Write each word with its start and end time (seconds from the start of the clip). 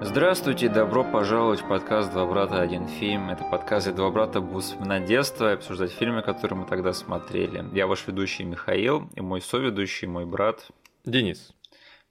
Здравствуйте, 0.00 0.68
добро 0.68 1.02
пожаловать 1.02 1.60
в 1.60 1.66
подкаст 1.66 2.12
«Два 2.12 2.24
брата, 2.24 2.60
один 2.60 2.86
фильм». 2.86 3.30
Это 3.30 3.42
подкаст, 3.42 3.88
где 3.88 3.96
два 3.96 4.10
брата 4.10 4.40
будут 4.40 4.62
вспоминать 4.62 5.06
детство 5.06 5.50
и 5.50 5.54
обсуждать 5.54 5.90
фильмы, 5.90 6.22
которые 6.22 6.60
мы 6.60 6.66
тогда 6.66 6.92
смотрели. 6.92 7.64
Я 7.74 7.88
ваш 7.88 8.06
ведущий 8.06 8.44
Михаил 8.44 9.10
и 9.16 9.20
мой 9.20 9.40
соведущий, 9.40 10.06
мой 10.06 10.24
брат 10.24 10.68
Денис. 11.04 11.52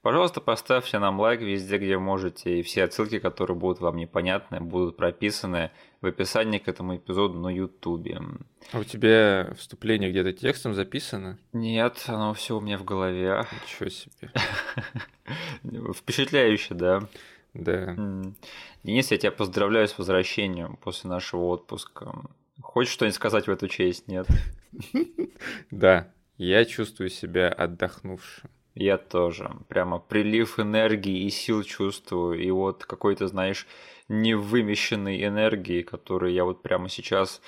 Пожалуйста, 0.02 0.42
поставьте 0.42 1.00
нам 1.00 1.20
лайк 1.20 1.40
везде, 1.40 1.78
где 1.78 1.98
можете, 1.98 2.60
и 2.60 2.62
все 2.62 2.84
отсылки, 2.84 3.20
которые 3.20 3.56
будут 3.56 3.80
вам 3.80 3.96
непонятны, 3.96 4.60
будут 4.60 4.98
прописаны 4.98 5.72
в 6.02 6.08
описании 6.08 6.60
к 6.60 6.68
этому 6.68 6.98
эпизоду 6.98 7.40
на 7.40 7.48
Ютубе. 7.48 8.20
А 8.74 8.80
у 8.80 8.84
тебя 8.84 9.54
вступление 9.58 10.10
где-то 10.10 10.34
текстом 10.34 10.74
записано? 10.74 11.40
Нет, 11.54 12.04
оно 12.08 12.34
все 12.34 12.58
у 12.58 12.62
меня 12.62 12.78
в 12.78 12.84
голове. 12.84 13.46
Ничего 13.64 13.90
себе. 13.90 14.32
Впечатляюще, 15.94 16.74
да? 16.74 17.08
Да. 17.58 17.96
Денис, 18.84 19.12
я 19.12 19.18
тебя 19.18 19.32
поздравляю 19.32 19.88
с 19.88 19.98
возвращением 19.98 20.78
после 20.78 21.10
нашего 21.10 21.46
отпуска. 21.46 22.14
Хочешь 22.62 22.94
что-нибудь 22.94 23.16
сказать 23.16 23.48
в 23.48 23.52
эту 23.52 23.68
честь, 23.68 24.08
нет? 24.08 24.28
Да, 25.72 26.12
я 26.38 26.66
чувствую 26.66 27.10
себя 27.10 27.50
отдохнувшим. 27.50 28.50
Я 28.76 28.98
тоже. 28.98 29.52
Прямо 29.70 29.98
прилив 30.00 30.60
энергии 30.60 31.26
и 31.26 31.30
сил 31.30 31.64
чувствую. 31.64 32.40
И 32.40 32.52
вот 32.52 32.86
какой-то, 32.86 33.28
знаешь, 33.28 33.66
невымещенной 34.08 35.24
энергии, 35.26 35.82
которую 35.82 36.34
я 36.34 36.44
вот 36.44 36.62
прямо 36.62 36.90
сейчас 36.90 37.42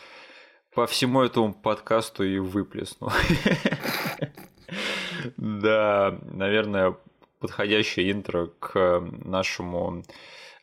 по 0.74 0.88
всему 0.88 1.22
этому 1.22 1.54
подкасту 1.54 2.24
и 2.24 2.40
выплесну. 2.40 3.10
Да, 5.36 6.18
наверное, 6.22 6.96
подходящее 7.40 8.12
интро 8.12 8.50
к 8.60 9.02
нашему 9.24 10.04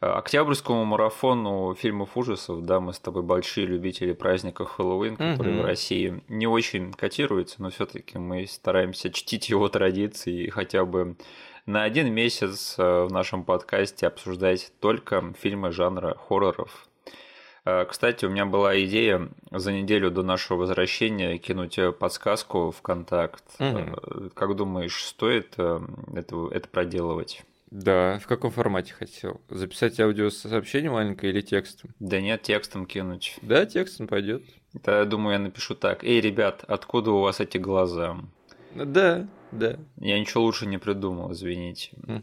э, 0.00 0.06
октябрьскому 0.06 0.84
марафону 0.84 1.74
фильмов 1.74 2.16
ужасов, 2.16 2.62
да, 2.62 2.80
мы 2.80 2.92
с 2.92 2.98
тобой 2.98 3.22
большие 3.22 3.66
любители 3.66 4.12
праздника 4.12 4.64
Хэллоуин, 4.64 5.16
который 5.16 5.54
угу. 5.54 5.62
в 5.62 5.64
России 5.64 6.22
не 6.28 6.47
очень 6.47 6.92
котируется, 6.92 7.62
но 7.62 7.70
все-таки 7.70 8.19
мы 8.19 8.47
стараемся 8.47 9.10
чтить 9.10 9.48
его 9.48 9.69
традиции 9.69 10.44
и 10.44 10.50
хотя 10.50 10.84
бы 10.84 11.16
на 11.66 11.82
один 11.82 12.12
месяц 12.12 12.77
э, 12.78 13.04
в 13.04 13.12
нашем 13.12 13.42
подкасте 13.42 14.06
обсуждать 14.06 14.72
только 14.80 15.34
фильмы 15.41 15.72
жанра 15.72 16.16
хорроров. 16.28 16.85
Э, 17.67 17.84
кстати, 17.84 18.25
у 18.25 18.31
меня 18.31 18.47
была 18.47 18.81
идея 18.84 19.28
за 19.50 19.72
неделю 19.72 20.11
до 20.11 20.22
нашего 20.22 20.59
возвращения 20.59 21.36
кинуть 21.36 21.78
подсказку 21.98 22.70
в 22.70 22.81
контакт. 22.81 23.45
Угу. 23.59 24.31
Как 24.34 24.56
думаешь, 24.56 25.05
стоит 25.05 25.55
э, 25.59 25.81
это, 26.14 26.48
это 26.53 26.69
проделывать? 26.69 27.42
Да, 27.70 28.20
в 28.20 28.27
каком 28.28 28.53
формате 28.53 28.94
хотел? 28.94 29.41
Записать 29.50 29.98
аудиосообщение 29.98 30.91
маленькое 30.91 31.33
или 31.33 31.41
текстом? 31.41 31.91
Да 31.98 32.20
нет, 32.20 32.42
текстом 32.42 32.87
кинуть. 32.87 33.37
Да, 33.42 33.67
текстом 33.67 34.06
пойдет. 34.06 34.44
Да, 34.72 35.00
я 35.00 35.05
думаю, 35.05 35.33
я 35.33 35.39
напишу 35.41 35.75
так. 35.75 36.05
Эй, 36.05 36.20
ребят, 36.20 36.64
откуда 36.69 37.11
у 37.11 37.20
вас 37.20 37.41
эти 37.41 37.59
глаза? 37.59 38.17
Да, 38.75 39.27
да. 39.50 39.78
Я 39.97 40.20
ничего 40.20 40.44
лучше 40.44 40.67
не 40.67 40.78
придумал, 40.78 41.33
извините. 41.33 41.91
Угу. 42.05 42.22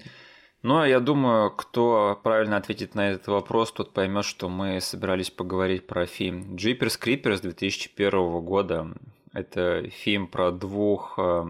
Но 0.64 0.86
я 0.86 1.02
думаю, 1.02 1.52
кто 1.52 2.18
правильно 2.24 2.56
ответит 2.56 2.96
на 2.96 3.12
этот 3.12 3.28
вопрос, 3.28 3.74
тот 3.74 3.92
поймет, 3.92 4.24
что 4.24 4.48
мы 4.48 4.80
собирались 4.80 5.30
поговорить 5.30 5.86
про 5.86 6.06
фильм 6.06 6.56
Jeepers 6.56 6.98
Creepers 7.00 7.42
2001 7.42 8.40
года. 8.40 8.88
Это 9.34 9.90
фильм 9.90 10.26
про 10.26 10.52
двух, 10.52 11.16
э, 11.18 11.46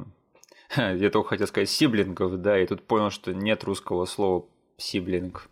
я 0.95 1.09
только 1.11 1.29
хотел 1.29 1.45
сказать 1.45 1.69
сиблингов, 1.69 2.41
да, 2.41 2.59
и 2.59 2.65
тут 2.65 2.81
понял, 2.81 3.11
что 3.11 3.33
нет 3.33 3.63
русского 3.63 4.05
слова 4.05 4.45
сиблинг. 4.77 5.47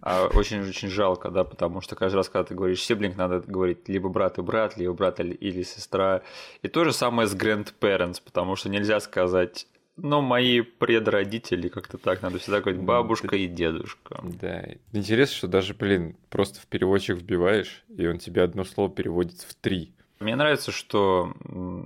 А 0.00 0.26
очень-очень 0.26 0.88
жалко, 0.88 1.30
да, 1.30 1.44
потому 1.44 1.80
что 1.80 1.96
каждый 1.96 2.16
раз, 2.16 2.28
когда 2.28 2.44
ты 2.44 2.54
говоришь 2.54 2.82
сиблинг, 2.82 3.16
надо 3.16 3.40
говорить 3.40 3.88
либо 3.88 4.08
брат 4.08 4.38
и 4.38 4.42
брат, 4.42 4.76
либо 4.76 4.92
брат 4.92 5.18
или 5.20 5.62
сестра. 5.62 6.22
И 6.62 6.68
то 6.68 6.84
же 6.84 6.92
самое 6.92 7.28
с 7.28 7.34
grandparents, 7.34 8.20
потому 8.24 8.56
что 8.56 8.68
нельзя 8.68 9.00
сказать 9.00 9.66
но 9.96 10.22
мои 10.22 10.60
предродители, 10.60 11.68
как-то 11.68 11.98
так, 11.98 12.22
надо 12.22 12.38
всегда 12.38 12.60
говорить 12.60 12.80
бабушка 12.80 13.36
и 13.36 13.46
дедушка. 13.46 14.20
Да. 14.22 14.64
Интересно, 14.92 15.36
что 15.36 15.48
даже, 15.48 15.74
блин, 15.74 16.16
просто 16.30 16.60
в 16.60 16.66
переводчик 16.66 17.18
вбиваешь, 17.18 17.84
и 17.88 18.06
он 18.06 18.18
тебе 18.18 18.42
одно 18.42 18.64
слово 18.64 18.90
переводит 18.90 19.40
в 19.40 19.54
три. 19.54 19.92
Мне 20.20 20.36
нравится, 20.36 20.70
что 20.70 21.34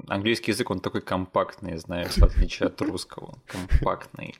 английский 0.08 0.50
язык, 0.50 0.70
он 0.70 0.80
такой 0.80 1.00
компактный, 1.00 1.78
знаешь, 1.78 2.16
в 2.16 2.22
отличие 2.22 2.66
от 2.66 2.80
русского. 2.82 3.38
Компактный. 3.46 4.34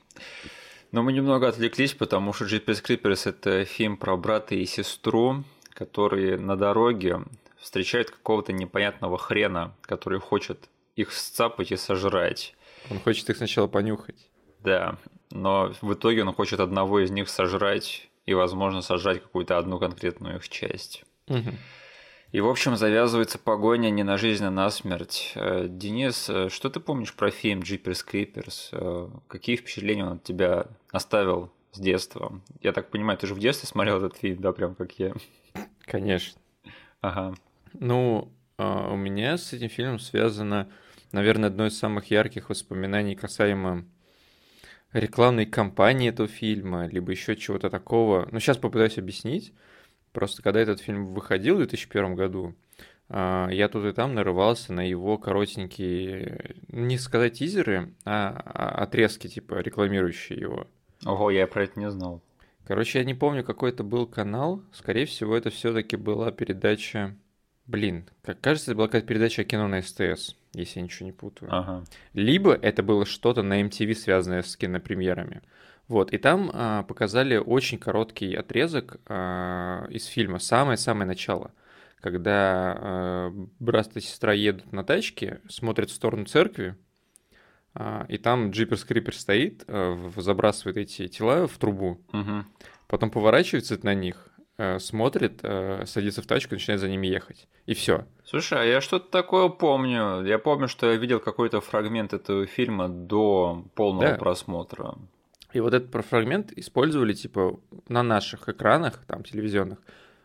Но 0.91 1.03
мы 1.03 1.11
немного 1.11 1.47
отвлеклись, 1.47 1.93
потому 1.93 2.31
что 2.31 2.45
Jeepers 2.45 2.83
Creepers– 2.83 3.21
это 3.29 3.65
фильм 3.65 3.97
про 3.97 4.15
брата 4.15 4.55
и 4.55 4.65
сестру, 4.65 5.43
которые 5.71 6.37
на 6.37 6.55
дороге 6.55 7.23
встречают 7.57 8.11
какого-то 8.11 8.53
непонятного 8.53 9.17
хрена, 9.17 9.75
который 9.81 10.19
хочет 10.19 10.69
их 10.95 11.11
сцапать 11.11 11.71
и 11.71 11.75
сожрать. 11.75 12.55
Он 12.89 12.99
хочет 12.99 13.29
их 13.29 13.37
сначала 13.37 13.67
понюхать. 13.67 14.29
Да, 14.63 14.97
но 15.31 15.73
в 15.81 15.93
итоге 15.93 16.23
он 16.23 16.33
хочет 16.33 16.59
одного 16.59 16.99
из 16.99 17.11
них 17.11 17.29
сожрать 17.29 18.09
и, 18.25 18.33
возможно, 18.33 18.81
сожрать 18.81 19.21
какую-то 19.21 19.57
одну 19.57 19.79
конкретную 19.79 20.37
их 20.37 20.49
часть. 20.49 21.03
Угу. 21.27 21.51
И, 22.33 22.41
в 22.41 22.47
общем, 22.49 22.75
завязывается 22.75 23.39
погоня 23.39 23.89
не 23.89 24.03
на 24.03 24.17
жизнь, 24.17 24.43
а 24.43 24.51
на 24.51 24.69
смерть. 24.69 25.31
Э, 25.35 25.67
Денис, 25.69 26.29
э, 26.29 26.49
что 26.49 26.69
ты 26.69 26.81
помнишь 26.81 27.13
про 27.13 27.31
фильм 27.31 27.61
Jeepers 27.61 28.05
Creepers? 28.05 28.69
Э, 28.73 29.09
какие 29.27 29.55
впечатления 29.55 30.05
он 30.05 30.13
от 30.13 30.23
тебя 30.23 30.67
оставил 30.91 31.51
с 31.71 31.79
детства? 31.79 32.41
Я 32.61 32.73
так 32.73 32.89
понимаю, 32.89 33.17
ты 33.17 33.27
же 33.27 33.33
в 33.33 33.39
детстве 33.39 33.67
смотрел 33.67 33.97
этот 33.97 34.17
фильм, 34.17 34.41
да, 34.41 34.51
прям 34.51 34.75
как 34.75 34.91
я? 34.99 35.13
Конечно. 35.85 36.39
Ага. 36.99 37.33
Ну, 37.73 38.29
а, 38.57 38.91
у 38.91 38.97
меня 38.97 39.37
с 39.37 39.53
этим 39.53 39.69
фильмом 39.69 39.99
связано 39.99 40.69
наверное, 41.11 41.49
одно 41.49 41.67
из 41.67 41.77
самых 41.77 42.11
ярких 42.11 42.49
воспоминаний 42.49 43.15
касаемо 43.15 43.85
рекламной 44.93 45.45
кампании 45.45 46.09
этого 46.09 46.27
фильма, 46.27 46.87
либо 46.87 47.11
еще 47.11 47.35
чего-то 47.35 47.69
такого. 47.69 48.27
Ну, 48.31 48.39
сейчас 48.39 48.57
попытаюсь 48.57 48.97
объяснить. 48.97 49.53
Просто 50.11 50.41
когда 50.41 50.59
этот 50.59 50.79
фильм 50.79 51.13
выходил 51.13 51.55
в 51.55 51.59
2001 51.59 52.15
году, 52.15 52.55
а, 53.09 53.49
я 53.49 53.69
тут 53.69 53.85
и 53.85 53.93
там 53.93 54.15
нарывался 54.15 54.73
на 54.73 54.87
его 54.87 55.17
коротенькие, 55.17 56.55
не 56.69 56.97
сказать 56.97 57.33
тизеры, 57.33 57.93
а, 58.05 58.41
а 58.45 58.83
отрезки, 58.83 59.27
типа, 59.27 59.59
рекламирующие 59.59 60.39
его. 60.39 60.67
Ого, 61.05 61.29
я 61.31 61.47
про 61.47 61.63
это 61.63 61.79
не 61.79 61.89
знал. 61.91 62.21
Короче, 62.65 62.99
я 62.99 63.05
не 63.05 63.13
помню, 63.13 63.43
какой 63.43 63.69
это 63.69 63.83
был 63.83 64.07
канал. 64.07 64.61
Скорее 64.73 65.05
всего, 65.05 65.37
это 65.37 65.49
все-таки 65.49 65.95
была 65.95 66.31
передача 66.31 67.15
Блин, 67.67 68.05
как 68.23 68.39
кажется, 68.39 68.71
это 68.71 68.77
была 68.77 68.87
какая-то 68.87 69.07
передача 69.07 69.41
о 69.41 69.45
кино 69.45 69.67
на 69.67 69.81
СТС, 69.81 70.35
если 70.53 70.79
я 70.79 70.83
ничего 70.83 71.05
не 71.05 71.11
путаю. 71.11 71.53
Ага. 71.53 71.83
Либо 72.13 72.53
это 72.53 72.81
было 72.81 73.05
что-то 73.05 73.43
на 73.43 73.61
MTV, 73.61 73.93
связанное 73.93 74.41
с 74.41 74.55
кинопремьерами. 74.55 75.41
Вот, 75.89 76.13
и 76.13 76.17
там 76.17 76.49
а, 76.53 76.83
показали 76.83 77.37
очень 77.37 77.77
короткий 77.77 78.35
отрезок 78.35 78.97
а, 79.05 79.85
из 79.89 80.05
фильма, 80.05 80.39
самое-самое 80.39 81.07
начало, 81.07 81.51
когда 82.01 82.75
а, 82.77 83.33
брат 83.59 83.95
и 83.95 84.01
сестра 84.01 84.33
едут 84.33 84.71
на 84.73 84.83
тачке, 84.83 85.39
смотрят 85.47 85.89
в 85.89 85.93
сторону 85.93 86.25
церкви, 86.25 86.75
а, 87.73 88.05
и 88.09 88.17
там 88.17 88.51
джипер 88.51 88.77
скрипер 88.77 89.15
стоит, 89.15 89.63
а, 89.67 90.11
забрасывает 90.17 90.77
эти 90.77 91.07
тела 91.07 91.47
в 91.47 91.57
трубу, 91.57 92.01
угу. 92.11 92.43
потом 92.87 93.09
поворачивается 93.09 93.79
на 93.81 93.93
них, 93.93 94.26
смотрит, 94.79 95.39
э, 95.43 95.85
садится 95.85 96.21
в 96.21 96.25
тачку, 96.25 96.55
начинает 96.55 96.81
за 96.81 96.89
ними 96.89 97.07
ехать. 97.07 97.47
И 97.65 97.73
все. 97.73 98.05
Слушай, 98.25 98.61
а 98.61 98.63
я 98.63 98.81
что-то 98.81 99.09
такое 99.11 99.49
помню. 99.49 100.25
Я 100.25 100.39
помню, 100.39 100.67
что 100.67 100.91
я 100.91 100.97
видел 100.97 101.19
какой-то 101.19 101.61
фрагмент 101.61 102.13
этого 102.13 102.45
фильма 102.45 102.89
до 102.89 103.65
полного 103.75 104.09
да. 104.11 104.15
просмотра. 104.15 104.95
И 105.53 105.59
вот 105.59 105.73
этот 105.73 106.05
фрагмент 106.05 106.51
использовали 106.53 107.13
типа 107.13 107.59
на 107.87 108.03
наших 108.03 108.49
экранах, 108.49 109.03
там 109.07 109.23
телевизионных, 109.23 109.79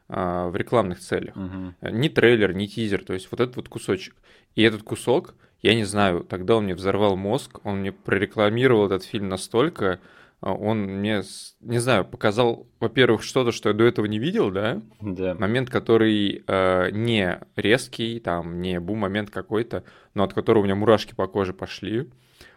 а, 0.09 0.49
в 0.49 0.57
рекламных 0.57 1.01
целях. 1.01 1.37
Угу. 1.37 1.91
Ни 1.91 2.09
трейлер, 2.09 2.53
ни 2.55 2.67
тизер, 2.67 3.05
то 3.05 3.15
есть 3.15 3.29
вот 3.31 3.41
этот 3.41 3.57
вот 3.57 3.69
кусочек. 3.69 4.15
И 4.55 4.63
этот 4.63 4.83
кусок, 4.83 5.35
я 5.63 5.75
не 5.75 5.85
знаю, 5.85 6.25
тогда 6.25 6.57
он 6.57 6.65
мне 6.65 6.75
взорвал 6.75 7.17
мозг, 7.17 7.61
он 7.65 7.81
мне 7.81 7.93
прорекламировал 7.93 8.87
этот 8.87 9.05
фильм 9.05 9.29
настолько, 9.29 10.01
он 10.43 10.81
мне, 10.81 11.23
не 11.61 11.79
знаю, 11.79 12.05
показал, 12.05 12.67
во-первых, 12.81 13.23
что-то, 13.23 13.53
что 13.53 13.69
я 13.69 13.75
до 13.75 13.85
этого 13.85 14.07
не 14.07 14.19
видел, 14.19 14.51
да? 14.51 14.83
Да. 15.01 15.35
Момент, 15.35 15.71
который 15.71 16.43
э, 16.47 16.91
не 16.91 17.39
резкий, 17.55 18.19
там, 18.19 18.61
не 18.61 18.81
бум-момент 18.81 19.31
какой-то, 19.31 19.85
но 20.15 20.25
от 20.25 20.35
которого 20.35 20.63
у 20.63 20.65
меня 20.65 20.75
мурашки 20.75 21.15
по 21.15 21.29
коже 21.29 21.55
пошли. 21.55 22.11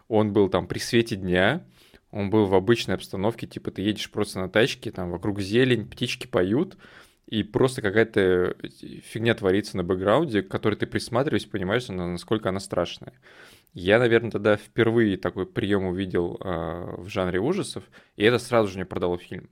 Он 0.07 0.33
был 0.33 0.49
там 0.49 0.67
при 0.67 0.79
свете 0.79 1.15
дня, 1.15 1.63
он 2.09 2.31
был 2.31 2.45
в 2.45 2.55
обычной 2.55 2.95
обстановке, 2.95 3.45
типа 3.45 3.69
ты 3.69 3.83
едешь 3.83 4.09
просто 4.09 4.39
на 4.39 4.49
тачке, 4.49 4.91
там 4.91 5.11
вокруг 5.11 5.39
зелень, 5.39 5.87
птички 5.87 6.25
поют, 6.25 6.77
и 7.27 7.43
просто 7.43 7.81
какая-то 7.83 8.55
фигня 9.03 9.35
творится 9.35 9.77
на 9.77 9.83
бэкграунде, 9.83 10.41
к 10.41 10.47
которой 10.47 10.75
ты 10.75 10.87
присматриваешься, 10.87 11.49
понимаешь, 11.49 11.87
насколько 11.87 12.49
она 12.49 12.59
страшная. 12.59 13.13
Я, 13.75 13.99
наверное, 13.99 14.31
тогда 14.31 14.55
впервые 14.55 15.17
такой 15.17 15.45
прием 15.45 15.83
увидел 15.83 16.39
э, 16.39 16.95
в 16.97 17.09
жанре 17.09 17.41
ужасов, 17.41 17.83
и 18.15 18.23
это 18.23 18.39
сразу 18.39 18.69
же 18.69 18.77
мне 18.77 18.85
продало 18.85 19.17
фильм. 19.17 19.49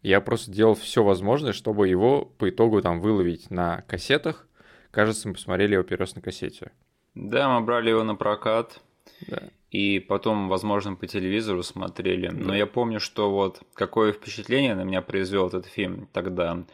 Я 0.00 0.22
просто 0.22 0.50
делал 0.50 0.74
все 0.74 1.04
возможное, 1.04 1.52
чтобы 1.52 1.86
его 1.86 2.24
по 2.24 2.48
итогу 2.48 2.80
там 2.80 2.98
выловить 2.98 3.50
на 3.50 3.82
кассетах. 3.82 4.48
Кажется, 4.90 5.28
мы 5.28 5.34
посмотрели 5.34 5.74
его 5.74 5.82
первый 5.82 6.00
раз 6.00 6.14
на 6.14 6.22
кассете. 6.22 6.72
Да, 7.14 7.54
мы 7.54 7.64
брали 7.64 7.90
его 7.90 8.02
на 8.02 8.14
прокат. 8.14 8.80
Да. 9.28 9.42
И 9.70 10.00
потом, 10.00 10.48
возможно, 10.48 10.94
по 10.94 11.06
телевизору 11.06 11.62
смотрели. 11.62 12.28
Да. 12.28 12.34
Но 12.34 12.56
я 12.56 12.66
помню, 12.66 13.00
что 13.00 13.30
вот 13.30 13.60
какое 13.74 14.12
впечатление 14.12 14.74
на 14.74 14.84
меня 14.84 15.02
произвел 15.02 15.48
этот 15.48 15.66
фильм 15.66 16.08
тогда. 16.14 16.64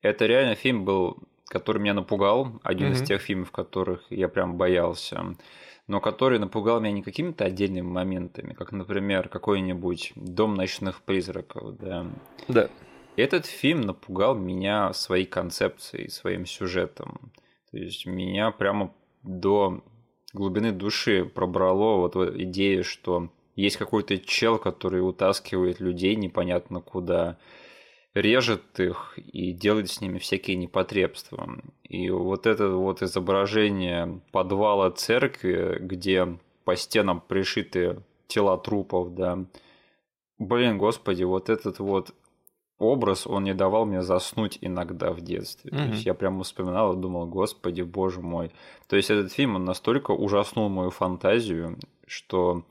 Это 0.00 0.26
реально 0.26 0.54
фильм 0.54 0.84
был, 0.84 1.18
который 1.46 1.82
меня 1.82 1.94
напугал. 1.94 2.60
Один 2.62 2.92
mm-hmm. 2.92 2.92
из 2.92 3.02
тех 3.02 3.20
фильмов, 3.20 3.50
которых 3.50 4.04
я 4.10 4.28
прям 4.28 4.56
боялся 4.56 5.34
но 5.90 6.00
который 6.00 6.38
напугал 6.38 6.80
меня 6.80 6.92
не 6.92 7.02
какими-то 7.02 7.44
отдельными 7.44 7.84
моментами, 7.84 8.52
как, 8.52 8.70
например, 8.70 9.28
какой-нибудь 9.28 10.12
«Дом 10.14 10.54
ночных 10.54 11.02
призраков». 11.02 11.76
Да. 11.78 12.06
да. 12.46 12.68
Этот 13.16 13.44
фильм 13.44 13.80
напугал 13.80 14.36
меня 14.36 14.92
своей 14.92 15.26
концепцией, 15.26 16.08
своим 16.08 16.46
сюжетом. 16.46 17.32
То 17.72 17.78
есть 17.78 18.06
меня 18.06 18.52
прямо 18.52 18.94
до 19.24 19.82
глубины 20.32 20.70
души 20.70 21.24
пробрало 21.24 21.96
вот 21.96 22.14
идея, 22.36 22.84
что 22.84 23.28
есть 23.56 23.76
какой-то 23.76 24.16
чел, 24.18 24.60
который 24.60 25.00
утаскивает 25.00 25.80
людей 25.80 26.14
непонятно 26.14 26.80
куда, 26.80 27.36
режет 28.14 28.78
их 28.80 29.18
и 29.18 29.52
делает 29.52 29.90
с 29.90 30.00
ними 30.00 30.18
всякие 30.18 30.56
непотребства. 30.56 31.48
И 31.84 32.10
вот 32.10 32.46
это 32.46 32.70
вот 32.70 33.02
изображение 33.02 34.20
подвала 34.32 34.90
церкви, 34.90 35.78
где 35.80 36.38
по 36.64 36.76
стенам 36.76 37.20
пришиты 37.20 38.02
тела 38.26 38.58
трупов, 38.58 39.14
да, 39.14 39.44
блин, 40.38 40.78
господи, 40.78 41.24
вот 41.24 41.48
этот 41.48 41.78
вот 41.78 42.14
образ, 42.78 43.26
он 43.26 43.44
не 43.44 43.54
давал 43.54 43.84
мне 43.84 44.02
заснуть 44.02 44.58
иногда 44.60 45.12
в 45.12 45.20
детстве. 45.20 45.70
Mm-hmm. 45.70 45.84
То 45.84 45.90
есть 45.92 46.06
я 46.06 46.14
прямо 46.14 46.42
вспоминал 46.42 46.94
и 46.94 47.00
думал, 47.00 47.26
господи, 47.26 47.82
боже 47.82 48.20
мой. 48.20 48.50
То 48.88 48.96
есть 48.96 49.10
этот 49.10 49.32
фильм, 49.32 49.56
он 49.56 49.64
настолько 49.64 50.12
ужаснул 50.12 50.68
мою 50.68 50.90
фантазию, 50.90 51.78
что 52.06 52.64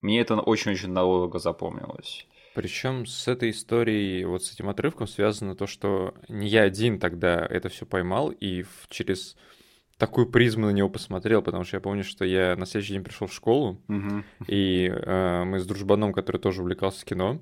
мне 0.00 0.20
это 0.20 0.40
очень-очень 0.40 0.90
надолго 0.90 1.38
запомнилось. 1.38 2.26
Причем 2.54 3.06
с 3.06 3.28
этой 3.28 3.50
историей, 3.50 4.24
вот 4.24 4.44
с 4.44 4.52
этим 4.52 4.68
отрывком 4.68 5.06
связано 5.06 5.56
то, 5.56 5.66
что 5.66 6.14
не 6.28 6.48
я 6.48 6.62
один 6.62 6.98
тогда 6.98 7.46
это 7.48 7.68
все 7.68 7.86
поймал 7.86 8.30
и 8.30 8.64
через 8.88 9.36
такую 9.96 10.26
призму 10.26 10.66
на 10.66 10.70
него 10.70 10.88
посмотрел, 10.88 11.42
потому 11.42 11.64
что 11.64 11.76
я 11.76 11.80
помню, 11.80 12.04
что 12.04 12.24
я 12.24 12.56
на 12.56 12.66
следующий 12.66 12.94
день 12.94 13.04
пришел 13.04 13.26
в 13.26 13.32
школу, 13.32 13.80
угу. 13.88 14.24
и 14.48 14.92
э, 14.92 15.44
мы 15.44 15.60
с 15.60 15.66
дружбаном, 15.66 16.12
который 16.12 16.38
тоже 16.38 16.62
увлекался 16.62 17.06
кино, 17.06 17.40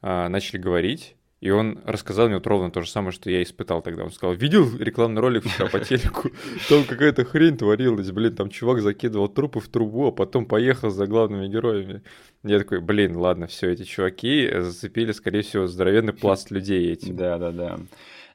э, 0.00 0.28
начали 0.28 0.58
говорить, 0.58 1.16
и 1.40 1.50
он 1.50 1.80
рассказал 1.84 2.26
мне 2.26 2.36
вот 2.36 2.46
ровно 2.46 2.70
то 2.70 2.82
же 2.82 2.90
самое, 2.90 3.12
что 3.12 3.30
я 3.30 3.42
испытал 3.42 3.80
тогда. 3.80 4.04
Он 4.04 4.12
сказал, 4.12 4.34
видел 4.34 4.68
рекламный 4.78 5.22
ролик 5.22 5.44
вчера 5.44 5.68
по 5.68 5.80
телеку? 5.80 6.30
Там 6.68 6.84
какая-то 6.84 7.24
хрень 7.24 7.56
творилась, 7.56 8.10
блин, 8.10 8.36
там 8.36 8.50
чувак 8.50 8.82
закидывал 8.82 9.28
трупы 9.28 9.60
в 9.60 9.68
трубу, 9.68 10.08
а 10.08 10.12
потом 10.12 10.44
поехал 10.44 10.90
за 10.90 11.06
главными 11.06 11.48
героями. 11.48 12.02
Я 12.42 12.58
такой, 12.58 12.80
блин, 12.80 13.16
ладно, 13.16 13.46
все, 13.46 13.70
эти 13.70 13.84
чуваки 13.84 14.50
зацепили, 14.58 15.12
скорее 15.12 15.40
всего, 15.40 15.66
здоровенный 15.66 16.12
пласт 16.12 16.50
людей 16.50 16.92
этим. 16.92 17.16
Да, 17.16 17.38
да, 17.38 17.52
да. 17.52 17.78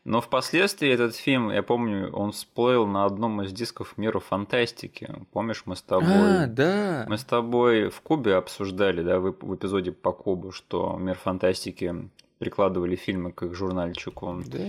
Но 0.04 0.22
впоследствии 0.22 0.90
этот 0.90 1.16
фильм, 1.16 1.50
я 1.50 1.64
помню, 1.64 2.12
он 2.12 2.32
всплыл 2.32 2.86
на 2.86 3.06
одном 3.06 3.42
из 3.42 3.52
дисков 3.52 3.98
мира 3.98 4.20
фантастики. 4.20 5.10
Помнишь, 5.32 5.64
мы 5.66 5.76
с 5.76 5.82
тобой... 5.82 6.44
А, 6.44 6.48
да. 6.48 7.06
Мы 7.10 7.18
с 7.18 7.24
тобой 7.24 7.90
в 7.90 8.02
Кубе 8.02 8.36
обсуждали, 8.36 9.02
да, 9.02 9.20
в, 9.20 9.36
в 9.40 9.56
эпизоде 9.56 9.92
по 9.92 10.12
Кубу, 10.12 10.52
что 10.52 10.96
мир 11.00 11.16
фантастики 11.16 11.96
прикладывали 12.40 12.96
фильмы 12.96 13.32
к 13.32 13.44
их 13.44 13.56
журнальчику. 13.56 14.42
Да. 14.46 14.60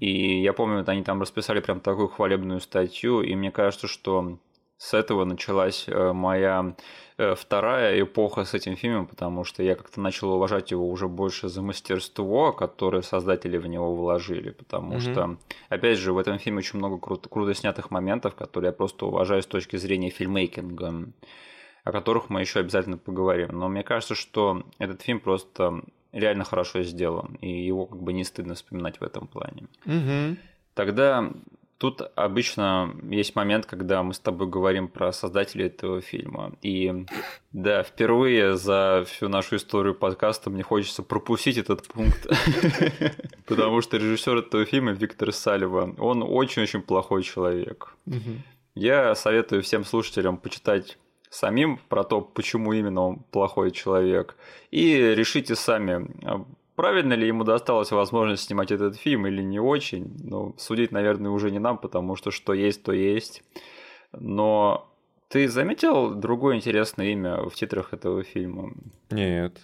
И 0.00 0.42
я 0.42 0.52
помню, 0.52 0.78
вот 0.78 0.88
они 0.88 1.02
там 1.02 1.20
расписали 1.20 1.60
прям 1.60 1.80
такую 1.80 2.08
хвалебную 2.08 2.60
статью, 2.60 3.20
и 3.22 3.34
мне 3.34 3.50
кажется, 3.50 3.86
что 3.86 4.38
с 4.76 4.92
этого 4.92 5.24
началась 5.24 5.84
э, 5.86 6.12
моя 6.12 6.74
э, 7.16 7.34
вторая 7.34 8.02
эпоха 8.02 8.44
с 8.44 8.54
этим 8.54 8.76
фильмом, 8.76 9.06
потому 9.06 9.44
что 9.44 9.62
я 9.62 9.76
как-то 9.76 10.00
начал 10.00 10.32
уважать 10.32 10.72
его 10.72 10.88
уже 10.88 11.08
больше 11.08 11.48
за 11.48 11.62
мастерство, 11.62 12.52
которое 12.52 13.02
создатели 13.02 13.56
в 13.56 13.66
него 13.66 13.94
вложили, 13.94 14.50
потому 14.50 14.94
mm-hmm. 14.94 15.12
что, 15.12 15.38
опять 15.68 15.98
же, 15.98 16.12
в 16.12 16.18
этом 16.18 16.38
фильме 16.38 16.58
очень 16.58 16.78
много 16.78 16.98
круто, 16.98 17.28
круто 17.28 17.54
снятых 17.54 17.90
моментов, 17.90 18.34
которые 18.34 18.68
я 18.68 18.72
просто 18.72 19.06
уважаю 19.06 19.42
с 19.42 19.46
точки 19.46 19.76
зрения 19.76 20.10
фильмейкинга, 20.10 21.12
о 21.84 21.92
которых 21.92 22.28
мы 22.28 22.40
еще 22.40 22.60
обязательно 22.60 22.98
поговорим. 22.98 23.50
Но 23.52 23.68
мне 23.68 23.84
кажется, 23.84 24.14
что 24.14 24.64
этот 24.78 25.02
фильм 25.02 25.20
просто 25.20 25.82
реально 26.14 26.44
хорошо 26.44 26.82
сделан, 26.82 27.36
и 27.40 27.66
его 27.66 27.86
как 27.86 28.00
бы 28.02 28.12
не 28.12 28.24
стыдно 28.24 28.54
вспоминать 28.54 29.00
в 29.00 29.02
этом 29.02 29.26
плане. 29.26 29.66
Угу. 29.84 30.36
Тогда 30.74 31.30
тут 31.78 32.00
обычно 32.14 32.94
есть 33.10 33.34
момент, 33.34 33.66
когда 33.66 34.02
мы 34.02 34.14
с 34.14 34.18
тобой 34.18 34.48
говорим 34.48 34.88
про 34.88 35.12
создателей 35.12 35.66
этого 35.66 36.00
фильма. 36.00 36.52
И 36.62 37.04
да, 37.52 37.82
впервые 37.82 38.56
за 38.56 39.04
всю 39.06 39.28
нашу 39.28 39.56
историю 39.56 39.94
подкаста 39.94 40.50
мне 40.50 40.62
хочется 40.62 41.02
пропустить 41.02 41.58
этот 41.58 41.86
пункт, 41.88 42.26
потому 43.46 43.82
что 43.82 43.96
режиссер 43.96 44.38
этого 44.38 44.64
фильма 44.64 44.92
Виктор 44.92 45.32
Салива, 45.32 45.94
он 45.98 46.22
очень-очень 46.22 46.82
плохой 46.82 47.22
человек. 47.22 47.94
Я 48.74 49.14
советую 49.14 49.62
всем 49.62 49.84
слушателям 49.84 50.36
почитать 50.36 50.98
самим 51.34 51.78
про 51.88 52.04
то, 52.04 52.20
почему 52.20 52.72
именно 52.72 53.02
он 53.02 53.18
плохой 53.30 53.70
человек. 53.70 54.36
И 54.70 54.96
решите 54.96 55.54
сами, 55.54 56.06
а 56.22 56.44
правильно 56.76 57.14
ли 57.14 57.26
ему 57.26 57.44
досталась 57.44 57.90
возможность 57.90 58.44
снимать 58.44 58.70
этот 58.70 58.96
фильм 58.96 59.26
или 59.26 59.42
не 59.42 59.58
очень. 59.58 60.16
Ну, 60.22 60.54
судить, 60.58 60.92
наверное, 60.92 61.30
уже 61.30 61.50
не 61.50 61.58
нам, 61.58 61.78
потому 61.78 62.16
что 62.16 62.30
что 62.30 62.52
есть, 62.52 62.82
то 62.82 62.92
есть. 62.92 63.42
Но 64.12 64.88
ты 65.28 65.48
заметил 65.48 66.14
другое 66.14 66.56
интересное 66.56 67.06
имя 67.12 67.48
в 67.48 67.54
титрах 67.54 67.92
этого 67.92 68.22
фильма? 68.22 68.72
Нет. 69.10 69.58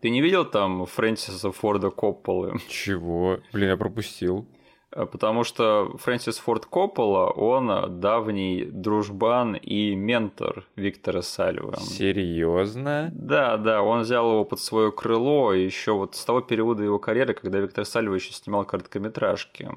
Ты 0.00 0.10
не 0.10 0.22
видел 0.22 0.44
там 0.44 0.86
Фрэнсиса 0.86 1.52
Форда 1.52 1.90
Копполы? 1.90 2.58
Чего? 2.68 3.38
Блин, 3.52 3.68
я 3.68 3.76
пропустил. 3.76 4.46
Э, 4.92 5.06
потому 5.06 5.44
что 5.44 5.96
Фрэнсис 5.98 6.38
Форд 6.38 6.66
Коппола, 6.66 7.30
он 7.30 8.00
давний 8.00 8.64
дружбан 8.64 9.54
и 9.54 9.94
ментор 9.94 10.66
Виктора 10.76 11.22
Сальва. 11.22 11.76
Серьезно? 11.80 13.10
Да, 13.12 13.56
да, 13.56 13.82
он 13.82 14.02
взял 14.02 14.30
его 14.30 14.44
под 14.44 14.60
свое 14.60 14.92
крыло 14.92 15.52
еще 15.52 15.92
вот 15.92 16.14
с 16.14 16.24
того 16.24 16.40
периода 16.40 16.82
его 16.82 16.98
карьеры, 16.98 17.34
когда 17.34 17.58
Виктор 17.58 17.84
Сальва 17.84 18.14
еще 18.14 18.32
снимал 18.32 18.64
короткометражки. 18.64 19.68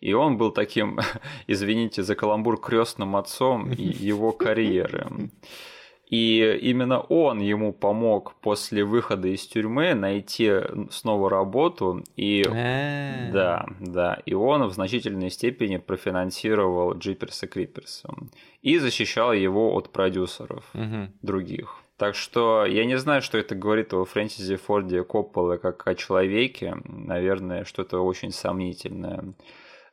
И 0.00 0.12
он 0.12 0.36
был 0.36 0.50
таким, 0.50 0.98
извините 1.46 2.02
за 2.02 2.14
каламбур, 2.14 2.60
крестным 2.60 3.16
отцом 3.16 3.70
его 3.70 4.32
карьеры. 4.32 5.30
И 6.08 6.58
именно 6.62 7.00
он 7.00 7.40
ему 7.40 7.72
помог 7.72 8.34
после 8.40 8.84
выхода 8.84 9.28
из 9.28 9.46
тюрьмы 9.46 9.94
найти 9.94 10.52
снова 10.90 11.30
работу. 11.30 12.04
И 12.16 12.44
а. 12.46 13.30
да, 13.32 13.66
да. 13.80 14.22
И 14.26 14.34
он 14.34 14.64
в 14.64 14.72
значительной 14.72 15.30
степени 15.30 15.78
профинансировал 15.78 16.94
Джиперса 16.94 17.46
Криперса. 17.46 18.14
И 18.62 18.78
защищал 18.78 19.32
его 19.32 19.74
от 19.74 19.90
продюсеров 19.90 20.64
других. 21.22 21.84
Так 21.96 22.16
что 22.16 22.66
я 22.66 22.84
не 22.84 22.98
знаю, 22.98 23.22
что 23.22 23.38
это 23.38 23.54
говорит 23.54 23.94
о 23.94 24.04
Фрэнсисе 24.04 24.56
Форде 24.56 25.04
Копполе 25.04 25.58
как 25.58 25.86
о 25.86 25.94
человеке. 25.94 26.76
Наверное, 26.84 27.64
что-то 27.64 28.00
очень 28.00 28.32
сомнительное. 28.32 29.34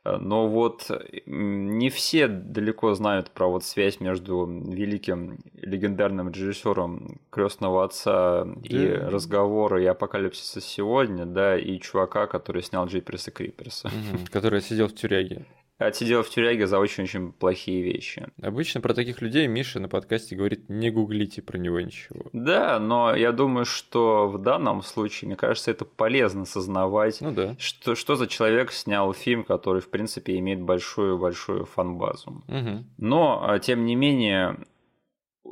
Но 0.04 0.48
вот 0.48 0.90
не 1.26 1.88
все 1.90 2.26
далеко 2.26 2.94
знают 2.94 3.30
про 3.30 3.46
вот 3.46 3.64
связь 3.64 4.00
между 4.00 4.46
великим 4.46 5.38
легендарным 5.54 6.30
режиссером 6.30 7.20
Крестного 7.30 7.84
отца 7.84 8.46
и 8.64 8.88
разговора 8.88 9.80
и 9.80 9.86
апокалипсиса 9.86 10.60
сегодня, 10.60 11.24
да, 11.24 11.56
и 11.56 11.78
чувака, 11.78 12.26
который 12.26 12.62
снял 12.62 12.86
Джиперса 12.86 13.30
Криперса. 13.30 13.88
Угу, 13.88 14.26
который 14.32 14.60
сидел 14.60 14.88
в 14.88 14.94
тюряге 14.94 15.46
отсидел 15.86 16.22
в 16.22 16.30
тюряге 16.30 16.66
за 16.66 16.78
очень-очень 16.78 17.32
плохие 17.32 17.82
вещи. 17.82 18.26
Обычно 18.40 18.80
про 18.80 18.94
таких 18.94 19.20
людей 19.22 19.46
Миша 19.46 19.80
на 19.80 19.88
подкасте 19.88 20.36
говорит, 20.36 20.68
не 20.68 20.90
гуглите 20.90 21.42
про 21.42 21.58
него 21.58 21.80
ничего. 21.80 22.26
Да, 22.32 22.78
но 22.78 23.14
я 23.14 23.32
думаю, 23.32 23.64
что 23.64 24.28
в 24.28 24.38
данном 24.38 24.82
случае, 24.82 25.28
мне 25.28 25.36
кажется, 25.36 25.70
это 25.70 25.84
полезно 25.84 26.44
сознавать, 26.44 27.20
ну 27.20 27.32
да. 27.32 27.56
что, 27.58 27.94
что 27.94 28.16
за 28.16 28.26
человек 28.26 28.72
снял 28.72 29.12
фильм, 29.12 29.44
который, 29.44 29.80
в 29.80 29.90
принципе, 29.90 30.38
имеет 30.38 30.60
большую-большую 30.60 31.64
фан-базу. 31.64 32.42
Угу. 32.48 32.84
Но, 32.98 33.44
а, 33.44 33.58
тем 33.58 33.84
не 33.84 33.94
менее, 33.94 34.58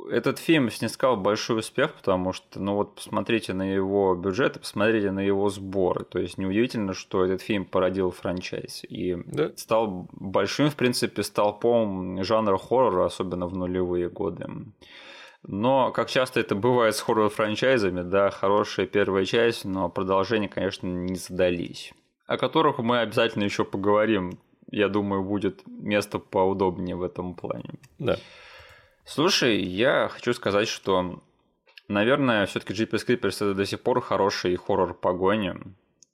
этот 0.09 0.39
фильм 0.39 0.69
снискал 0.69 1.17
большой 1.17 1.59
успех, 1.59 1.93
потому 1.95 2.33
что, 2.33 2.59
ну 2.59 2.75
вот, 2.75 2.95
посмотрите 2.95 3.53
на 3.53 3.63
его 3.63 4.15
бюджет 4.15 4.55
и 4.55 4.59
посмотрите 4.59 5.11
на 5.11 5.19
его 5.19 5.49
сборы. 5.49 6.05
То 6.05 6.19
есть, 6.19 6.37
неудивительно, 6.37 6.93
что 6.93 7.25
этот 7.25 7.41
фильм 7.41 7.65
породил 7.65 8.11
франчайз 8.11 8.83
и 8.87 9.17
да. 9.25 9.51
стал 9.55 10.07
большим, 10.13 10.69
в 10.69 10.75
принципе, 10.75 11.23
столпом 11.23 12.23
жанра 12.23 12.57
хоррора, 12.57 13.05
особенно 13.05 13.47
в 13.47 13.55
нулевые 13.55 14.09
годы. 14.09 14.47
Но, 15.43 15.91
как 15.91 16.09
часто 16.09 16.39
это 16.39 16.55
бывает 16.55 16.95
с 16.95 17.01
хоррор-франчайзами, 17.01 18.03
да, 18.03 18.29
хорошая 18.29 18.85
первая 18.85 19.25
часть, 19.25 19.65
но 19.65 19.89
продолжение, 19.89 20.49
конечно, 20.49 20.87
не 20.87 21.15
задались. 21.15 21.93
О 22.27 22.37
которых 22.37 22.77
мы 22.77 22.99
обязательно 22.99 23.43
еще 23.43 23.65
поговорим. 23.65 24.39
Я 24.69 24.87
думаю, 24.87 25.23
будет 25.23 25.63
место 25.65 26.19
поудобнее 26.19 26.95
в 26.95 27.03
этом 27.03 27.33
плане. 27.33 27.71
Да. 27.99 28.17
Слушай, 29.13 29.61
я 29.61 30.07
хочу 30.07 30.33
сказать, 30.33 30.69
что, 30.69 31.21
наверное, 31.89 32.45
все-таки 32.45 32.71
Jeepers 32.71 33.05
Creepers 33.05 33.35
это 33.35 33.53
до 33.53 33.65
сих 33.65 33.81
пор 33.81 33.99
хороший 33.99 34.55
хоррор 34.55 34.93
погони. 34.93 35.53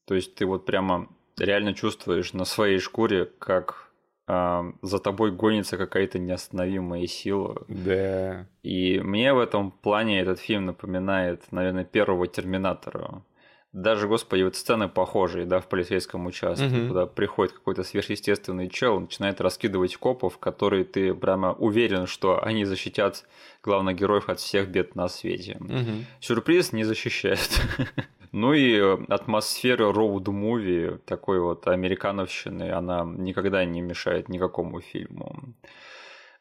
То 0.05 0.15
есть 0.15 0.33
ты 0.33 0.47
вот 0.47 0.65
прямо 0.65 1.07
реально 1.37 1.75
чувствуешь 1.75 2.33
на 2.33 2.43
своей 2.43 2.79
шкуре, 2.79 3.25
как 3.37 3.91
за 4.25 4.99
тобой 4.99 5.31
гонится 5.31 5.77
какая-то 5.77 6.17
неостановимая 6.17 7.05
сила. 7.05 7.61
Да. 7.67 8.47
И 8.63 8.99
мне 8.99 9.31
в 9.31 9.37
этом 9.37 9.69
плане 9.69 10.19
этот 10.19 10.39
фильм 10.39 10.65
напоминает, 10.65 11.43
наверное, 11.51 11.85
первого 11.85 12.25
Терминатора. 12.25 13.21
Даже, 13.77 14.07
господи, 14.07 14.41
вот 14.41 14.55
сцены 14.55 14.89
похожие, 14.89 15.45
да, 15.45 15.59
в 15.59 15.67
полицейском 15.67 16.25
участке, 16.25 16.65
угу. 16.65 16.87
куда 16.87 17.05
приходит 17.05 17.53
какой-то 17.53 17.83
сверхъестественный 17.83 18.69
чел, 18.69 18.99
начинает 18.99 19.39
раскидывать 19.39 19.97
копов, 19.97 20.39
которые 20.39 20.83
ты 20.83 21.13
прямо 21.13 21.53
уверен, 21.53 22.07
что 22.07 22.43
они 22.43 22.65
защитят 22.65 23.25
главных 23.61 23.95
героев 23.95 24.29
от 24.29 24.39
всех 24.39 24.69
бед 24.69 24.95
на 24.95 25.07
свете. 25.07 25.57
Угу. 25.59 26.05
Сюрприз 26.21 26.73
не 26.73 26.83
защищает. 26.83 27.61
Ну 28.33 28.51
и 28.51 28.77
э, 28.77 28.97
атмосфера 29.07 29.93
роуд-муви, 29.93 30.97
такой 31.05 31.39
вот 31.39 31.65
американовщины, 31.65 32.71
она 32.71 33.05
никогда 33.05 33.63
не 33.63 33.79
мешает 33.79 34.27
никакому 34.27 34.81
фильму. 34.81 35.33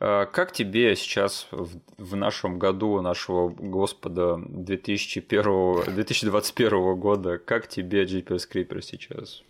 Э, 0.01 0.27
как 0.31 0.53
тебе 0.53 0.95
сейчас 0.97 1.49
в 1.51 2.17
нашем 2.17 2.59
году 2.59 3.01
нашего 3.01 3.49
Господа 3.49 4.37
2001, 4.39 5.95
2021 5.95 6.97
года, 7.01 7.39
как 7.39 7.69
тебе 7.69 8.05
Jeepers 8.05 8.43
Creepers 8.53 8.83
сейчас? 8.83 9.43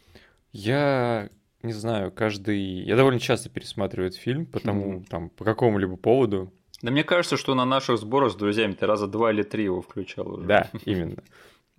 Я 0.53 1.29
не 1.63 1.73
знаю, 1.73 2.13
каждый... 2.13 2.61
Я 2.61 2.97
довольно 2.97 3.21
часто 3.21 3.49
пересматриваю 3.49 4.09
этот 4.09 4.21
фильм, 4.21 4.47
потому, 4.47 5.01
mm. 5.01 5.07
там, 5.09 5.31
по 5.31 5.45
какому-либо 5.45 5.97
поводу. 5.97 6.53
Да 6.83 6.91
мне 6.91 7.05
кажется, 7.05 7.37
что 7.37 7.55
на 7.55 7.65
наших 7.65 7.99
сборах 7.99 8.33
с 8.33 8.37
друзьями 8.37 8.73
ты 8.73 8.87
раза 8.87 9.07
два 9.07 9.33
или 9.33 9.43
три 9.43 9.65
его 9.65 9.83
включал 9.83 10.35
уже. 10.35 10.47
Да, 10.47 10.71
именно. 10.85 11.23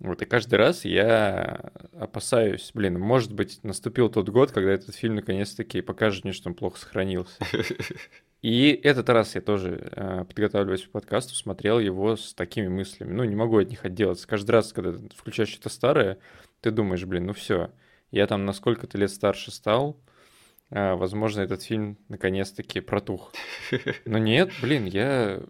Вот, 0.00 0.22
и 0.22 0.26
каждый 0.26 0.54
раз 0.54 0.84
я 0.84 1.72
опасаюсь, 1.98 2.70
блин, 2.72 3.00
может 3.00 3.32
быть, 3.32 3.58
наступил 3.64 4.08
тот 4.08 4.28
год, 4.28 4.52
когда 4.52 4.70
этот 4.70 4.94
фильм 4.94 5.16
наконец-таки 5.16 5.80
покажет 5.80 6.22
мне, 6.22 6.32
что 6.32 6.50
он 6.50 6.54
плохо 6.54 6.78
сохранился. 6.78 7.36
И 8.40 8.80
этот 8.84 9.08
раз 9.08 9.34
я 9.34 9.40
тоже, 9.40 9.90
э, 9.90 10.24
подготавливаясь 10.24 10.84
к 10.84 10.90
подкасту, 10.90 11.34
смотрел 11.34 11.80
его 11.80 12.14
с 12.14 12.34
такими 12.34 12.68
мыслями. 12.68 13.12
Ну, 13.12 13.24
не 13.24 13.34
могу 13.34 13.58
от 13.58 13.68
них 13.68 13.84
отделаться. 13.84 14.28
Каждый 14.28 14.52
раз, 14.52 14.72
когда 14.72 14.92
ты 14.92 15.16
включаешь 15.16 15.48
что-то 15.48 15.70
старое, 15.70 16.18
ты 16.60 16.70
думаешь, 16.70 17.04
блин, 17.04 17.26
ну 17.26 17.32
все, 17.32 17.72
я 18.12 18.28
там 18.28 18.44
на 18.44 18.52
сколько-то 18.52 18.96
лет 18.96 19.10
старше 19.10 19.50
стал, 19.50 20.00
э, 20.70 20.94
возможно, 20.94 21.40
этот 21.40 21.64
фильм 21.64 21.98
наконец-таки 22.08 22.78
протух. 22.78 23.32
Но 24.04 24.18
нет, 24.18 24.52
блин, 24.62 24.84
я 24.84 25.42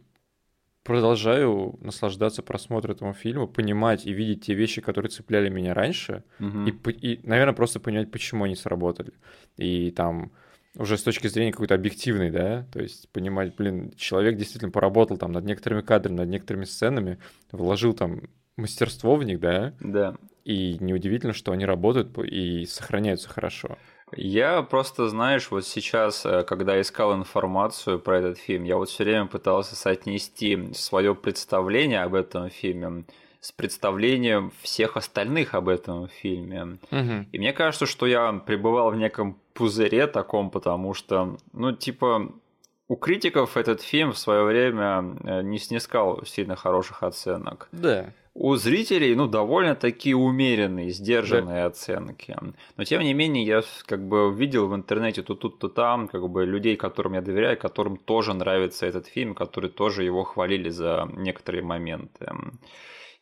продолжаю 0.88 1.78
наслаждаться 1.83 2.42
просмотром 2.42 2.97
этого 2.97 3.12
фильма, 3.12 3.47
понимать 3.47 4.07
и 4.07 4.12
видеть 4.14 4.47
те 4.47 4.54
вещи, 4.54 4.80
которые 4.80 5.11
цепляли 5.11 5.50
меня 5.50 5.75
раньше, 5.75 6.25
угу. 6.40 6.64
и, 6.64 6.90
и, 6.92 7.21
наверное, 7.25 7.52
просто 7.52 7.78
понимать, 7.78 8.11
почему 8.11 8.45
они 8.45 8.57
сработали. 8.57 9.12
И 9.59 9.90
там 9.90 10.33
уже 10.76 10.97
с 10.97 11.02
точки 11.02 11.26
зрения 11.26 11.52
какой-то 11.52 11.75
объективной, 11.75 12.30
да, 12.30 12.66
то 12.73 12.80
есть 12.80 13.11
понимать, 13.11 13.54
блин, 13.54 13.92
человек 13.99 14.37
действительно 14.37 14.73
поработал 14.73 15.18
там 15.18 15.30
над 15.30 15.45
некоторыми 15.45 15.83
кадрами, 15.83 16.16
над 16.16 16.28
некоторыми 16.30 16.64
сценами, 16.64 17.18
вложил 17.52 17.92
там 17.92 18.23
мастерство 18.57 19.16
в 19.16 19.25
них, 19.25 19.40
да, 19.40 19.75
да. 19.80 20.16
и 20.45 20.78
неудивительно, 20.80 21.35
что 21.35 21.52
они 21.52 21.66
работают 21.66 22.16
и 22.18 22.64
сохраняются 22.64 23.28
хорошо. 23.28 23.76
Я 24.17 24.62
просто, 24.62 25.09
знаешь, 25.09 25.50
вот 25.50 25.67
сейчас, 25.67 26.25
э, 26.25 26.43
когда 26.45 26.81
искал 26.81 27.15
информацию 27.15 27.99
про 27.99 28.19
этот 28.19 28.38
фильм, 28.38 28.65
я 28.65 28.77
вот 28.77 28.88
все 28.88 29.05
время 29.05 29.27
пытался 29.27 29.77
соотнести 29.77 30.73
свое 30.75 31.15
представление 31.15 32.03
об 32.03 32.15
этом 32.15 32.50
фильме 32.50 33.05
с 33.41 33.53
представлением 33.53 34.53
всех 34.62 34.97
остальных 34.97 35.55
об 35.55 35.69
этом 35.69 36.09
фильме. 36.09 36.79
Угу. 36.91 37.27
И 37.33 37.38
мне 37.38 37.53
кажется, 37.53 37.87
что 37.87 38.07
я 38.07 38.33
пребывал 38.33 38.91
в 38.91 38.97
неком 38.97 39.38
пузыре 39.55 40.07
таком, 40.07 40.50
потому 40.50 40.95
что, 40.95 41.37
ну, 41.53 41.73
типа, 41.73 42.33
у 42.88 42.97
критиков 42.97 43.57
этот 43.57 43.83
фильм 43.83 44.12
в 44.12 44.18
свое 44.18 44.45
время 44.45 45.16
э, 45.25 45.42
не 45.42 45.59
снискал 45.59 46.25
сильно 46.25 46.57
хороших 46.57 47.02
оценок. 47.02 47.68
Да 47.73 48.12
у 48.38 48.54
зрителей, 48.54 49.16
ну, 49.16 49.26
довольно-таки 49.26 50.14
умеренные, 50.14 50.90
сдержанные 50.90 51.62
да. 51.62 51.66
оценки. 51.66 52.37
Но, 52.76 52.85
тем 52.85 53.02
не 53.02 53.12
менее, 53.12 53.45
я 53.45 53.62
как 53.87 54.07
бы 54.07 54.33
видел 54.33 54.68
в 54.68 54.75
интернете 54.76 55.23
то 55.23 55.35
тут, 55.35 55.59
то 55.59 55.68
там, 55.68 56.07
как 56.07 56.28
бы 56.30 56.47
людей, 56.47 56.76
которым 56.76 57.14
я 57.14 57.21
доверяю, 57.21 57.59
которым 57.59 57.97
тоже 57.97 58.35
нравится 58.35 58.87
этот 58.87 59.07
фильм, 59.07 59.35
которые 59.35 59.73
тоже 59.73 60.04
его 60.04 60.23
хвалили 60.23 60.68
за 60.68 61.09
некоторые 61.16 61.64
моменты. 61.64 62.30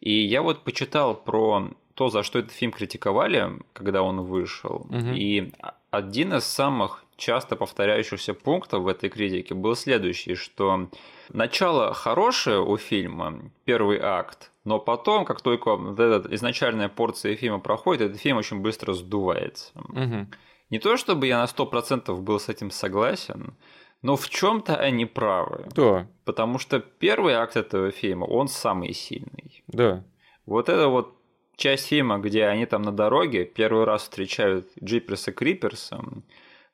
И 0.00 0.12
я 0.12 0.42
вот 0.42 0.64
почитал 0.64 1.14
про 1.14 1.70
то, 1.94 2.10
за 2.10 2.22
что 2.22 2.38
этот 2.38 2.52
фильм 2.52 2.72
критиковали, 2.72 3.52
когда 3.72 4.02
он 4.02 4.20
вышел. 4.20 4.86
Угу. 4.90 5.14
И 5.14 5.52
один 5.90 6.34
из 6.34 6.44
самых 6.44 7.04
часто 7.16 7.56
повторяющихся 7.56 8.34
пунктов 8.34 8.82
в 8.82 8.88
этой 8.88 9.08
критике 9.08 9.54
был 9.54 9.74
следующий, 9.74 10.34
что 10.34 10.88
начало 11.30 11.94
хорошее 11.94 12.60
у 12.60 12.76
фильма, 12.76 13.50
первый 13.64 13.98
акт, 13.98 14.52
но 14.64 14.78
потом, 14.78 15.24
как 15.24 15.40
только 15.40 15.76
вот 15.76 15.98
эта 15.98 16.34
изначальная 16.34 16.88
порция 16.88 17.36
фильма 17.36 17.60
проходит, 17.60 18.02
этот 18.02 18.20
фильм 18.20 18.36
очень 18.36 18.60
быстро 18.60 18.92
сдувается. 18.92 19.72
Угу. 19.74 20.26
Не 20.70 20.78
то 20.78 20.96
чтобы 20.96 21.26
я 21.26 21.38
на 21.38 21.44
100% 21.44 22.14
был 22.20 22.40
с 22.40 22.48
этим 22.48 22.70
согласен, 22.70 23.54
но 24.02 24.16
в 24.16 24.28
чем-то 24.28 24.76
они 24.76 25.06
правы. 25.06 25.68
Да. 25.74 26.08
Потому 26.24 26.58
что 26.58 26.80
первый 26.80 27.34
акт 27.34 27.56
этого 27.56 27.90
фильма, 27.90 28.24
он 28.24 28.48
самый 28.48 28.92
сильный. 28.92 29.64
Да. 29.68 30.04
Вот 30.44 30.68
это 30.68 30.88
вот 30.88 31.15
часть 31.56 31.88
фильма, 31.88 32.18
где 32.18 32.46
они 32.46 32.66
там 32.66 32.82
на 32.82 32.92
дороге 32.92 33.44
первый 33.44 33.84
раз 33.84 34.02
встречают 34.02 34.68
Джиперса 34.82 35.32
Криперса, 35.32 36.04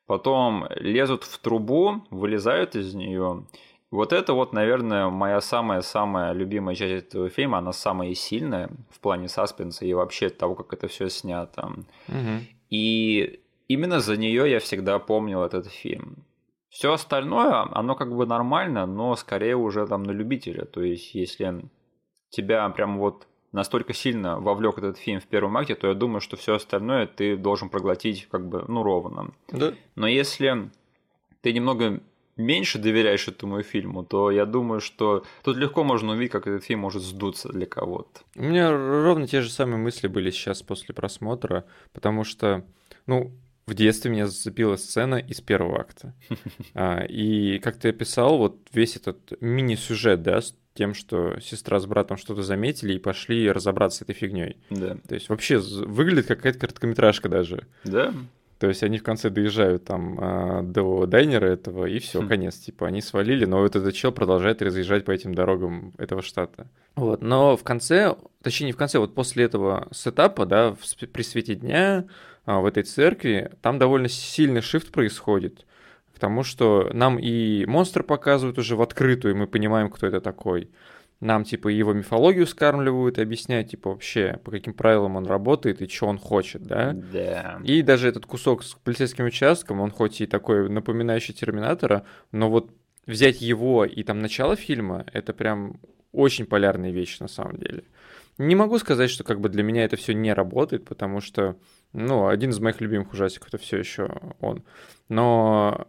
потом 0.07 0.67
лезут 0.77 1.25
в 1.25 1.39
трубу, 1.39 2.05
вылезают 2.11 2.77
из 2.77 2.95
нее 2.95 3.45
вот 3.93 4.15
это 4.15 4.33
вот, 4.33 4.55
наверное, 4.55 5.11
моя 5.11 5.43
самая-самая 5.43 6.33
любимая 6.33 6.75
часть 6.75 7.09
этого 7.09 7.29
фильма, 7.29 7.59
она 7.59 7.73
самая 7.73 8.15
сильная 8.15 8.71
в 8.91 8.99
плане 9.01 9.29
саспенса 9.29 9.85
и 9.85 9.93
вообще 9.93 10.31
того, 10.31 10.55
как 10.55 10.73
это 10.73 10.89
все 10.89 11.11
снято. 11.11 11.67
Угу. 12.09 12.41
И 12.71 13.41
именно 13.69 14.01
за 14.01 14.17
нее 14.17 14.51
я 14.51 14.61
всегда 14.61 14.99
помнил 14.99 15.43
этот 15.43 15.67
фильм. 15.67 16.25
Все 16.71 16.95
остальное, 16.95 17.69
оно 17.71 17.95
как 17.95 18.17
бы 18.17 18.25
нормально, 18.25 18.87
но 18.87 19.15
скорее 19.15 19.57
уже 19.57 19.87
там 19.87 20.05
на 20.05 20.13
любителя. 20.13 20.65
То 20.65 20.83
есть, 20.83 21.15
если 21.15 21.63
тебя 22.31 22.67
прям 22.71 22.99
вот 22.99 23.27
настолько 23.53 23.93
сильно 23.93 24.41
вовлек 24.41 24.79
этот 24.79 24.99
фильм 24.99 25.21
в 25.21 25.27
первом 25.27 25.57
акте, 25.57 25.75
то 25.75 25.89
я 25.89 25.95
думаю, 25.95 26.21
что 26.21 26.37
все 26.37 26.55
остальное 26.55 27.07
ты 27.07 27.37
должен 27.37 27.69
проглотить 27.69 28.27
как 28.31 28.49
бы, 28.49 28.65
ну, 28.67 28.83
ровно. 28.83 29.33
Да. 29.51 29.75
Но 29.95 30.09
если 30.09 30.71
ты 31.43 31.53
немного 31.53 32.01
меньше 32.37 32.79
доверяешь 32.79 33.29
этому 33.29 33.63
фильму, 33.63 34.05
то 34.05 34.31
я 34.31 34.47
думаю, 34.47 34.81
что 34.81 35.25
тут 35.43 35.57
легко 35.57 35.85
можно 35.85 36.13
увидеть, 36.13 36.33
как 36.33 36.47
этот 36.47 36.65
фильм 36.65 36.81
может 36.81 37.03
сдуться 37.03 37.51
для 37.51 37.67
кого-то. 37.67 38.21
У 38.37 38.43
меня 38.43 38.71
ровно 38.71 39.27
те 39.27 39.43
же 39.43 39.51
самые 39.51 39.77
мысли 39.77 40.09
были 40.09 40.31
сейчас 40.31 40.63
после 40.63 40.95
просмотра, 40.95 41.65
потому 41.93 42.25
что, 42.25 42.65
ну, 43.07 43.33
в 43.67 43.75
детстве 43.75 44.11
меня 44.11 44.27
зацепила 44.27 44.77
сцена 44.77 45.17
из 45.17 45.41
первого 45.41 45.81
акта. 45.81 46.15
А, 46.75 47.05
и 47.05 47.59
как 47.59 47.77
ты 47.77 47.91
описал, 47.91 48.39
вот 48.39 48.57
весь 48.73 48.97
этот 48.97 49.41
мини-сюжет, 49.41 50.23
да, 50.23 50.41
тем, 50.75 50.95
что 50.95 51.39
сестра 51.41 51.79
с 51.79 51.87
братом 51.87 52.17
что-то 52.17 52.43
заметили 52.43 52.95
и 52.95 52.99
пошли 52.99 53.51
разобраться 53.51 53.99
с 53.99 54.03
этой 54.03 54.15
фигней. 54.15 54.57
Да. 54.71 54.97
То 55.07 55.15
есть 55.15 55.29
вообще 55.29 55.59
выглядит 55.59 56.27
какая-то 56.27 56.59
короткометражка 56.59 57.29
даже. 57.29 57.67
Да. 57.85 58.13
То 58.63 58.69
есть 58.69 58.85
они 58.85 58.99
в 58.99 59.03
конце 59.03 59.29
доезжают 59.29 59.87
там 59.87 60.19
э, 60.21 60.63
до 60.63 61.07
дайнера 61.07 61.47
этого, 61.47 61.87
и 61.87 61.99
все, 61.99 62.23
хм. 62.23 62.29
конец. 62.29 62.59
Типа 62.59 62.87
они 62.87 63.03
свалили, 63.03 63.45
но 63.45 63.59
вот 63.59 63.75
этот 63.75 63.93
чел 63.93 64.13
продолжает 64.13 64.63
разъезжать 64.63 65.05
по 65.05 65.11
этим 65.11 65.35
дорогам 65.35 65.93
этого 65.99 66.23
штата. 66.23 66.69
Вот, 66.95 67.23
но 67.23 67.57
в 67.57 67.65
конце, 67.65 68.15
точнее 68.41 68.67
не 68.67 68.73
в 68.73 68.77
конце, 68.77 69.01
вот 69.01 69.17
после 69.17 69.47
этого 69.47 69.89
сетапа, 69.91 70.47
да, 70.47 70.75
в, 70.75 71.07
при 71.09 71.23
свете 71.23 71.57
дня 71.57 72.05
э, 72.47 72.57
в 72.57 72.65
этой 72.65 72.85
церкви, 72.85 73.51
там 73.63 73.81
довольно 73.81 74.09
сильный 74.09 74.61
шифт 74.61 74.93
происходит. 74.93 75.67
Тому, 76.23 76.45
что 76.45 76.89
нам 76.93 77.19
и 77.19 77.67
монстр 77.67 78.05
показывают 78.05 78.57
уже 78.57 78.77
в 78.77 78.83
открытую, 78.83 79.35
и 79.35 79.37
мы 79.37 79.49
понимаем, 79.49 79.91
кто 79.91 80.07
это 80.07 80.21
такой 80.21 80.71
нам, 81.19 81.43
типа, 81.43 81.67
его 81.67 81.93
мифологию 81.93 82.47
скармливают 82.47 83.19
и 83.19 83.23
объясняют, 83.23 83.71
типа, 83.71 83.91
вообще, 83.91 84.39
по 84.45 84.53
каким 84.53 84.73
правилам 84.73 85.17
он 85.17 85.27
работает 85.27 85.83
и 85.83 85.89
что 85.89 86.07
он 86.07 86.19
хочет, 86.19 86.63
да? 86.63 86.93
Да. 86.93 87.59
И 87.65 87.83
даже 87.83 88.07
этот 88.07 88.25
кусок 88.25 88.63
с 88.63 88.75
полицейским 88.75 89.25
участком, 89.25 89.81
он 89.81 89.91
хоть 89.91 90.21
и 90.21 90.27
такой 90.27 90.69
напоминающий 90.69 91.35
Терминатора, 91.35 92.05
но 92.31 92.49
вот 92.49 92.71
взять 93.05 93.41
его 93.41 93.85
и 93.85 94.05
там 94.05 94.21
начало 94.21 94.55
фильма, 94.55 95.05
это 95.13 95.33
прям 95.33 95.81
очень 96.13 96.47
полярные 96.47 96.93
вещи 96.93 97.21
на 97.21 97.29
самом 97.29 97.57
деле. 97.57 97.83
Не 98.39 98.55
могу 98.55 98.79
сказать, 98.79 99.11
что 99.11 99.25
как 99.25 99.41
бы 99.41 99.49
для 99.49 99.65
меня 99.65 99.85
это 99.85 99.97
все 99.97 100.15
не 100.15 100.33
работает, 100.33 100.85
потому 100.85 101.21
что, 101.21 101.57
ну, 101.93 102.29
один 102.29 102.51
из 102.51 102.61
моих 102.61 102.81
любимых 102.81 103.13
ужастиков 103.13 103.49
это 103.49 103.59
все 103.59 103.79
еще 103.79 104.09
он. 104.41 104.63
Но 105.09 105.89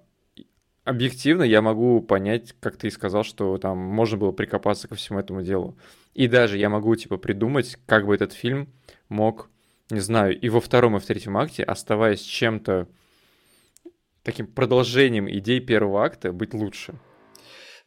объективно 0.83 1.43
я 1.43 1.61
могу 1.61 2.01
понять, 2.01 2.53
как 2.59 2.77
ты 2.77 2.87
и 2.87 2.91
сказал, 2.91 3.23
что 3.23 3.57
там 3.57 3.77
можно 3.77 4.17
было 4.17 4.31
прикопаться 4.31 4.87
ко 4.87 4.95
всему 4.95 5.19
этому 5.19 5.41
делу. 5.41 5.77
И 6.13 6.27
даже 6.27 6.57
я 6.57 6.69
могу, 6.69 6.95
типа, 6.95 7.17
придумать, 7.17 7.77
как 7.85 8.05
бы 8.05 8.13
этот 8.15 8.33
фильм 8.33 8.69
мог, 9.09 9.49
не 9.89 9.99
знаю, 9.99 10.39
и 10.39 10.49
во 10.49 10.61
втором, 10.61 10.97
и 10.97 10.99
в 10.99 11.05
третьем 11.05 11.37
акте, 11.37 11.63
оставаясь 11.63 12.21
чем-то 12.21 12.87
таким 14.23 14.47
продолжением 14.47 15.29
идей 15.29 15.59
первого 15.59 16.05
акта, 16.05 16.31
быть 16.31 16.53
лучше. 16.53 16.93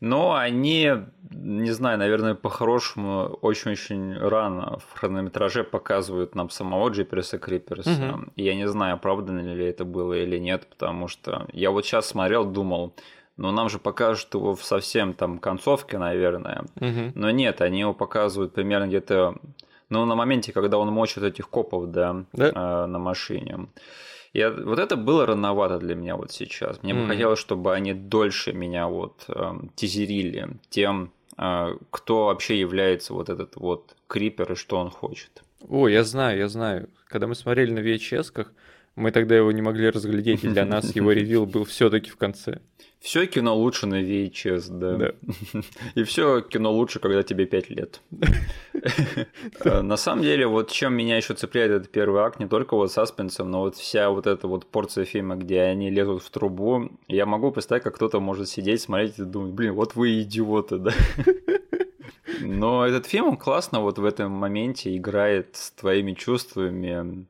Но 0.00 0.35
они, 0.35 0.91
не 1.31 1.71
знаю, 1.71 1.99
наверное, 1.99 2.35
по-хорошему 2.35 3.38
очень-очень 3.41 4.19
рано 4.19 4.79
в 4.79 4.99
хронометраже 4.99 5.65
показывают 5.65 6.35
нам 6.35 6.50
самого 6.50 6.91
Джиперса 6.91 7.38
Криперса. 7.38 7.91
Угу. 7.91 8.33
И 8.37 8.43
я 8.43 8.55
не 8.55 8.69
знаю, 8.69 8.95
оправдано 8.95 9.41
ли 9.41 9.65
это 9.65 9.85
было 9.85 10.12
или 10.12 10.38
нет, 10.38 10.67
потому 10.69 11.09
что 11.09 11.47
я 11.53 11.71
вот 11.71 11.87
сейчас 11.87 12.07
смотрел, 12.07 12.45
думал, 12.45 12.95
но 13.38 13.53
нам 13.53 13.69
же 13.69 13.79
покажут 13.79 14.35
его 14.35 14.55
в 14.55 14.65
совсем 14.65 15.15
там 15.15 15.38
концовке, 15.38 15.99
наверное. 15.99 16.65
Угу. 16.76 17.12
Но 17.15 17.31
нет, 17.31 17.61
они 17.62 17.81
его 17.81 17.95
показывают 17.95 18.53
примерно 18.53 18.87
где-то, 18.87 19.37
ну, 19.88 20.05
на 20.05 20.15
моменте, 20.15 20.53
когда 20.53 20.79
он 20.79 20.93
мочит 20.93 21.23
этих 21.23 21.49
копов, 21.49 21.91
да, 21.91 22.25
да? 22.33 22.49
Э, 22.55 22.87
на 22.87 22.99
машине. 22.99 23.69
И 24.37 24.45
вот 24.45 24.78
это 24.78 24.97
было 24.97 25.25
рановато 25.25 25.78
для 25.78 25.95
меня 25.95 26.14
вот 26.16 26.31
сейчас. 26.31 26.83
Мне 26.83 26.93
mm. 26.93 27.02
бы 27.02 27.09
хотелось, 27.09 27.38
чтобы 27.38 27.73
они 27.73 27.95
дольше 27.95 28.52
меня 28.52 28.87
вот 28.87 29.25
э, 29.28 29.55
тизерили 29.76 30.49
тем, 30.69 31.11
э, 31.38 31.75
кто 31.90 32.26
вообще 32.26 32.61
является 32.61 33.14
вот 33.14 33.31
этот 33.31 33.57
вот 33.57 33.97
крипер 34.09 34.52
и 34.52 34.55
что 34.55 34.76
он 34.76 34.90
хочет. 34.90 35.43
О, 35.66 35.88
я 35.88 36.05
знаю, 36.05 36.38
я 36.38 36.49
знаю. 36.49 36.90
Когда 37.09 37.26
мы 37.26 37.35
смотрели 37.35 37.71
на 37.71 37.78
VHS-ках, 37.78 38.52
мы 38.97 39.12
тогда 39.12 39.37
его 39.37 39.53
не 39.53 39.62
могли 39.62 39.91
разглядеть, 39.91 40.43
и 40.45 40.49
для 40.49 40.65
нас 40.67 40.97
его 40.97 41.12
ревил 41.12 41.47
был 41.47 41.65
все-таки 41.65 42.11
в 42.11 42.17
конце. 42.17 42.61
Все 42.99 43.26
кино 43.26 43.55
лучше 43.55 43.87
на 43.87 44.03
VHS, 44.03 44.67
да. 44.71 44.97
да. 44.97 45.12
И 45.95 46.03
все 46.03 46.41
кино 46.41 46.73
лучше, 46.73 46.99
когда 46.99 47.23
тебе 47.23 47.47
5 47.47 47.71
лет. 47.71 48.00
Э, 49.65 49.81
на 49.81 49.97
самом 49.97 50.23
деле, 50.23 50.47
вот 50.47 50.71
чем 50.71 50.95
меня 50.95 51.17
еще 51.17 51.35
цепляет 51.35 51.71
этот 51.71 51.91
первый 51.91 52.23
акт, 52.23 52.38
не 52.38 52.47
только 52.47 52.75
вот 52.75 52.93
саспенсом, 52.93 53.50
но 53.50 53.61
вот 53.61 53.76
вся 53.76 54.11
вот 54.11 54.26
эта 54.26 54.47
вот 54.47 54.67
порция 54.67 55.05
фильма, 55.05 55.37
где 55.37 55.62
они 55.62 55.91
лезут 55.91 56.23
в 56.23 56.31
трубу, 56.31 56.91
я 57.09 57.26
могу 57.26 57.50
представить, 57.50 57.83
как 57.83 57.97
кто-то 57.97 58.21
может 58.21 58.49
сидеть, 58.49 58.83
смотреть 58.83 59.19
и 59.19 59.25
думать, 59.25 59.53
блин, 59.53 59.73
вот 59.73 59.97
вы 59.97 60.23
идиоты, 60.23 60.79
да. 60.79 60.93
Но 62.41 62.87
этот 62.87 63.07
фильм 63.07 63.37
классно 63.37 63.81
вот 63.81 63.99
в 63.99 64.05
этом 64.05 64.31
моменте 64.33 64.97
играет 64.97 65.57
с 65.57 65.71
твоими 65.73 66.12
чувствами, 66.12 67.26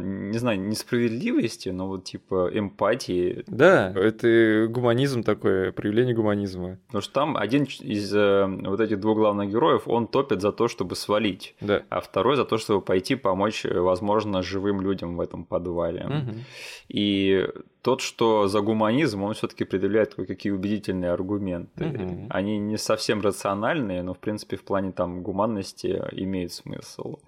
не 0.00 0.38
знаю, 0.38 0.60
несправедливости, 0.60 1.70
но 1.70 1.88
вот 1.88 2.04
типа 2.04 2.50
эмпатии. 2.52 3.42
Да, 3.48 3.92
это 3.94 4.66
гуманизм 4.68 5.22
такой, 5.22 5.72
проявление 5.72 6.14
гуманизма. 6.14 6.78
Потому 6.86 7.02
что 7.02 7.12
там 7.12 7.36
один 7.36 7.64
из 7.64 8.14
э, 8.14 8.46
вот 8.46 8.80
этих 8.80 9.00
двух 9.00 9.16
главных 9.18 9.50
героев, 9.50 9.82
он 9.86 10.06
топит 10.06 10.42
за 10.42 10.52
то, 10.52 10.68
чтобы 10.68 10.94
свалить, 10.94 11.56
да. 11.60 11.82
а 11.88 12.00
второй 12.00 12.36
за 12.36 12.44
то, 12.44 12.56
чтобы 12.58 12.82
пойти 12.82 13.16
помочь, 13.16 13.64
э, 13.64 13.80
возможно, 13.80 14.42
живым 14.42 14.80
людям 14.80 15.16
в 15.16 15.20
этом 15.20 15.44
подвале. 15.44 16.06
Угу. 16.06 16.34
И 16.88 17.48
тот, 17.84 18.00
что 18.00 18.48
за 18.48 18.62
гуманизм, 18.62 19.22
он 19.24 19.34
все-таки 19.34 19.64
предъявляет 19.64 20.14
какие 20.14 20.50
убедительные 20.52 21.10
аргументы. 21.10 21.84
Угу. 21.84 22.26
Они 22.30 22.56
не 22.56 22.78
совсем 22.78 23.20
рациональные, 23.20 24.02
но 24.02 24.14
в 24.14 24.18
принципе 24.18 24.56
в 24.56 24.64
плане 24.64 24.90
там 24.90 25.22
гуманности 25.22 26.02
имеют 26.12 26.52
смысл. 26.52 27.18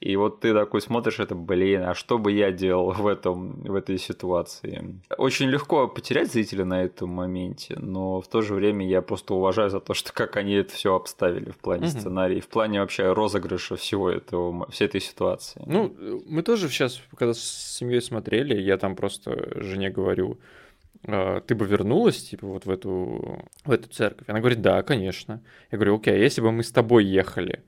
И 0.00 0.16
вот 0.16 0.40
ты 0.40 0.52
такой 0.52 0.80
смотришь, 0.80 1.20
это, 1.20 1.36
блин, 1.36 1.82
а 1.82 1.94
что 1.94 2.18
бы 2.18 2.32
я 2.32 2.50
делал 2.50 2.90
в 2.90 3.06
этом 3.06 3.62
в 3.62 3.72
этой 3.76 3.98
ситуации? 3.98 5.00
Очень 5.16 5.48
легко 5.48 5.86
потерять 5.86 6.32
зрителя 6.32 6.64
на 6.64 6.82
этом 6.82 7.10
моменте, 7.10 7.76
но 7.78 8.20
в 8.20 8.26
то 8.26 8.42
же 8.42 8.54
время 8.54 8.84
я 8.88 9.02
просто 9.02 9.34
уважаю 9.34 9.70
за 9.70 9.78
то, 9.78 9.94
что 9.94 10.12
как 10.12 10.36
они 10.36 10.54
это 10.54 10.74
все 10.74 10.96
обставили 10.96 11.50
в 11.50 11.58
плане 11.58 11.86
угу. 11.86 11.92
сценария, 11.92 12.40
в 12.40 12.48
плане 12.48 12.80
вообще 12.80 13.12
розыгрыша 13.12 13.76
всего 13.76 14.10
этого 14.10 14.68
всей 14.70 14.86
этой 14.86 15.00
ситуации. 15.00 15.62
Ну, 15.66 15.94
мы 16.26 16.42
тоже 16.42 16.68
сейчас, 16.68 17.00
когда 17.16 17.32
с 17.32 17.76
семьей 17.78 18.02
смотрели, 18.02 18.60
я 18.60 18.76
там 18.76 18.96
просто 18.96 19.62
жене 19.62 19.90
говорю, 19.90 19.99
«А, 21.06 21.40
ты 21.40 21.54
бы 21.54 21.66
вернулась, 21.66 22.22
типа, 22.22 22.46
вот 22.46 22.66
в 22.66 22.70
эту, 22.70 23.44
в 23.64 23.70
эту 23.70 23.88
церковь? 23.88 24.28
Она 24.28 24.40
говорит, 24.40 24.60
да, 24.60 24.82
конечно. 24.82 25.42
Я 25.70 25.78
говорю, 25.78 25.96
окей, 25.96 26.14
а 26.14 26.18
если 26.18 26.40
бы 26.40 26.52
мы 26.52 26.62
с 26.62 26.70
тобой 26.70 27.04
ехали? 27.04 27.62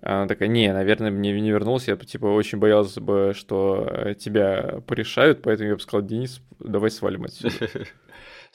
Она 0.00 0.28
такая, 0.28 0.48
не, 0.48 0.72
наверное, 0.72 1.10
мне 1.10 1.40
не 1.40 1.50
вернулся, 1.50 1.90
я 1.90 1.96
типа 1.96 2.26
очень 2.26 2.58
боялся 2.58 3.00
бы, 3.00 3.32
что 3.34 4.14
тебя 4.18 4.80
порешают, 4.86 5.42
поэтому 5.42 5.70
я 5.70 5.74
бы 5.74 5.80
сказал, 5.80 6.06
Денис, 6.06 6.40
давай 6.60 6.90
свалим 6.90 7.24
отсюда. 7.24 7.54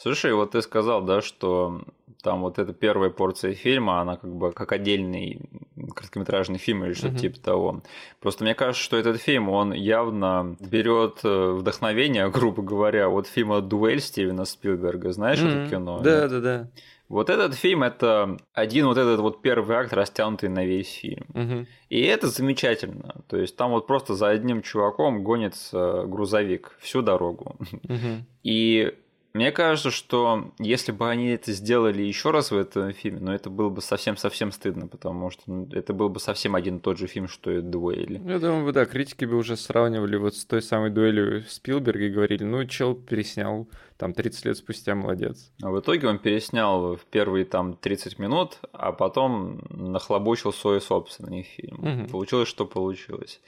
Слушай, 0.03 0.33
вот 0.33 0.51
ты 0.51 0.61
сказал, 0.61 1.01
да, 1.01 1.21
что 1.21 1.81
там 2.21 2.41
вот 2.41 2.59
эта 2.59 2.73
первая 2.73 3.09
порция 3.09 3.53
фильма, 3.53 4.01
она 4.01 4.17
как 4.17 4.35
бы 4.35 4.51
как 4.51 4.73
отдельный 4.73 5.39
короткометражный 5.95 6.57
фильм 6.57 6.83
или 6.83 6.91
что-то 6.91 7.15
uh-huh. 7.15 7.19
типа 7.19 7.39
того. 7.39 7.83
Просто 8.19 8.43
мне 8.43 8.53
кажется, 8.53 8.83
что 8.83 8.97
этот 8.97 9.21
фильм, 9.21 9.47
он 9.47 9.71
явно 9.71 10.57
берет 10.59 11.21
э, 11.23 11.51
вдохновение, 11.53 12.29
грубо 12.31 12.61
говоря, 12.61 13.07
от 13.07 13.27
фильма 13.27 13.61
«Дуэль» 13.61 14.01
Стивена 14.01 14.43
Спилберга. 14.43 15.13
Знаешь 15.13 15.39
uh-huh. 15.39 15.61
это 15.61 15.69
кино? 15.69 16.01
Да, 16.03 16.27
да, 16.27 16.39
да. 16.41 16.69
Вот 17.07 17.29
этот 17.29 17.55
фильм 17.55 17.83
это 17.83 18.37
один 18.53 18.87
вот 18.87 18.97
этот 18.97 19.21
вот 19.21 19.41
первый 19.41 19.77
акт, 19.77 19.93
растянутый 19.93 20.49
на 20.49 20.65
весь 20.65 20.91
фильм. 20.91 21.27
Угу. 21.33 21.67
И 21.89 22.01
это 22.01 22.27
замечательно. 22.27 23.23
То 23.27 23.37
есть 23.37 23.55
там 23.55 23.71
вот 23.71 23.85
просто 23.85 24.15
за 24.15 24.29
одним 24.29 24.63
чуваком 24.63 25.23
гонится 25.23 26.05
грузовик 26.07 26.75
всю 26.79 27.03
дорогу. 27.03 27.55
Угу. 27.83 28.25
И 28.43 28.93
мне 29.33 29.51
кажется, 29.51 29.89
что 29.89 30.51
если 30.59 30.91
бы 30.91 31.09
они 31.09 31.29
это 31.29 31.51
сделали 31.53 32.03
еще 32.03 32.29
раз 32.29 32.51
в 32.51 32.57
этом 32.57 32.93
фильме, 32.93 33.19
ну 33.19 33.31
это 33.31 33.49
было 33.49 33.69
бы 33.69 33.81
совсем-совсем 33.81 34.51
стыдно, 34.51 34.87
потому 34.87 35.31
что 35.31 35.41
ну, 35.47 35.67
это 35.71 35.91
был 35.93 36.09
бы 36.09 36.19
совсем 36.19 36.53
один 36.53 36.77
и 36.77 36.79
тот 36.79 36.99
же 36.99 37.07
фильм, 37.07 37.27
что 37.27 37.49
и 37.51 37.61
«Дуэли». 37.61 38.21
Я 38.25 38.37
думаю, 38.37 38.71
да, 38.73 38.85
критики 38.85 39.25
бы 39.25 39.35
уже 39.35 39.57
сравнивали 39.57 40.17
вот 40.17 40.35
с 40.35 40.45
той 40.45 40.61
самой 40.61 40.91
дуэлью 40.91 41.43
Спилберга 41.47 42.05
и 42.05 42.09
говорили, 42.09 42.43
ну, 42.43 42.63
чел 42.65 42.93
переснял 42.93 43.67
там 43.97 44.13
30 44.13 44.45
лет 44.45 44.57
спустя, 44.57 44.93
молодец. 44.93 45.51
А 45.63 45.71
в 45.71 45.79
итоге 45.79 46.07
он 46.07 46.19
переснял 46.19 46.95
в 46.95 47.05
первые 47.05 47.45
там 47.45 47.75
30 47.75 48.19
минут, 48.19 48.59
а 48.71 48.91
потом 48.91 49.61
нахлобучил 49.69 50.53
свой 50.53 50.79
собственный 50.79 51.41
фильм. 51.41 52.03
Угу. 52.03 52.11
Получилось, 52.11 52.49
что 52.49 52.67
получилось. 52.67 53.41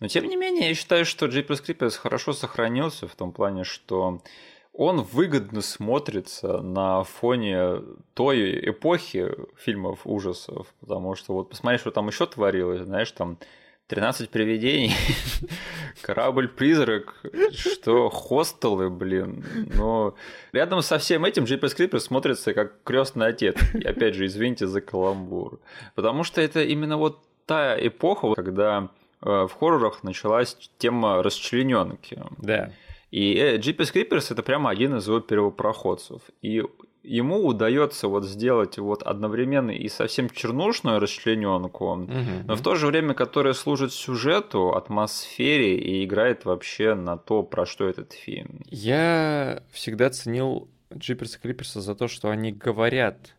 Но 0.00 0.08
тем 0.08 0.26
не 0.26 0.36
менее, 0.36 0.68
я 0.68 0.74
считаю, 0.74 1.04
что 1.04 1.26
Jeepers 1.26 1.64
Creepers 1.64 1.96
хорошо 1.96 2.32
сохранился 2.32 3.06
в 3.06 3.14
том 3.14 3.32
плане, 3.32 3.64
что 3.64 4.20
он 4.72 5.02
выгодно 5.02 5.60
смотрится 5.60 6.62
на 6.62 7.04
фоне 7.04 7.82
той 8.14 8.70
эпохи 8.70 9.30
фильмов 9.56 10.00
ужасов, 10.04 10.74
потому 10.80 11.14
что 11.14 11.34
вот 11.34 11.50
посмотри, 11.50 11.78
что 11.78 11.90
там 11.90 12.08
еще 12.08 12.26
творилось, 12.26 12.82
знаешь, 12.82 13.10
там 13.12 13.38
13 13.88 14.30
привидений, 14.30 14.94
корабль-призрак, 16.00 17.14
что 17.50 18.08
хостелы, 18.08 18.88
блин. 18.88 19.44
Но 19.74 20.14
рядом 20.52 20.80
со 20.80 20.96
всем 20.96 21.26
этим 21.26 21.44
Джейпес 21.44 21.74
Крипер 21.74 22.00
смотрится 22.00 22.54
как 22.54 22.82
крестный 22.84 23.26
отец. 23.26 23.56
И 23.74 23.84
опять 23.84 24.14
же, 24.14 24.24
извините 24.24 24.66
за 24.66 24.80
каламбур. 24.80 25.60
Потому 25.94 26.24
что 26.24 26.40
это 26.40 26.62
именно 26.62 26.96
вот 26.96 27.18
та 27.44 27.76
эпоха, 27.78 28.32
когда 28.34 28.88
э, 29.20 29.28
в 29.28 29.52
хоррорах 29.52 30.02
началась 30.02 30.56
тема 30.78 31.22
расчлененки. 31.22 32.22
Да. 32.38 32.72
И 33.12 33.34
э, 33.34 33.58
Creepers 33.58 34.32
это 34.32 34.42
прямо 34.42 34.70
один 34.70 34.96
из 34.96 35.06
его 35.06 35.20
первопроходцев. 35.20 36.22
И 36.40 36.62
ему 37.02 37.46
удается 37.46 38.08
вот 38.08 38.24
сделать 38.24 38.78
вот 38.78 39.02
одновременно 39.02 39.70
и 39.70 39.88
совсем 39.88 40.30
чернушную 40.30 40.98
расчлененку, 40.98 41.92
угу. 41.92 42.10
но 42.46 42.56
в 42.56 42.62
то 42.62 42.74
же 42.74 42.86
время, 42.86 43.12
которая 43.14 43.52
служит 43.52 43.92
сюжету, 43.92 44.74
атмосфере 44.74 45.76
и 45.76 46.04
играет 46.04 46.46
вообще 46.46 46.94
на 46.94 47.18
то, 47.18 47.42
про 47.42 47.66
что 47.66 47.86
этот 47.86 48.12
фильм. 48.12 48.62
Я 48.70 49.62
всегда 49.70 50.08
ценил 50.10 50.68
Джиперса 50.94 51.38
Криперса 51.38 51.80
за 51.80 51.94
то, 51.94 52.08
что 52.08 52.30
они 52.30 52.50
говорят 52.52 53.34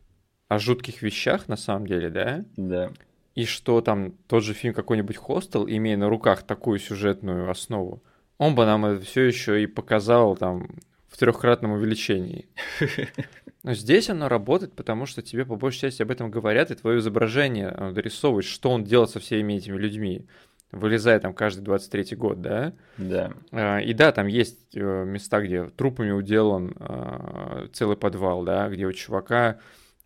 о 0.48 0.58
жутких 0.60 1.02
вещах 1.02 1.48
на 1.48 1.56
самом 1.56 1.86
деле, 1.86 2.10
да? 2.10 2.44
Да. 2.56 2.92
И 3.34 3.44
что 3.44 3.80
там 3.80 4.12
тот 4.28 4.44
же 4.44 4.54
фильм 4.54 4.72
какой-нибудь 4.74 5.16
«Хостел», 5.16 5.66
имея 5.66 5.96
на 5.96 6.08
руках 6.08 6.44
такую 6.44 6.78
сюжетную 6.78 7.50
основу, 7.50 8.02
он 8.38 8.54
бы 8.54 8.64
нам 8.64 8.84
это 8.86 9.04
все 9.04 9.22
еще 9.22 9.62
и 9.62 9.66
показал 9.66 10.36
там 10.36 10.68
в 11.08 11.16
трехкратном 11.16 11.72
увеличении. 11.72 12.48
Но 13.62 13.72
здесь 13.72 14.10
оно 14.10 14.28
работает, 14.28 14.74
потому 14.74 15.06
что 15.06 15.22
тебе 15.22 15.46
по 15.46 15.56
большей 15.56 15.82
части 15.82 16.02
об 16.02 16.10
этом 16.10 16.30
говорят, 16.30 16.70
и 16.70 16.74
твое 16.74 16.98
изображение 16.98 17.70
дорисовывает, 17.92 18.44
что 18.44 18.70
он 18.70 18.84
делает 18.84 19.10
со 19.10 19.20
всеми 19.20 19.54
этими 19.54 19.78
людьми, 19.78 20.26
вылезая 20.70 21.20
там 21.20 21.32
каждый 21.32 21.64
23-й 21.64 22.16
год, 22.16 22.42
да? 22.42 22.74
Да. 22.98 23.32
А, 23.52 23.78
и 23.78 23.94
да, 23.94 24.12
там 24.12 24.26
есть 24.26 24.76
э, 24.76 25.04
места, 25.04 25.40
где 25.40 25.66
трупами 25.66 26.10
уделан 26.10 26.74
а, 26.78 27.68
целый 27.72 27.96
подвал, 27.96 28.42
да, 28.42 28.68
где 28.68 28.84
у 28.84 28.92
чувака 28.92 29.60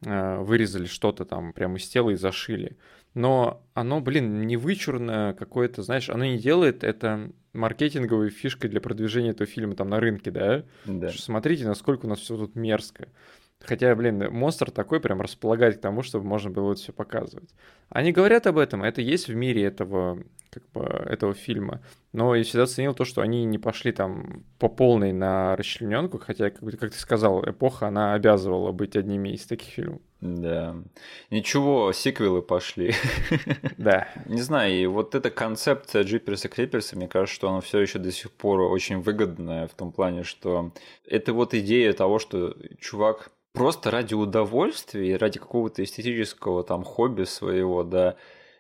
э, 0.05 0.39
вырезали 0.41 0.87
что-то 0.87 1.25
там 1.25 1.53
прямо 1.53 1.79
из 1.79 1.89
тела 1.89 2.11
и 2.11 2.17
зашили. 2.17 2.77
Но 3.19 3.65
оно, 3.75 4.01
блин, 4.01 4.47
не 4.47 4.57
вычурно 4.57 5.35
какое-то, 5.37 5.83
знаешь, 5.83 6.09
оно 6.09 6.25
не 6.25 6.39
делает 6.39 6.85
это 6.85 7.33
маркетинговой 7.53 8.31
фишкой 8.31 8.71
для 8.71 8.81
продвижения 8.81 9.31
этого 9.31 9.45
фильма 9.45 9.75
там 9.75 9.89
на 9.89 9.99
рынке, 9.99 10.31
да? 10.31 10.63
Да. 10.85 11.09
Что 11.09 11.23
смотрите, 11.23 11.67
насколько 11.67 12.07
у 12.07 12.09
нас 12.09 12.21
все 12.21 12.37
тут 12.37 12.55
мерзко. 12.55 13.09
Хотя, 13.59 13.93
блин, 13.97 14.33
монстр 14.33 14.71
такой 14.71 15.01
прям 15.01 15.21
располагает 15.21 15.79
к 15.79 15.81
тому, 15.81 16.05
чтобы 16.05 16.27
можно 16.27 16.51
было 16.51 16.75
это 16.75 16.81
все 16.81 16.93
показывать. 16.93 17.51
Они 17.89 18.13
говорят 18.13 18.47
об 18.47 18.57
этом, 18.57 18.85
это 18.85 19.01
есть 19.01 19.27
в 19.27 19.35
мире 19.35 19.65
этого, 19.65 20.23
как 20.51 20.71
бы, 20.71 20.83
этого 20.83 21.35
фильма. 21.35 21.83
Но 22.13 22.37
я 22.37 22.45
всегда 22.45 22.67
ценил 22.67 22.95
то, 22.95 23.05
что 23.05 23.21
они 23.21 23.45
не 23.47 23.59
пошли 23.59 23.91
там 23.91 24.45
по 24.61 24.69
полной 24.69 25.13
на 25.13 25.57
расчлененку, 25.57 26.21
хотя, 26.21 26.51
как, 26.51 26.61
как 26.79 26.93
ты 26.93 26.99
сказал, 27.01 27.45
эпоха, 27.45 27.89
она 27.89 28.15
обязывала 28.15 28.71
быть 28.71 28.95
одними 28.95 29.31
из 29.31 29.45
таких 29.45 29.71
фильмов. 29.71 30.03
Да. 30.21 30.75
Ничего, 31.31 31.93
сиквелы 31.93 32.43
пошли. 32.43 32.95
Да. 33.79 34.09
Не 34.27 34.43
знаю, 34.43 34.73
и 34.73 34.87
вот 34.87 35.15
эта 35.15 35.31
концепция 35.31 36.03
Джиперса 36.03 36.49
Криперса, 36.49 36.97
мне 36.97 37.07
кажется, 37.07 37.35
что 37.35 37.51
она 37.51 37.61
все 37.61 37.79
еще 37.79 37.99
до 37.99 38.11
сих 38.11 38.33
пор 38.33 38.61
очень 38.63 39.01
выгодная 39.01 39.69
в 39.69 39.75
том 39.75 39.93
плане, 39.93 40.25
что 40.25 40.73
это 41.07 41.33
вот 41.33 41.55
идея 41.55 41.93
того, 41.93 42.19
что 42.19 42.57
чувак 42.81 43.31
просто 43.53 43.91
ради 43.91 44.15
удовольствия 44.15 45.11
и 45.11 45.17
ради 45.17 45.39
какого-то 45.39 45.85
эстетического 45.85 46.65
там 46.65 46.83
хобби 46.83 47.25
своего, 47.25 47.85
да, 47.85 48.17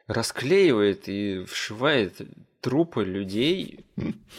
расклеивает 0.06 1.08
и 1.08 1.44
вшивает 1.44 2.20
трупы 2.60 3.04
людей 3.04 3.84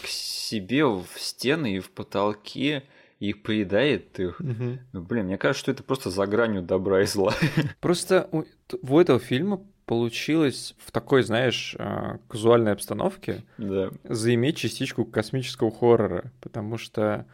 к 0.04 0.08
себе 0.08 0.86
в 0.86 1.08
стены 1.18 1.76
и 1.76 1.80
в 1.80 1.92
потолки 1.92 2.84
и 3.20 3.34
поедает 3.34 4.20
их. 4.20 4.40
Ну, 4.40 5.02
блин, 5.02 5.26
мне 5.26 5.38
кажется, 5.38 5.60
что 5.60 5.72
это 5.72 5.84
просто 5.84 6.10
за 6.10 6.26
гранью 6.26 6.62
добра 6.62 7.02
и 7.02 7.06
зла. 7.06 7.34
Просто 7.82 8.30
у, 8.32 8.44
у 8.82 9.00
этого 9.00 9.20
фильма 9.20 9.62
получилось 9.86 10.76
в 10.78 10.92
такой, 10.92 11.24
знаешь, 11.24 11.76
а, 11.80 12.20
казуальной 12.28 12.72
обстановке 12.74 13.44
Да. 13.58 13.90
заиметь 14.04 14.58
частичку 14.58 15.04
космического 15.04 15.72
хоррора, 15.72 16.32
потому 16.42 16.78
что 16.78 17.26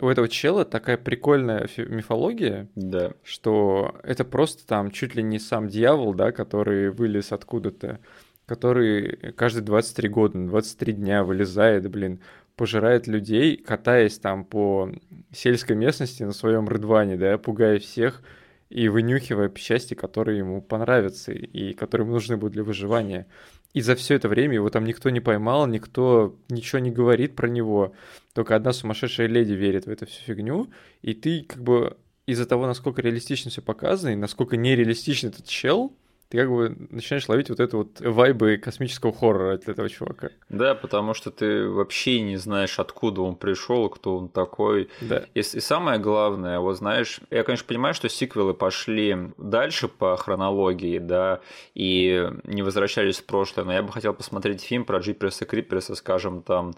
у 0.00 0.08
этого 0.08 0.28
чела 0.28 0.64
такая 0.64 0.96
прикольная 0.98 1.68
мифология, 1.78 2.68
Да. 2.76 3.12
что 3.24 3.94
это 4.04 4.24
просто 4.24 4.66
там 4.66 4.90
чуть 4.90 5.14
ли 5.14 5.22
не 5.22 5.38
сам 5.38 5.68
дьявол, 5.68 6.14
да, 6.14 6.32
который 6.32 6.90
вылез 6.90 7.32
откуда-то, 7.32 7.98
который 8.46 9.32
каждые 9.32 9.62
23 9.64 10.08
года, 10.08 10.38
на 10.38 10.48
23 10.48 10.92
дня 10.92 11.24
вылезает, 11.24 11.88
блин, 11.90 12.20
пожирает 12.62 13.08
людей, 13.08 13.56
катаясь 13.56 14.20
там 14.20 14.44
по 14.44 14.88
сельской 15.32 15.74
местности 15.74 16.22
на 16.22 16.30
своем 16.30 16.68
рыдване, 16.68 17.16
да, 17.16 17.36
пугая 17.36 17.80
всех 17.80 18.22
и 18.70 18.88
вынюхивая 18.88 19.48
части, 19.48 19.94
которые 19.94 20.38
ему 20.38 20.62
понравятся 20.62 21.32
и 21.32 21.72
которые 21.72 22.04
ему 22.04 22.14
нужны 22.14 22.36
будут 22.36 22.52
для 22.52 22.62
выживания. 22.62 23.26
И 23.74 23.80
за 23.80 23.96
все 23.96 24.14
это 24.14 24.28
время 24.28 24.54
его 24.54 24.70
там 24.70 24.84
никто 24.84 25.10
не 25.10 25.18
поймал, 25.18 25.66
никто 25.66 26.36
ничего 26.48 26.78
не 26.78 26.92
говорит 26.92 27.34
про 27.34 27.48
него. 27.48 27.94
Только 28.32 28.54
одна 28.54 28.72
сумасшедшая 28.72 29.26
леди 29.26 29.54
верит 29.54 29.86
в 29.86 29.90
эту 29.90 30.06
всю 30.06 30.22
фигню, 30.22 30.70
и 31.00 31.14
ты 31.14 31.42
как 31.42 31.64
бы 31.64 31.96
из-за 32.26 32.46
того, 32.46 32.68
насколько 32.68 33.02
реалистично 33.02 33.50
все 33.50 33.60
показано, 33.60 34.10
и 34.10 34.14
насколько 34.14 34.56
нереалистичен 34.56 35.30
этот 35.30 35.48
чел, 35.48 35.92
ты 36.32 36.38
как 36.38 36.48
бы 36.48 36.74
начинаешь 36.88 37.28
ловить 37.28 37.50
вот 37.50 37.60
это 37.60 37.76
вот 37.76 38.00
вайбы 38.00 38.56
космического 38.56 39.12
хоррора 39.12 39.56
от 39.56 39.68
этого 39.68 39.90
чувака. 39.90 40.30
Да, 40.48 40.74
потому 40.74 41.12
что 41.12 41.30
ты 41.30 41.68
вообще 41.68 42.22
не 42.22 42.38
знаешь, 42.38 42.78
откуда 42.78 43.20
он 43.20 43.36
пришел, 43.36 43.90
кто 43.90 44.16
он 44.16 44.30
такой. 44.30 44.88
Да. 45.02 45.24
И, 45.34 45.40
и 45.40 45.42
самое 45.42 45.98
главное, 45.98 46.58
вот 46.58 46.78
знаешь, 46.78 47.20
я, 47.30 47.42
конечно, 47.42 47.66
понимаю, 47.68 47.92
что 47.92 48.08
сиквелы 48.08 48.54
пошли 48.54 49.14
дальше 49.36 49.88
по 49.88 50.16
хронологии, 50.16 50.98
да, 50.98 51.40
и 51.74 52.30
не 52.44 52.62
возвращались 52.62 53.18
в 53.18 53.26
прошлое, 53.26 53.66
но 53.66 53.74
я 53.74 53.82
бы 53.82 53.92
хотел 53.92 54.14
посмотреть 54.14 54.62
фильм 54.62 54.86
про 54.86 55.00
Джиперса 55.00 55.44
Криперса, 55.44 55.94
скажем, 55.94 56.40
там, 56.42 56.72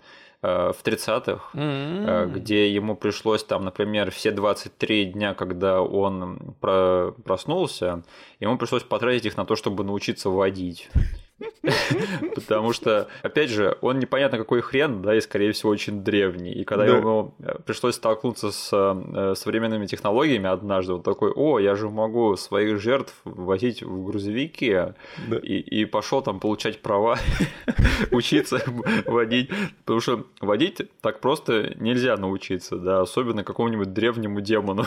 в 0.45 0.83
30-х, 0.85 1.41
М-м. 1.55 2.07
э, 2.07 2.27
где 2.27 2.73
ему 2.73 2.97
пришлось 2.97 3.45
там, 3.45 3.65
например, 3.65 4.11
все 4.11 4.31
23 4.31 5.05
дня, 5.07 5.35
когда 5.35 5.81
он 5.81 6.55
про- 6.61 7.13
проснулся, 7.25 8.03
ему 8.41 8.59
пришлось 8.59 8.83
потратить 8.83 9.27
их 9.27 9.37
на 9.37 9.45
то, 9.45 9.57
чтобы 9.57 9.85
научиться 9.85 10.31
водить. 10.31 10.89
Потому 12.35 12.73
что, 12.73 13.09
опять 13.23 13.51
же, 13.51 13.77
он 13.81 13.99
непонятно 13.99 14.39
какой 14.39 14.61
хрен, 14.61 15.03
да, 15.03 15.17
и, 15.17 15.21
скорее 15.21 15.53
всего, 15.53 15.71
очень 15.73 16.03
древний. 16.05 16.53
И 16.53 16.65
когда 16.65 16.87
Да. 16.87 16.97
ему 16.97 17.35
э, 17.41 17.57
пришлось 17.67 17.97
столкнуться 17.97 18.51
с 18.53 18.71
э, 18.73 19.35
современными 19.37 19.87
технологиями 19.87 20.49
однажды, 20.49 20.93
он 20.95 21.03
такой, 21.03 21.33
о, 21.33 21.59
я 21.59 21.75
же 21.75 21.89
могу 21.89 22.37
своих 22.37 22.81
жертв 22.81 23.15
возить 23.25 23.83
в 23.83 24.05
грузовике, 24.05 24.95
Да. 25.29 25.37
и, 25.39 25.59
и 25.59 25.85
пошел 25.85 26.23
там 26.23 26.41
получать 26.41 26.81
права, 26.83 27.19
учиться 28.11 28.63
водить. 29.07 29.51
Потому 29.85 30.01
что 30.01 30.27
водить 30.41 30.83
так 31.01 31.21
просто 31.21 31.75
нельзя 31.77 32.17
научиться, 32.17 32.77
да, 32.77 33.01
особенно 33.01 33.45
какому-нибудь 33.45 33.93
древнему 33.93 34.41
демону. 34.41 34.87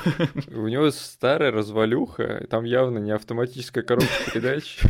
У 0.54 0.68
него 0.68 0.92
старая 0.92 1.52
развалюха, 1.52 2.46
там 2.50 2.64
явно 2.64 3.00
не 3.00 3.12
автоматическая 3.12 3.84
коробка 3.84 4.08
передач. 4.34 4.80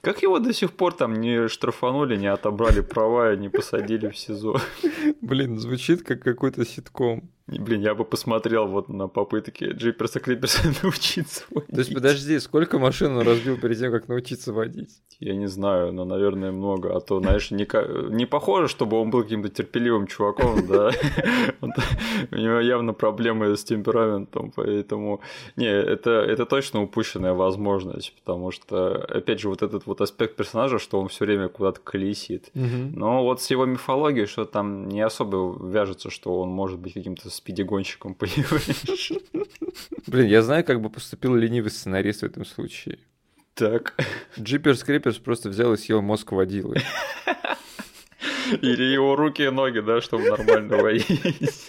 Как 0.00 0.22
его 0.22 0.38
до 0.38 0.52
сих 0.52 0.72
пор 0.72 0.94
там 0.94 1.14
не 1.14 1.48
штрафанули, 1.48 2.16
не 2.16 2.26
отобрали 2.26 2.80
права 2.80 3.34
и 3.34 3.36
не 3.36 3.48
посадили 3.48 4.08
в 4.08 4.16
СИЗО? 4.16 4.56
Блин, 5.20 5.58
звучит 5.58 6.02
как 6.02 6.22
какой-то 6.22 6.64
ситком. 6.64 7.30
И, 7.50 7.58
Блин, 7.58 7.80
я 7.80 7.94
бы 7.94 8.04
посмотрел 8.04 8.68
вот 8.68 8.88
на 8.88 9.08
попытки 9.08 9.64
Джиперса 9.64 10.20
Клиперса 10.20 10.62
научиться 10.82 11.44
водить. 11.50 11.70
То 11.70 11.78
есть, 11.78 11.94
подожди, 11.94 12.38
сколько 12.38 12.78
машин 12.78 13.16
он 13.16 13.26
разбил 13.26 13.58
перед 13.58 13.78
тем, 13.78 13.90
как 13.90 14.08
научиться 14.08 14.52
водить? 14.52 15.02
Я 15.18 15.34
не 15.34 15.48
знаю, 15.48 15.92
но, 15.92 16.04
наверное, 16.04 16.52
много. 16.52 16.96
А 16.96 17.00
то, 17.00 17.20
знаешь, 17.20 17.50
не, 17.50 17.66
не 18.14 18.26
похоже, 18.26 18.68
чтобы 18.68 19.00
он 19.00 19.10
был 19.10 19.22
каким-то 19.22 19.48
терпеливым 19.48 20.06
чуваком, 20.06 20.66
да. 20.66 20.92
У 21.60 22.36
него 22.36 22.60
явно 22.60 22.92
проблемы 22.92 23.56
с 23.56 23.64
темпераментом, 23.64 24.52
поэтому... 24.54 25.20
Не, 25.56 25.66
это, 25.66 26.10
это 26.10 26.46
точно 26.46 26.82
упущенная 26.82 27.32
возможность, 27.32 28.14
потому 28.20 28.52
что, 28.52 28.94
опять 28.94 29.40
же, 29.40 29.48
вот 29.48 29.62
этот 29.62 29.86
вот 29.90 30.00
аспект 30.00 30.36
персонажа, 30.36 30.78
что 30.78 31.00
он 31.00 31.08
все 31.08 31.24
время 31.24 31.48
куда-то 31.48 31.80
колесит. 31.80 32.50
Но 32.54 33.24
вот 33.24 33.42
с 33.42 33.50
его 33.50 33.66
мифологией, 33.66 34.26
что 34.26 34.44
там 34.44 34.88
не 34.88 35.00
особо 35.00 35.58
вяжется, 35.68 36.10
что 36.10 36.40
он 36.40 36.48
может 36.48 36.78
быть 36.78 36.94
каким-то 36.94 37.28
спидигонщиком, 37.28 38.14
понимаешь? 38.14 39.12
Блин, 40.06 40.26
я 40.26 40.42
знаю, 40.42 40.64
как 40.64 40.80
бы 40.80 40.90
поступил 40.90 41.34
ленивый 41.34 41.70
сценарист 41.70 42.20
в 42.22 42.26
этом 42.26 42.44
случае. 42.44 42.98
Так. 43.54 43.94
Джиперс 44.38 44.84
Криперс 44.84 45.18
просто 45.18 45.48
взял 45.48 45.72
и 45.72 45.76
съел 45.76 46.00
мозг 46.02 46.32
водилы. 46.32 46.76
Или 48.62 48.84
его 48.84 49.16
руки 49.16 49.42
и 49.42 49.50
ноги, 49.50 49.80
да, 49.80 50.00
чтобы 50.00 50.30
нормально 50.30 50.76
водить. 50.76 51.68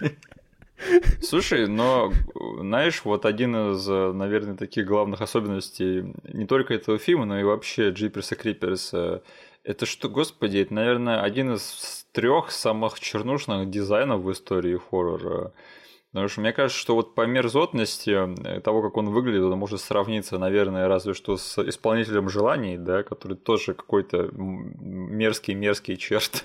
Слушай, 1.22 1.68
но, 1.68 2.12
знаешь, 2.60 3.02
вот 3.04 3.26
один 3.26 3.74
из, 3.74 3.88
наверное, 3.88 4.56
таких 4.56 4.86
главных 4.86 5.22
особенностей 5.22 6.14
не 6.24 6.46
только 6.46 6.74
этого 6.74 6.98
фильма, 6.98 7.26
но 7.26 7.40
и 7.40 7.44
вообще 7.44 7.90
Джиперса 7.90 8.36
Криперса, 8.36 9.24
это 9.64 9.86
что, 9.86 10.10
господи, 10.10 10.58
это, 10.58 10.74
наверное, 10.74 11.22
один 11.22 11.54
из 11.54 12.06
трех 12.12 12.52
самых 12.52 13.00
чернушных 13.00 13.70
дизайнов 13.70 14.22
в 14.22 14.32
истории 14.32 14.78
хоррора. 14.78 15.54
Потому 16.12 16.28
что 16.28 16.42
мне 16.42 16.52
кажется, 16.52 16.78
что 16.78 16.96
вот 16.96 17.16
по 17.16 17.26
мерзотности 17.26 18.10
э, 18.46 18.60
того, 18.60 18.82
как 18.82 18.98
он 18.98 19.12
выглядит, 19.12 19.46
это 19.46 19.56
может 19.56 19.80
сравниться, 19.80 20.38
наверное, 20.38 20.90
разве 20.90 21.14
что 21.14 21.38
с 21.38 21.58
исполнителем 21.66 22.28
желаний, 22.28 22.78
да, 22.78 23.04
который 23.04 23.38
тоже 23.38 23.74
какой-то 23.74 24.30
мерзкий-мерзкий 24.34 25.96
черт. 25.96 26.44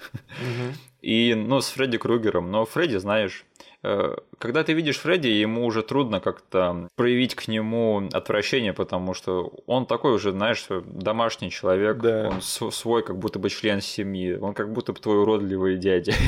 И, 1.02 1.34
ну, 1.34 1.60
с 1.60 1.70
Фредди 1.70 1.98
Кругером. 1.98 2.52
Но 2.52 2.64
Фредди, 2.64 2.98
знаешь, 2.98 3.44
э, 3.55 3.55
когда 3.82 4.64
ты 4.64 4.72
видишь 4.72 4.98
Фредди, 4.98 5.28
ему 5.28 5.64
уже 5.64 5.82
трудно 5.82 6.20
как-то 6.20 6.88
проявить 6.96 7.34
к 7.34 7.48
нему 7.48 8.08
отвращение, 8.12 8.72
потому 8.72 9.14
что 9.14 9.52
он 9.66 9.86
такой 9.86 10.12
уже, 10.14 10.32
знаешь, 10.32 10.66
домашний 10.84 11.50
человек, 11.50 11.98
Да. 11.98 12.28
он 12.32 12.42
свой 12.42 13.02
как 13.02 13.18
будто 13.18 13.38
бы 13.38 13.48
член 13.50 13.80
семьи, 13.80 14.34
он 14.36 14.54
как 14.54 14.72
будто 14.72 14.92
бы 14.92 14.98
твой 15.00 15.20
уродливый 15.22 15.76
дядя. 15.76 16.12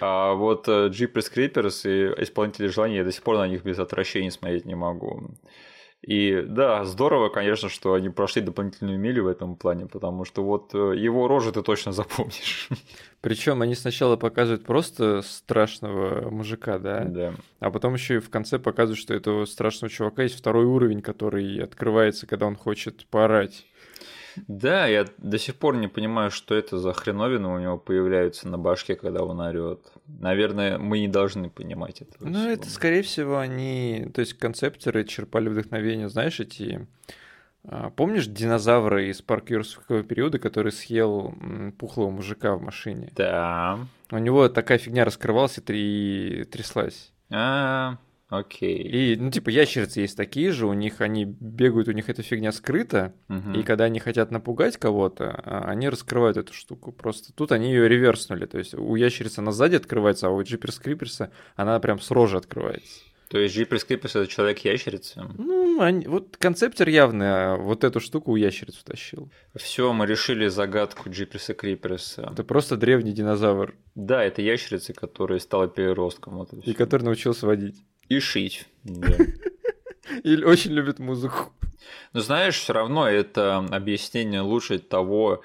А 0.00 0.34
вот 0.34 0.66
Jeepers 0.68 1.32
Creepers 1.32 1.88
и 1.88 2.22
исполнители 2.22 2.66
желаний, 2.66 2.96
я 2.96 3.04
до 3.04 3.12
сих 3.12 3.22
пор 3.22 3.38
на 3.38 3.46
них 3.46 3.62
без 3.62 3.78
отвращения 3.78 4.30
смотреть 4.30 4.64
не 4.64 4.74
могу. 4.74 5.22
И 6.06 6.44
да, 6.46 6.84
здорово, 6.84 7.30
конечно, 7.30 7.70
что 7.70 7.94
они 7.94 8.10
прошли 8.10 8.42
дополнительную 8.42 8.98
милю 8.98 9.24
в 9.24 9.26
этом 9.26 9.56
плане, 9.56 9.86
потому 9.86 10.26
что 10.26 10.44
вот 10.44 10.74
э, 10.74 10.94
его 10.96 11.28
рожу 11.28 11.50
ты 11.50 11.62
точно 11.62 11.92
запомнишь. 11.92 12.68
Причем 13.22 13.62
они 13.62 13.74
сначала 13.74 14.16
показывают 14.16 14.64
просто 14.64 15.22
страшного 15.22 16.28
мужика, 16.28 16.78
да? 16.78 17.04
Да. 17.04 17.34
А 17.58 17.70
потом 17.70 17.94
еще 17.94 18.16
и 18.16 18.18
в 18.18 18.28
конце 18.28 18.58
показывают, 18.58 19.00
что 19.00 19.14
этого 19.14 19.46
страшного 19.46 19.90
чувака 19.90 20.24
есть 20.24 20.36
второй 20.36 20.66
уровень, 20.66 21.00
который 21.00 21.62
открывается, 21.62 22.26
когда 22.26 22.46
он 22.46 22.56
хочет 22.56 23.06
поорать. 23.06 23.64
Да, 24.48 24.86
я 24.86 25.06
до 25.18 25.38
сих 25.38 25.56
пор 25.56 25.76
не 25.76 25.88
понимаю, 25.88 26.30
что 26.30 26.54
это 26.54 26.78
за 26.78 26.92
хреновина 26.92 27.54
у 27.54 27.58
него 27.58 27.78
появляется 27.78 28.48
на 28.48 28.58
башке, 28.58 28.96
когда 28.96 29.22
он 29.22 29.40
орет. 29.40 29.80
Наверное, 30.06 30.78
мы 30.78 31.00
не 31.00 31.08
должны 31.08 31.50
понимать 31.50 32.02
это. 32.02 32.12
Ну, 32.20 32.48
это, 32.48 32.68
скорее 32.68 33.02
всего, 33.02 33.38
они... 33.38 34.10
То 34.14 34.20
есть 34.20 34.34
концептеры 34.34 35.04
черпали 35.04 35.48
вдохновение, 35.48 36.08
знаешь, 36.08 36.40
эти... 36.40 36.86
А, 37.66 37.90
помнишь 37.90 38.26
динозавра 38.26 39.08
из 39.08 39.22
парка 39.22 39.54
юрского 39.54 40.02
периода, 40.02 40.38
который 40.38 40.72
съел 40.72 41.34
пухлого 41.78 42.10
мужика 42.10 42.56
в 42.56 42.62
машине? 42.62 43.10
Да. 43.16 43.78
У 44.10 44.18
него 44.18 44.48
такая 44.48 44.78
фигня 44.78 45.04
раскрывалась 45.04 45.58
и 45.68 46.44
тряслась. 46.50 47.12
А, 47.30 47.96
Окей. 48.28 48.78
И, 48.78 49.16
ну, 49.16 49.30
типа, 49.30 49.50
ящерицы 49.50 50.00
есть 50.00 50.16
такие 50.16 50.50
же, 50.50 50.66
у 50.66 50.72
них 50.72 51.00
они 51.00 51.24
бегают, 51.24 51.88
у 51.88 51.92
них 51.92 52.08
эта 52.08 52.22
фигня 52.22 52.52
скрыта, 52.52 53.14
угу. 53.28 53.52
и 53.52 53.62
когда 53.62 53.84
они 53.84 54.00
хотят 54.00 54.30
напугать 54.30 54.76
кого-то, 54.76 55.30
а, 55.44 55.64
они 55.68 55.88
раскрывают 55.88 56.36
эту 56.36 56.52
штуку. 56.52 56.90
Просто 56.90 57.32
тут 57.32 57.52
они 57.52 57.70
ее 57.70 57.88
реверснули. 57.88 58.46
То 58.46 58.58
есть 58.58 58.74
у 58.74 58.94
ящерицы 58.96 59.40
она 59.40 59.52
сзади 59.52 59.76
открывается, 59.76 60.28
а 60.28 60.30
у 60.30 60.42
Джиперс 60.42 60.78
Криперса 60.78 61.30
она 61.54 61.78
прям 61.80 62.00
с 62.00 62.10
рожи 62.10 62.36
открывается. 62.36 63.02
То 63.28 63.38
есть 63.38 63.56
Джиперс 63.56 63.84
Криперс 63.84 64.16
это 64.16 64.26
человек-ящерица? 64.26 65.28
Ну, 65.38 65.80
они, 65.80 66.06
вот 66.06 66.36
концептер 66.36 66.88
явно 66.88 67.56
вот 67.58 67.82
эту 67.82 67.98
штуку 67.98 68.32
у 68.32 68.36
ящериц 68.36 68.80
утащил. 68.80 69.30
Все, 69.56 69.92
мы 69.92 70.06
решили 70.06 70.46
загадку 70.48 71.10
Джиперса 71.10 71.54
Криперса. 71.54 72.28
Это 72.32 72.44
просто 72.44 72.76
древний 72.76 73.12
динозавр. 73.12 73.74
Да, 73.94 74.22
это 74.22 74.42
ящерица, 74.42 74.92
которая 74.92 75.38
стала 75.40 75.68
переростком. 75.68 76.36
Вот 76.36 76.52
и, 76.52 76.70
и 76.70 76.74
который 76.74 77.02
научился 77.02 77.46
водить. 77.46 77.82
И 78.08 78.20
шить. 78.20 78.66
Или 80.22 80.44
очень 80.44 80.72
любит 80.72 80.98
музыку. 80.98 81.52
Но 82.12 82.20
знаешь, 82.20 82.58
все 82.58 82.72
равно 82.72 83.08
это 83.08 83.58
объяснение 83.58 84.40
лучше 84.40 84.78
того, 84.78 85.42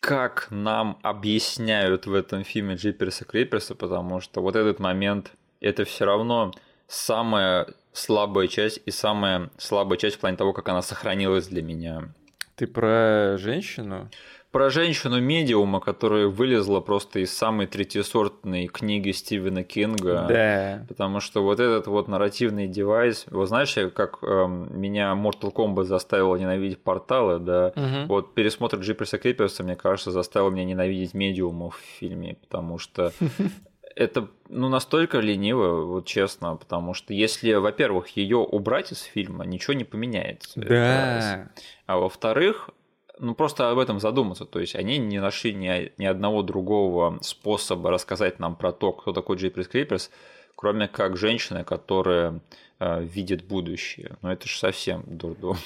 как 0.00 0.48
нам 0.50 0.98
объясняют 1.02 2.06
в 2.06 2.14
этом 2.14 2.44
фильме 2.44 2.74
Джиперса 2.74 3.24
Криперса, 3.24 3.74
потому 3.74 4.20
что 4.20 4.40
вот 4.42 4.54
этот 4.56 4.78
момент, 4.78 5.32
это 5.60 5.84
все 5.84 6.04
равно 6.04 6.52
самая 6.86 7.66
слабая 7.92 8.46
часть 8.46 8.80
и 8.84 8.90
самая 8.90 9.50
слабая 9.56 9.98
часть 9.98 10.16
в 10.16 10.20
плане 10.20 10.36
того, 10.36 10.52
как 10.52 10.68
она 10.68 10.82
сохранилась 10.82 11.48
для 11.48 11.62
меня. 11.62 12.08
Ты 12.54 12.66
про 12.66 13.36
женщину? 13.38 14.10
Про 14.56 14.70
женщину-медиума, 14.70 15.80
которая 15.80 16.28
вылезла 16.28 16.80
просто 16.80 17.18
из 17.18 17.30
самой 17.36 17.66
третьесортной 17.66 18.68
книги 18.68 19.10
Стивена 19.10 19.62
Кинга. 19.62 20.24
Да. 20.26 20.86
Потому 20.88 21.20
что 21.20 21.42
вот 21.42 21.60
этот 21.60 21.88
вот 21.88 22.08
нарративный 22.08 22.66
девайс, 22.66 23.26
вы 23.28 23.46
знаете, 23.46 23.90
как 23.90 24.20
э, 24.22 24.46
меня 24.46 25.12
Mortal 25.12 25.52
Kombat 25.52 25.84
заставила 25.84 26.36
ненавидеть 26.36 26.78
порталы, 26.78 27.38
да, 27.38 27.74
угу. 27.76 28.06
вот 28.06 28.32
пересмотр 28.32 28.78
Джиперса 28.78 29.18
Криперса, 29.18 29.62
мне 29.62 29.76
кажется, 29.76 30.10
заставил 30.10 30.50
меня 30.50 30.64
ненавидеть 30.64 31.12
медиумов 31.12 31.76
в 31.76 31.98
фильме, 31.98 32.38
потому 32.40 32.78
что 32.78 33.12
это 33.94 34.28
ну 34.48 34.70
настолько 34.70 35.18
лениво, 35.18 35.84
вот 35.84 36.06
честно, 36.06 36.56
потому 36.56 36.94
что 36.94 37.12
если, 37.12 37.52
во-первых, 37.52 38.08
ее 38.16 38.38
убрать 38.38 38.92
из 38.92 39.02
фильма, 39.02 39.44
ничего 39.44 39.74
не 39.74 39.84
поменяется. 39.84 40.58
Да. 40.58 41.50
А 41.86 41.98
во-вторых, 41.98 42.70
ну 43.18 43.34
просто 43.34 43.70
об 43.70 43.78
этом 43.78 44.00
задуматься. 44.00 44.44
То 44.44 44.60
есть 44.60 44.74
они 44.74 44.98
не 44.98 45.20
нашли 45.20 45.54
ни, 45.54 45.92
ни 45.98 46.04
одного 46.04 46.42
другого 46.42 47.18
способа 47.22 47.90
рассказать 47.90 48.38
нам 48.38 48.56
про 48.56 48.72
то, 48.72 48.92
кто 48.92 49.12
такой 49.12 49.36
Джейприс 49.36 49.68
Криперс, 49.68 50.10
кроме 50.54 50.88
как 50.88 51.16
женщина, 51.16 51.64
которая 51.64 52.40
э, 52.78 53.02
видит 53.02 53.44
будущее. 53.44 54.16
Но 54.22 54.32
это 54.32 54.48
же 54.48 54.58
совсем 54.58 55.02
дурдом. 55.06 55.56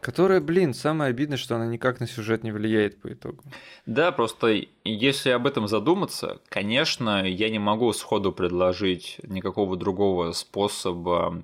Которая, 0.00 0.40
блин, 0.40 0.74
самое 0.74 1.10
обидное, 1.10 1.36
что 1.36 1.56
она 1.56 1.66
никак 1.66 1.98
на 1.98 2.06
сюжет 2.06 2.44
не 2.44 2.52
влияет 2.52 3.00
по 3.00 3.12
итогу. 3.12 3.42
Да, 3.84 4.12
просто 4.12 4.62
если 4.84 5.30
об 5.30 5.46
этом 5.46 5.66
задуматься, 5.66 6.38
конечно, 6.48 7.26
я 7.26 7.50
не 7.50 7.58
могу 7.58 7.92
сходу 7.92 8.30
предложить 8.30 9.18
никакого 9.24 9.76
другого 9.76 10.30
способа 10.32 11.42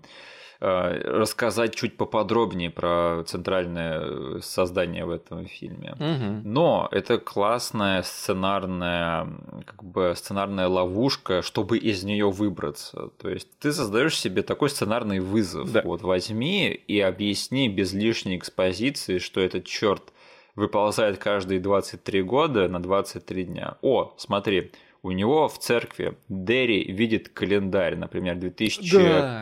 рассказать 0.64 1.74
чуть 1.74 1.96
поподробнее 1.96 2.70
про 2.70 3.22
центральное 3.27 4.00
э, 4.00 4.38
создание 4.42 5.05
в 5.05 5.11
этом 5.11 5.46
фильме. 5.46 5.92
Угу. 5.92 6.48
Но 6.48 6.88
это 6.90 7.18
классная 7.18 8.03
сценарная, 8.03 9.29
как 9.66 9.85
бы 9.85 10.14
сценарная 10.16 10.68
ловушка, 10.68 11.42
чтобы 11.42 11.79
из 11.79 12.05
нее 12.05 12.31
выбраться. 12.31 13.11
То 13.20 13.29
есть 13.29 13.48
ты 13.59 13.72
создаешь 13.72 14.18
себе 14.18 14.42
такой 14.42 14.70
сценарный 14.70 15.20
вызов. 15.20 15.70
Да. 15.70 15.83
Вот 15.85 16.03
возьми 16.03 16.68
и 16.70 17.00
объясни 17.00 17.68
без 17.68 17.92
лишней 17.92 18.37
экспозиции, 18.37 19.18
что 19.18 19.40
этот 19.40 19.66
черт 19.66 20.12
выползает 20.55 21.18
каждые 21.18 21.61
23 21.61 22.22
года 22.22 22.68
на 22.68 22.81
23 22.81 23.44
дня. 23.44 23.77
О, 23.83 24.14
смотри, 24.16 24.72
у 25.03 25.11
него 25.12 25.48
в 25.48 25.59
церкви 25.59 26.16
Дерри 26.29 26.85
видит 26.85 27.29
календарь, 27.29 27.96
например, 27.96 28.37
2001 28.37 29.03
да 29.03 29.40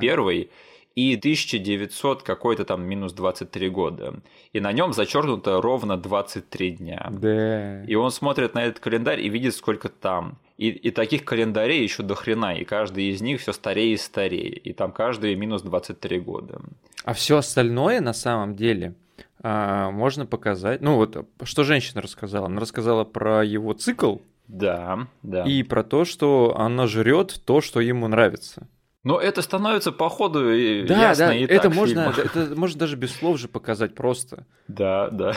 и 0.94 1.16
1900 1.16 2.22
какой-то 2.22 2.64
там 2.64 2.82
минус 2.84 3.12
23 3.12 3.68
года. 3.70 4.14
И 4.52 4.60
на 4.60 4.72
нем 4.72 4.92
зачеркнуто 4.92 5.60
ровно 5.60 5.96
23 5.96 6.70
дня. 6.72 7.08
Да. 7.10 7.82
И 7.84 7.94
он 7.94 8.10
смотрит 8.10 8.54
на 8.54 8.64
этот 8.64 8.80
календарь 8.80 9.20
и 9.20 9.28
видит, 9.28 9.54
сколько 9.54 9.88
там. 9.88 10.38
И, 10.58 10.68
и 10.68 10.90
таких 10.90 11.24
календарей 11.24 11.82
еще 11.82 12.02
до 12.02 12.14
хрена, 12.14 12.54
и 12.54 12.64
каждый 12.64 13.10
из 13.10 13.20
них 13.20 13.40
все 13.40 13.52
старее 13.52 13.94
и 13.94 13.96
старее. 13.96 14.50
И 14.50 14.72
там 14.72 14.92
каждый 14.92 15.34
минус 15.34 15.62
23 15.62 16.20
года. 16.20 16.60
А 17.04 17.14
все 17.14 17.38
остальное 17.38 18.00
на 18.00 18.12
самом 18.12 18.54
деле 18.54 18.94
а, 19.42 19.90
можно 19.90 20.26
показать. 20.26 20.80
Ну 20.80 20.96
вот, 20.96 21.26
что 21.42 21.64
женщина 21.64 22.00
рассказала? 22.00 22.46
Она 22.46 22.60
рассказала 22.60 23.04
про 23.04 23.44
его 23.44 23.72
цикл. 23.72 24.18
Да, 24.46 25.08
да. 25.22 25.44
И 25.44 25.62
про 25.62 25.82
то, 25.82 26.04
что 26.04 26.54
она 26.56 26.86
жрет 26.86 27.40
то, 27.44 27.60
что 27.60 27.80
ему 27.80 28.06
нравится. 28.08 28.68
Но 29.04 29.20
это 29.20 29.42
становится 29.42 29.90
по 29.90 30.08
ходу 30.08 30.44
да, 30.44 30.50
ясно 30.50 31.26
да, 31.26 31.34
и 31.34 31.44
это 31.44 31.68
так 31.68 31.74
можно, 31.74 32.14
это 32.16 32.54
можно 32.54 32.78
даже 32.78 32.96
без 32.96 33.12
слов 33.12 33.38
же 33.38 33.48
показать 33.48 33.96
просто. 33.96 34.46
Да, 34.68 35.10
да. 35.10 35.34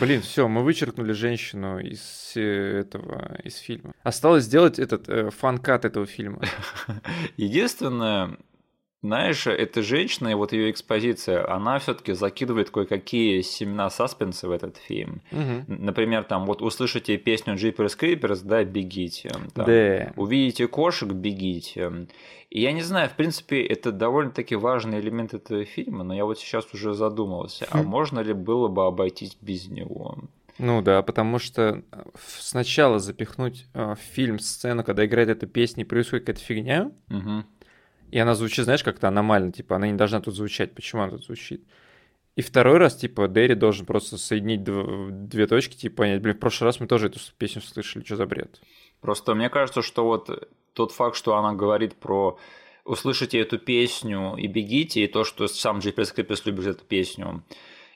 Блин, 0.00 0.22
все, 0.22 0.48
мы 0.48 0.64
вычеркнули 0.64 1.12
женщину 1.12 1.78
из 1.78 2.32
э, 2.34 2.80
этого 2.80 3.36
из 3.44 3.56
фильма. 3.58 3.92
Осталось 4.02 4.44
сделать 4.44 4.80
этот 4.80 5.08
э, 5.08 5.30
фанкат 5.30 5.84
этого 5.84 6.06
фильма. 6.06 6.40
Единственное, 7.36 8.38
знаешь, 9.02 9.46
эта 9.46 9.82
женщина 9.82 10.28
и 10.28 10.34
вот 10.34 10.52
ее 10.52 10.70
экспозиция, 10.70 11.48
она 11.48 11.78
все-таки 11.78 12.12
закидывает 12.12 12.70
кое-какие 12.70 13.42
семена 13.42 13.90
саспенса 13.90 14.48
в 14.48 14.50
этот 14.50 14.78
фильм. 14.78 15.22
Угу. 15.30 15.64
Например, 15.68 16.24
там 16.24 16.46
вот 16.46 16.62
услышите 16.62 17.16
песню 17.16 17.54
Jeepers 17.54 17.98
Creepers, 17.98 18.40
да, 18.42 18.64
бегите. 18.64 19.30
Там, 19.54 19.66
да. 19.66 20.12
Увидите 20.16 20.66
кошек, 20.66 21.08
бегите. 21.10 22.08
И 22.50 22.60
я 22.60 22.72
не 22.72 22.82
знаю, 22.82 23.10
в 23.10 23.14
принципе, 23.14 23.62
это 23.64 23.92
довольно-таки 23.92 24.56
важный 24.56 25.00
элемент 25.00 25.34
этого 25.34 25.64
фильма, 25.64 26.04
но 26.04 26.14
я 26.14 26.24
вот 26.24 26.38
сейчас 26.38 26.72
уже 26.72 26.94
задумался, 26.94 27.66
а 27.70 27.82
хм. 27.82 27.86
можно 27.86 28.20
ли 28.20 28.32
было 28.32 28.68
бы 28.68 28.86
обойтись 28.86 29.36
без 29.40 29.68
него? 29.68 30.16
Ну 30.58 30.80
да, 30.80 31.02
потому 31.02 31.38
что 31.38 31.82
э, 31.92 32.04
сначала 32.38 32.98
запихнуть 32.98 33.66
э, 33.74 33.94
в 33.94 33.98
фильм 33.98 34.38
сцену, 34.38 34.84
когда 34.84 35.04
играет 35.04 35.28
эта 35.28 35.46
песня 35.46 35.84
и 35.84 35.86
происходит 35.86 36.24
какая-то 36.24 36.44
фигня, 36.44 36.92
угу. 37.10 37.44
И 38.10 38.18
она 38.18 38.34
звучит, 38.34 38.64
знаешь, 38.64 38.84
как-то 38.84 39.08
аномально, 39.08 39.52
типа, 39.52 39.76
она 39.76 39.88
не 39.88 39.94
должна 39.94 40.20
тут 40.20 40.34
звучать, 40.34 40.74
почему 40.74 41.02
она 41.02 41.12
тут 41.12 41.24
звучит? 41.24 41.64
И 42.36 42.42
второй 42.42 42.78
раз, 42.78 42.96
типа, 42.96 43.28
Дэри 43.28 43.54
должен 43.54 43.86
просто 43.86 44.18
соединить 44.18 44.60
дв- 44.60 45.10
две 45.10 45.46
точки, 45.46 45.74
типа, 45.74 45.96
понять, 45.96 46.20
блин, 46.20 46.36
в 46.36 46.38
прошлый 46.38 46.66
раз 46.66 46.80
мы 46.80 46.86
тоже 46.86 47.06
эту 47.06 47.18
песню 47.38 47.62
слышали, 47.62 48.04
что 48.04 48.16
за 48.16 48.26
бред? 48.26 48.60
Просто 49.00 49.34
мне 49.34 49.48
кажется, 49.48 49.82
что 49.82 50.04
вот 50.04 50.48
тот 50.74 50.92
факт, 50.92 51.16
что 51.16 51.36
она 51.36 51.54
говорит 51.54 51.94
про 51.94 52.38
услышите 52.84 53.38
эту 53.38 53.58
песню 53.58 54.36
и 54.36 54.46
бегите, 54.46 55.04
и 55.04 55.06
то, 55.08 55.24
что 55.24 55.48
сам 55.48 55.80
Джей 55.80 55.92
Прескрипес 55.92 56.44
любит 56.46 56.66
эту 56.66 56.84
песню, 56.84 57.42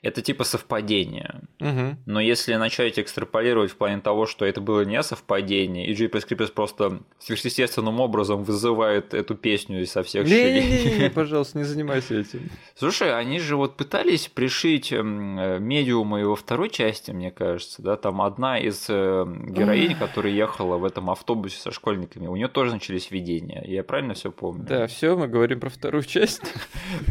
это 0.01 0.21
типа 0.23 0.43
совпадение. 0.43 1.41
Угу. 1.59 1.97
Но 2.07 2.19
если 2.19 2.55
начать 2.55 2.97
экстраполировать 2.97 3.71
в 3.71 3.75
плане 3.75 4.01
того, 4.01 4.25
что 4.25 4.45
это 4.45 4.59
было 4.59 4.81
не 4.81 5.01
совпадение, 5.03 5.87
и 5.87 5.93
JPS 5.93 6.51
просто 6.51 7.01
сверхъестественным 7.19 7.99
образом 7.99 8.43
вызывает 8.43 9.13
эту 9.13 9.35
песню 9.35 9.85
со 9.85 10.01
всех 10.01 10.27
щелей. 10.27 10.63
Не-не-не, 10.63 11.09
пожалуйста, 11.13 11.59
не 11.59 11.65
занимайся 11.65 12.15
этим. 12.15 12.49
Слушай, 12.75 13.15
они 13.15 13.39
же 13.39 13.55
вот 13.55 13.77
пытались 13.77 14.27
пришить 14.27 14.91
эм, 14.91 15.63
медиума 15.63 16.19
и 16.19 16.23
во 16.23 16.35
второй 16.35 16.71
части, 16.71 17.11
мне 17.11 17.29
кажется, 17.29 17.83
да, 17.83 17.95
там 17.95 18.21
одна 18.23 18.57
из 18.57 18.87
э, 18.89 19.25
героинь, 19.49 19.95
которая 19.95 20.33
ехала 20.33 20.77
в 20.77 20.85
этом 20.85 21.11
автобусе 21.11 21.59
со 21.59 21.71
школьниками, 21.71 22.25
у 22.25 22.35
нее 22.35 22.47
тоже 22.47 22.71
начались 22.71 23.11
видения. 23.11 23.63
Я 23.67 23.83
правильно 23.83 24.15
все 24.15 24.31
помню? 24.31 24.65
Да, 24.67 24.87
все, 24.87 25.15
мы 25.15 25.27
говорим 25.27 25.59
про 25.59 25.69
вторую 25.69 26.03
часть. 26.03 26.41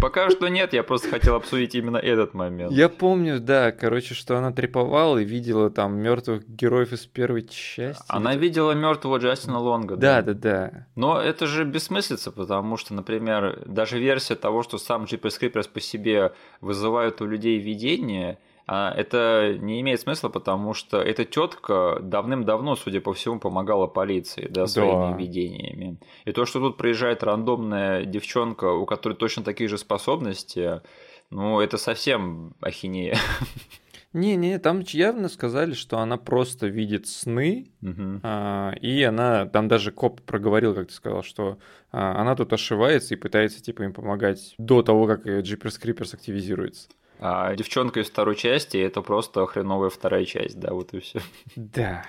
Пока 0.01 0.29
что 0.31 0.49
нет, 0.49 0.73
я 0.73 0.83
просто 0.83 1.09
хотел 1.09 1.37
обсудить 1.37 1.77
именно 1.77 1.99
этот 1.99 2.35
момент. 2.35 2.80
Я 2.81 2.89
помню, 2.89 3.41
да, 3.41 3.73
короче, 3.73 4.15
что 4.15 4.39
она 4.39 4.53
треповала 4.53 5.19
и 5.19 5.25
видела 5.25 5.69
там 5.69 5.99
мертвых 5.99 6.49
героев 6.49 6.95
из 6.95 7.05
первой 7.05 7.47
части. 7.47 8.03
Она 8.09 8.37
видела 8.37 8.73
мертвого 8.73 9.19
Джастина 9.19 9.59
Лонга. 9.59 9.97
Да, 9.97 10.23
да, 10.23 10.33
да. 10.33 10.87
Но 10.97 11.21
это 11.21 11.47
же 11.47 11.65
бессмыслица, 11.65 12.33
потому 12.33 12.79
что, 12.79 12.95
например, 12.95 13.65
даже 13.67 13.99
версия 13.99 14.35
того, 14.35 14.63
что 14.63 14.79
сам 14.79 15.05
Джиперс 15.05 15.37
Криперс 15.37 15.67
по 15.67 15.79
себе 15.79 16.33
вызывает 16.63 17.21
у 17.21 17.27
людей 17.27 17.59
видение, 17.59 18.39
А 18.73 18.95
это 18.97 19.57
не 19.59 19.81
имеет 19.81 20.01
смысла, 20.01 20.29
потому 20.29 20.75
что 20.75 21.03
эта 21.03 21.25
тетка 21.25 21.99
давным-давно, 22.01 22.77
судя 22.77 23.01
по 23.01 23.13
всему, 23.13 23.41
помогала 23.41 23.89
полиции, 23.89 24.47
да, 24.49 24.69
своими 24.69 25.11
да. 25.11 25.17
видениями. 25.17 25.99
И 26.25 26.31
то, 26.31 26.47
что 26.47 26.61
тут 26.61 26.77
приезжает 26.77 27.25
рандомная 27.25 28.05
девчонка, 28.05 28.73
у 28.73 28.87
которой 28.87 29.15
точно 29.15 29.43
такие 29.43 29.69
же 29.69 29.77
способности, 29.77 30.83
ну, 31.31 31.61
это 31.61 31.79
совсем 31.79 32.55
ахинея. 32.61 33.17
Не-не, 34.13 34.59
там 34.59 34.81
явно 34.81 35.29
сказали, 35.29 35.73
что 35.73 35.99
она 35.99 36.17
просто 36.17 36.67
видит 36.67 37.07
сны, 37.07 37.71
угу. 37.81 38.21
а, 38.25 38.73
и 38.81 39.01
она, 39.05 39.47
там 39.47 39.69
даже 39.69 39.93
коп 39.93 40.21
проговорил, 40.23 40.75
как 40.75 40.89
ты 40.89 40.95
сказал, 40.95 41.23
что 41.23 41.59
а, 41.93 42.21
она 42.21 42.35
тут 42.35 42.53
ошивается 42.53 43.15
и 43.15 43.17
пытается, 43.17 43.63
типа, 43.63 43.85
им 43.85 43.93
помогать 43.93 44.57
до 44.59 44.83
того, 44.83 45.07
как 45.07 45.25
Jeepers 45.27 45.81
Creepers 45.81 46.15
активизируется. 46.15 46.89
А 47.21 47.55
девчонка 47.55 48.01
из 48.01 48.09
второй 48.09 48.35
части 48.35 48.79
это 48.79 49.01
просто 49.01 49.47
хреновая 49.47 49.91
вторая 49.91 50.25
часть, 50.25 50.59
да, 50.59 50.73
вот 50.73 50.93
и 50.93 50.99
все. 50.99 51.21
Да. 51.55 52.05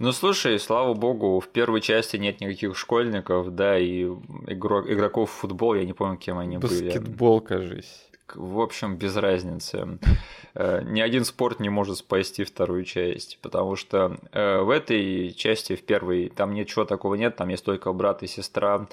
Ну 0.00 0.12
слушай, 0.12 0.58
слава 0.60 0.92
богу, 0.94 1.40
в 1.40 1.48
первой 1.48 1.80
части 1.80 2.18
нет 2.18 2.40
никаких 2.40 2.76
школьников, 2.76 3.54
да, 3.54 3.78
и 3.78 4.04
игрок, 4.04 4.88
игроков 4.88 5.30
в 5.30 5.34
футбол, 5.34 5.74
я 5.74 5.84
не 5.84 5.92
помню, 5.94 6.18
кем 6.18 6.38
они 6.38 6.58
Баскетбол, 6.58 6.78
были. 6.78 6.98
Баскетбол, 6.98 7.40
кажись 7.40 8.07
в 8.36 8.60
общем, 8.60 8.96
без 8.96 9.16
разницы. 9.16 9.98
Э, 10.54 10.82
ни 10.82 11.00
один 11.00 11.24
спорт 11.24 11.60
не 11.60 11.68
может 11.68 11.98
спасти 11.98 12.42
вторую 12.42 12.84
часть, 12.84 13.38
потому 13.42 13.76
что 13.76 14.18
э, 14.32 14.60
в 14.60 14.70
этой 14.70 15.32
части, 15.32 15.76
в 15.76 15.84
первой, 15.84 16.30
там 16.30 16.54
ничего 16.54 16.84
такого 16.84 17.14
нет, 17.14 17.36
там 17.36 17.48
есть 17.48 17.64
только 17.64 17.92
брат 17.92 18.22
и 18.22 18.26
сестра. 18.26 18.88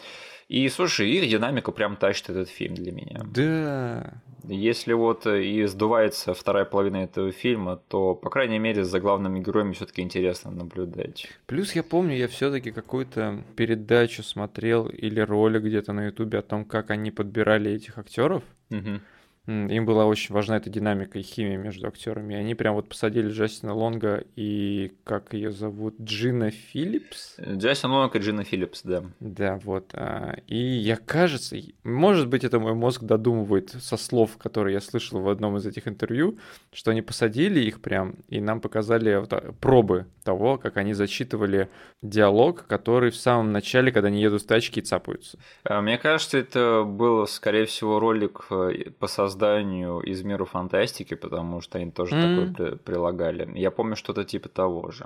И, 0.47 0.69
слушай, 0.69 1.09
их 1.09 1.27
динамика 1.27 1.71
прям 1.71 1.95
тащит 1.95 2.29
этот 2.29 2.49
фильм 2.49 2.75
для 2.75 2.91
меня. 2.91 3.21
Да. 3.25 4.21
Если 4.47 4.93
вот 4.93 5.25
и 5.25 5.65
сдувается 5.65 6.35
вторая 6.35 6.65
половина 6.65 6.97
этого 6.97 7.31
фильма, 7.31 7.77
то, 7.87 8.13
по 8.13 8.29
крайней 8.29 8.59
мере, 8.59 8.83
за 8.83 8.99
главными 8.99 9.39
героями 9.39 9.73
все-таки 9.73 10.01
интересно 10.01 10.51
наблюдать. 10.51 11.27
Плюс 11.47 11.73
я 11.73 11.81
помню, 11.81 12.15
я 12.15 12.27
все-таки 12.27 12.71
какую-то 12.71 13.43
передачу 13.55 14.21
смотрел 14.21 14.87
или 14.87 15.19
ролик 15.19 15.63
где-то 15.63 15.93
на 15.93 16.05
Ютубе 16.05 16.39
о 16.39 16.43
том, 16.43 16.63
как 16.63 16.91
они 16.91 17.09
подбирали 17.09 17.71
этих 17.71 17.97
актеров. 17.97 18.43
Угу. 18.69 18.99
Им 19.47 19.85
была 19.85 20.05
очень 20.05 20.33
важна 20.33 20.57
эта 20.57 20.69
динамика 20.69 21.19
и 21.19 21.21
химия 21.21 21.57
между 21.57 21.87
актерами. 21.87 22.33
И 22.33 22.37
они 22.37 22.55
прям 22.55 22.75
вот 22.75 22.89
посадили 22.89 23.29
Джастина 23.29 23.73
Лонга 23.75 24.23
и 24.35 24.91
как 25.03 25.33
ее 25.33 25.51
зовут 25.51 25.95
Джина 26.01 26.49
Филлипс. 26.49 27.35
Джастин 27.39 27.91
Лонг 27.91 28.15
и 28.15 28.19
Джина 28.19 28.43
Филлипс, 28.43 28.81
да. 28.83 29.03
Да, 29.19 29.59
вот. 29.63 29.91
А, 29.93 30.35
и 30.47 30.57
я 30.57 30.97
кажется, 30.97 31.55
может 31.83 32.27
быть, 32.27 32.43
это 32.43 32.59
мой 32.59 32.73
мозг 32.73 33.03
додумывает 33.03 33.69
со 33.69 33.97
слов, 33.97 34.37
которые 34.37 34.73
я 34.73 34.81
слышал 34.81 35.19
в 35.21 35.29
одном 35.29 35.57
из 35.57 35.65
этих 35.67 35.87
интервью, 35.87 36.39
что 36.73 36.91
они 36.91 37.03
посадили 37.03 37.59
их 37.59 37.81
прям 37.81 38.15
и 38.29 38.41
нам 38.41 38.61
показали 38.61 39.25
пробы 39.61 40.07
того, 40.23 40.57
как 40.57 40.77
они 40.77 40.93
зачитывали 40.93 41.69
диалог, 42.01 42.65
который 42.65 43.11
в 43.11 43.15
самом 43.15 43.51
начале, 43.51 43.91
когда 43.91 44.07
они 44.07 44.21
едут 44.21 44.41
в 44.41 44.47
тачке 44.47 44.81
и 44.81 44.83
цапаются. 44.83 45.37
А, 45.63 45.81
мне 45.81 45.99
кажется, 45.99 46.39
это 46.39 46.83
был, 46.83 47.27
скорее 47.27 47.65
всего, 47.65 47.99
ролик 47.99 48.47
э, 48.49 48.89
по 48.97 49.07
созданию 49.07 49.34
созданию 49.35 49.99
из 49.99 50.23
мира 50.23 50.45
фантастики, 50.45 51.15
потому 51.15 51.61
что 51.61 51.77
они 51.77 51.91
тоже 51.91 52.15
mm-hmm. 52.15 52.53
такое 52.53 52.75
прилагали. 52.77 53.57
Я 53.57 53.71
помню 53.71 53.95
что-то 53.95 54.23
типа 54.23 54.49
того 54.49 54.91
же. 54.91 55.05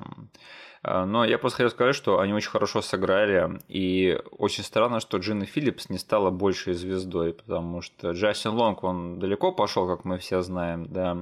А, 0.81 1.05
но 1.05 1.25
я 1.25 1.37
просто 1.37 1.57
хотел 1.57 1.71
сказать, 1.71 1.95
что 1.95 2.19
они 2.19 2.33
очень 2.33 2.51
хорошо 2.51 2.81
сыграли, 2.81 3.59
и 3.67 4.17
очень 4.31 4.63
странно, 4.63 4.99
что 4.99 5.17
Джина 5.17 5.45
Филлипс 5.45 5.89
не 5.89 5.97
стала 5.97 6.29
большей 6.29 6.73
звездой, 6.73 7.33
потому 7.33 7.81
что 7.81 8.11
Джастин 8.11 8.51
Лонг, 8.51 8.83
он 8.83 9.19
далеко 9.19 9.51
пошел, 9.51 9.87
как 9.87 10.05
мы 10.05 10.17
все 10.19 10.41
знаем, 10.41 10.85
да. 10.85 11.17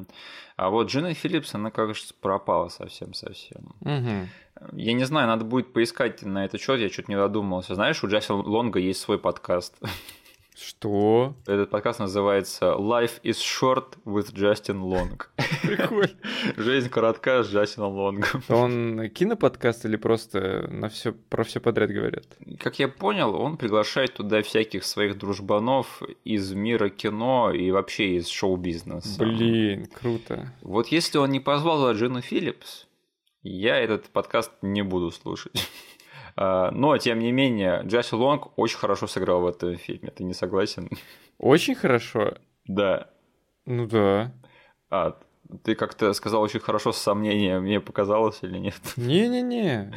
А 0.58 0.70
вот 0.70 0.90
Джина 0.90 1.14
Филлипс, 1.14 1.56
она, 1.56 1.72
кажется, 1.72 2.14
пропала 2.22 2.68
совсем-совсем. 2.68 3.74
Угу. 3.82 4.74
Я 4.74 4.94
не 4.94 5.06
знаю, 5.06 5.28
надо 5.28 5.46
будет 5.46 5.74
поискать 5.74 6.24
на 6.24 6.46
этот 6.46 6.62
счет, 6.62 6.80
я 6.80 6.90
что-то 6.90 7.12
не 7.12 7.18
додумался. 7.18 7.76
Знаешь, 7.76 8.04
у 8.04 8.08
Джастина 8.08 8.40
Лонга 8.40 8.80
есть 8.80 9.00
свой 9.00 9.18
подкаст. 9.18 9.80
Что? 10.60 11.36
Этот 11.46 11.70
подкаст 11.70 12.00
называется 12.00 12.76
Life 12.80 13.22
is 13.22 13.36
Short 13.36 13.96
with 14.06 14.34
Justin 14.34 14.82
Long. 14.82 15.22
Прикольно. 15.62 16.18
Жизнь 16.58 16.90
коротка 16.90 17.44
с 17.44 17.48
Джастином 17.52 17.94
Лонгом. 17.94 18.42
Он 18.50 19.08
киноподкаст 19.10 19.86
или 19.86 19.98
просто 19.98 20.68
на 20.72 20.90
все 20.90 21.12
про 21.12 21.44
все 21.44 21.60
подряд 21.60 21.92
говорят? 21.92 22.26
Как 22.60 22.80
я 22.80 22.88
понял, 22.88 23.36
он 23.36 23.58
приглашает 23.58 24.16
туда 24.16 24.42
всяких 24.42 24.84
своих 24.84 25.20
дружбанов 25.20 26.02
из 26.24 26.52
мира 26.54 26.90
кино 26.90 27.52
и 27.52 27.70
вообще 27.70 28.16
из 28.16 28.28
шоу-бизнеса. 28.28 29.24
Блин, 29.24 29.86
круто. 29.94 30.52
Вот 30.64 30.88
если 30.88 31.20
он 31.20 31.30
не 31.30 31.40
позвал 31.40 31.92
Джину 31.92 32.22
Филлипс, 32.22 32.88
я 33.44 33.78
этот 33.78 34.10
подкаст 34.10 34.52
не 34.64 34.82
буду 34.82 35.12
слушать. 35.12 35.70
А, 36.38 36.70
но, 36.72 36.98
тем 37.00 37.20
не 37.20 37.32
менее, 37.32 37.82
Джесси 37.84 38.16
Лонг 38.16 38.58
очень 38.58 38.78
хорошо 38.78 39.08
сыграл 39.08 39.42
в 39.42 39.48
этом 39.48 39.76
фильме. 39.76 40.12
Ты 40.12 40.24
не 40.24 40.34
согласен? 40.34 40.90
Очень 41.40 41.76
хорошо? 41.76 42.36
Да. 42.68 43.10
Ну 43.66 43.88
да. 43.88 44.32
А, 44.92 45.18
ты 45.64 45.74
как-то 45.76 46.14
сказал 46.14 46.42
очень 46.42 46.60
хорошо 46.60 46.92
с 46.92 46.98
сомнением, 46.98 47.64
мне 47.64 47.80
показалось 47.82 48.40
или 48.44 48.60
нет? 48.60 48.76
Не-не-не. 48.98 49.94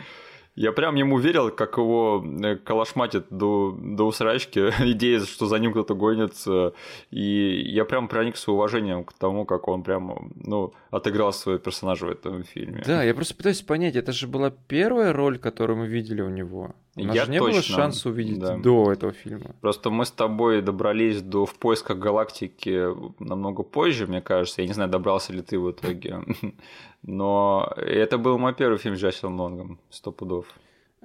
Я 0.61 0.73
прям 0.73 0.95
ему 0.97 1.19
верил, 1.19 1.51
как 1.51 1.79
его 1.79 2.23
э, 2.45 2.57
калашматит 2.57 3.25
до, 3.31 3.75
до 3.81 4.05
усрачки, 4.05 4.61
идея, 4.93 5.21
что 5.21 5.47
за 5.47 5.59
ним 5.59 5.73
кто-то 5.73 5.95
гонится, 5.95 6.75
и 7.11 7.63
я 7.65 7.87
прям 7.87 8.09
проникся 8.09 8.53
уважением 8.53 9.05
к 9.05 9.15
тому, 9.15 9.47
как 9.47 9.69
он 9.69 9.83
прям, 9.83 10.31
ну, 10.35 10.75
отыграл 10.91 11.33
своего 11.33 11.59
персонажа 11.59 12.07
в 12.07 12.11
этом 12.11 12.45
фильме. 12.45 12.83
Да, 12.87 13.03
я 13.03 13.15
просто 13.15 13.35
пытаюсь 13.35 13.63
понять, 13.63 13.97
это 13.97 14.13
же 14.13 14.27
была 14.27 14.51
первая 14.69 15.15
роль, 15.15 15.39
которую 15.39 15.79
мы 15.79 15.87
видели 15.87 16.21
у 16.21 16.29
него. 16.29 16.75
У 16.97 17.05
нас 17.05 17.15
я 17.15 17.25
же 17.25 17.31
не 17.31 17.39
точно, 17.39 17.53
было 17.53 17.63
шанса 17.63 18.09
увидеть 18.09 18.39
да. 18.41 18.57
до 18.57 18.93
этого 18.93 19.13
фильма. 19.13 19.55
Просто 19.61 19.91
мы 19.91 20.05
с 20.05 20.11
тобой 20.11 20.61
добрались 20.61 21.23
до 21.23 21.47
«В 21.47 21.55
поисках 21.55 21.99
галактики» 21.99 22.89
намного 23.23 23.63
позже, 23.63 24.07
мне 24.07 24.21
кажется. 24.21 24.63
Я 24.63 24.69
не 24.69 24.75
знаю, 24.75 24.91
добрался 24.91 25.33
ли 25.33 25.43
ты 25.43 25.59
в 25.59 25.71
итоге. 25.71 26.21
Но 27.03 27.73
это 27.77 28.19
был 28.19 28.39
мой 28.39 28.55
первый 28.55 28.79
фильм 28.79 28.97
с 28.97 29.01
Джастином 29.01 29.41
Лонгом, 29.41 29.81
сто 29.91 30.11
пудов. 30.11 30.47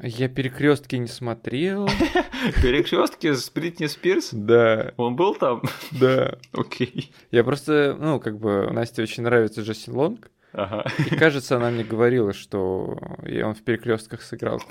Я 0.02 0.28
перекрестки 0.28 0.98
не 0.98 1.08
смотрел. 1.08 1.88
Перекрестки 2.62 3.32
с 3.32 3.50
Бритни 3.50 3.86
Спирс? 3.86 4.30
Да. 4.34 4.94
Он 4.98 5.16
был 5.16 5.36
там? 5.36 5.62
Да. 5.92 6.38
Окей. 6.52 7.14
Я 7.32 7.46
просто, 7.46 7.96
ну, 7.98 8.20
как 8.20 8.38
бы, 8.38 8.70
Насте 8.72 9.04
очень 9.04 9.24
нравится 9.24 9.62
Джастин 9.62 9.96
Лонг. 9.96 10.32
Ага. 10.52 10.86
И 11.10 11.16
кажется, 11.16 11.56
она 11.56 11.70
мне 11.70 11.84
говорила, 11.84 12.34
что 12.34 12.98
он 13.24 13.54
в 13.54 13.64
перекрестках 13.64 14.22
сыграл. 14.22 14.62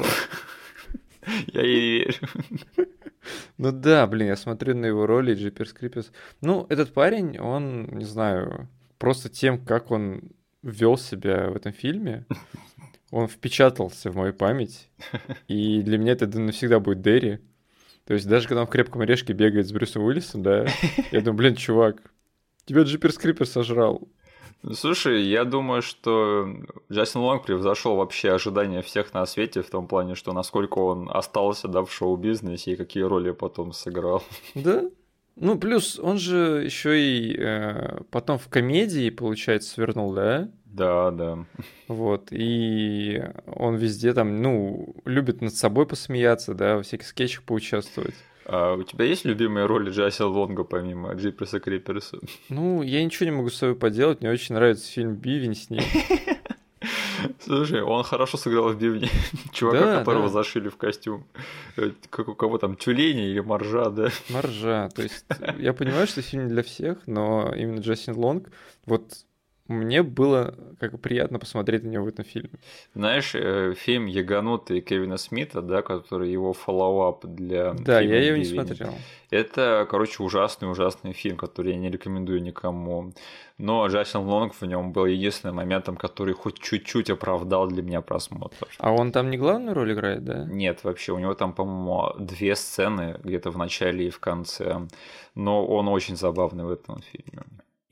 Я 1.47 1.63
ей 1.63 1.99
верю. 1.99 2.15
Ну 3.57 3.73
да, 3.73 4.07
блин, 4.07 4.29
я 4.29 4.37
смотрю 4.37 4.75
на 4.75 4.87
его 4.87 5.07
роли 5.07 5.35
Джиперс 5.35 5.73
Крипес. 5.73 6.13
Ну, 6.41 6.67
этот 6.69 6.93
парень, 6.93 7.39
он, 7.39 7.87
не 7.87 8.05
знаю, 8.05 8.69
просто 8.99 9.29
тем, 9.29 9.65
как 9.65 9.91
он 9.91 10.33
вел 10.63 10.97
себя 10.97 11.49
в 11.51 11.57
этом 11.57 11.73
фильме, 11.73 12.27
он 13.11 13.29
впечатался 13.29 14.11
в 14.11 14.17
мою 14.17 14.35
память. 14.35 14.91
И 15.49 15.83
для 15.83 15.99
меня 15.99 16.13
это 16.13 16.27
навсегда 16.39 16.81
будет 16.81 17.01
Дерри. 17.01 17.39
То 18.07 18.15
есть 18.15 18.29
даже 18.29 18.49
когда 18.49 18.63
он 18.63 18.67
в 18.67 18.71
крепком 18.71 19.03
орешке 19.03 19.33
бегает 19.33 19.67
с 19.67 19.73
Брюсом 19.73 20.03
Уиллисом, 20.03 20.43
да, 20.43 20.67
я 21.11 21.21
думаю, 21.21 21.35
блин, 21.39 21.57
чувак, 21.57 22.03
тебя 22.67 22.83
Джиперс 22.83 23.17
Крипер 23.17 23.47
сожрал. 23.47 24.09
Слушай, 24.73 25.25
я 25.25 25.45
думаю, 25.45 25.83
что 25.83 26.49
Джастин 26.91 27.21
Лонг 27.21 27.45
превзошел 27.45 27.97
вообще 27.97 28.33
ожидания 28.33 28.83
всех 28.83 29.13
на 29.13 29.27
свете 29.27 29.63
в 29.63 29.71
том 29.71 29.87
плане, 29.87 30.15
что 30.15 30.33
насколько 30.33 30.79
он 30.79 31.11
остался 31.13 31.69
да, 31.69 31.85
в 31.85 31.93
шоу-бизнесе 31.93 32.73
и 32.73 32.77
какие 32.77 33.03
роли 33.03 33.33
потом 33.33 33.73
сыграл. 33.73 34.23
Да. 34.55 34.85
Ну, 35.37 35.59
плюс 35.59 35.99
он 35.99 36.19
же 36.19 36.63
еще 36.65 37.01
и 37.01 37.37
э, 37.37 38.03
потом 38.11 38.39
в 38.39 38.49
комедии, 38.49 39.11
получается, 39.11 39.71
свернул, 39.71 40.15
да? 40.15 40.49
Да, 40.65 41.11
да. 41.11 41.45
Вот, 41.89 42.29
и 42.31 43.23
он 43.47 43.77
везде 43.77 44.13
там, 44.13 44.43
ну, 44.43 44.95
любит 45.05 45.41
над 45.41 45.55
собой 45.55 45.87
посмеяться, 45.87 46.55
да, 46.55 46.77
во 46.77 46.83
всяких 46.83 47.07
скетчах 47.07 47.43
поучаствовать. 47.43 48.15
А 48.47 48.75
у 48.75 48.83
тебя 48.83 49.07
есть 49.07 49.25
любимые 49.25 49.67
роли 49.67 49.91
Джасси 49.91 50.23
Лонга 50.23 50.65
помимо 50.65 51.15
Джиперса 51.15 51.61
Криперса? 51.61 52.19
Ну, 52.49 52.83
я 52.83 53.03
ничего 53.05 53.27
не 53.27 53.37
могу 53.37 53.49
с 53.49 53.57
собой 53.57 53.75
поделать, 53.75 54.21
мне 54.21 54.31
очень 54.31 54.55
нравится 54.55 54.91
фильм 54.91 55.15
«Бивень» 55.15 55.55
с 55.55 55.71
ним. 55.71 55.83
Слушай, 57.41 57.83
он 57.83 58.03
хорошо 58.05 58.37
сыграл 58.37 58.71
в 58.71 58.79
бивне. 58.79 59.09
Чувака, 59.53 59.81
да, 59.81 59.99
которого 59.99 60.27
да. 60.27 60.33
зашили 60.33 60.69
в 60.69 60.77
костюм. 60.77 61.27
Э, 61.77 61.91
как 62.11 62.29
у 62.29 62.35
кого 62.35 62.59
там, 62.59 62.77
тюлени 62.77 63.29
или 63.31 63.41
моржа, 63.41 63.91
да? 63.91 64.09
Моржа. 64.29 64.89
То 64.95 65.03
есть 65.03 65.25
я 65.59 65.73
понимаю, 65.73 66.07
что 66.07 66.23
фильм 66.23 66.45
не 66.45 66.51
для 66.51 66.63
всех, 66.63 66.99
но 67.07 67.53
именно 67.55 67.81
Джастин 67.81 68.17
Лонг, 68.17 68.51
вот 68.87 69.25
мне 69.67 70.03
было 70.03 70.55
как 70.79 71.01
приятно 71.01 71.39
посмотреть 71.39 71.85
на 71.85 71.89
него 71.89 72.05
в 72.05 72.09
этом 72.09 72.25
фильме. 72.25 72.51
Знаешь, 72.95 73.35
э, 73.35 73.73
фильм 73.75 74.05
«Йоганутые» 74.07 74.83
Кевина 74.83 75.17
Смита, 75.17 75.63
да, 75.63 75.81
который 75.81 76.31
его 76.31 76.53
follow-up 76.53 77.25
для 77.25 77.73
Да, 77.73 78.01
я 78.01 78.21
его 78.21 78.37
не 78.37 78.45
смотрел. 78.45 78.95
Это, 79.31 79.87
короче, 79.91 80.23
ужасный-ужасный 80.23 81.13
фильм, 81.13 81.39
который 81.39 81.73
я 81.73 81.79
не 81.79 81.91
рекомендую 81.91 82.43
никому. 82.43 83.13
Но 83.57 83.87
Джастин 83.87 84.21
Лонг 84.21 84.55
в 84.55 84.67
нем 84.67 84.93
был 84.93 85.07
единственным 85.07 85.57
моментом, 85.57 85.97
который 85.97 86.35
хоть 86.35 86.59
чуть-чуть 86.59 87.09
оправдал 87.09 87.67
для 87.67 87.83
меня 87.83 88.03
просмотр. 88.03 88.69
А 88.79 88.93
он 88.93 89.13
там 89.13 89.31
не 89.31 89.39
главную 89.39 89.75
роль 89.75 89.93
играет, 89.93 90.25
да? 90.25 90.45
Нет, 90.45 90.85
вообще, 90.85 91.13
у 91.13 91.19
него 91.19 91.35
там, 91.35 91.55
по-моему, 91.55 92.13
две 92.19 92.55
сцены 92.55 93.19
где-то 93.25 93.51
в 93.51 93.57
начале 93.57 94.09
и 94.09 94.11
в 94.11 94.21
конце. 94.21 94.87
Но 95.35 95.65
он 95.67 95.89
очень 95.89 96.17
забавный 96.17 96.65
в 96.65 96.71
этом 96.71 97.01
фильме. 97.01 97.45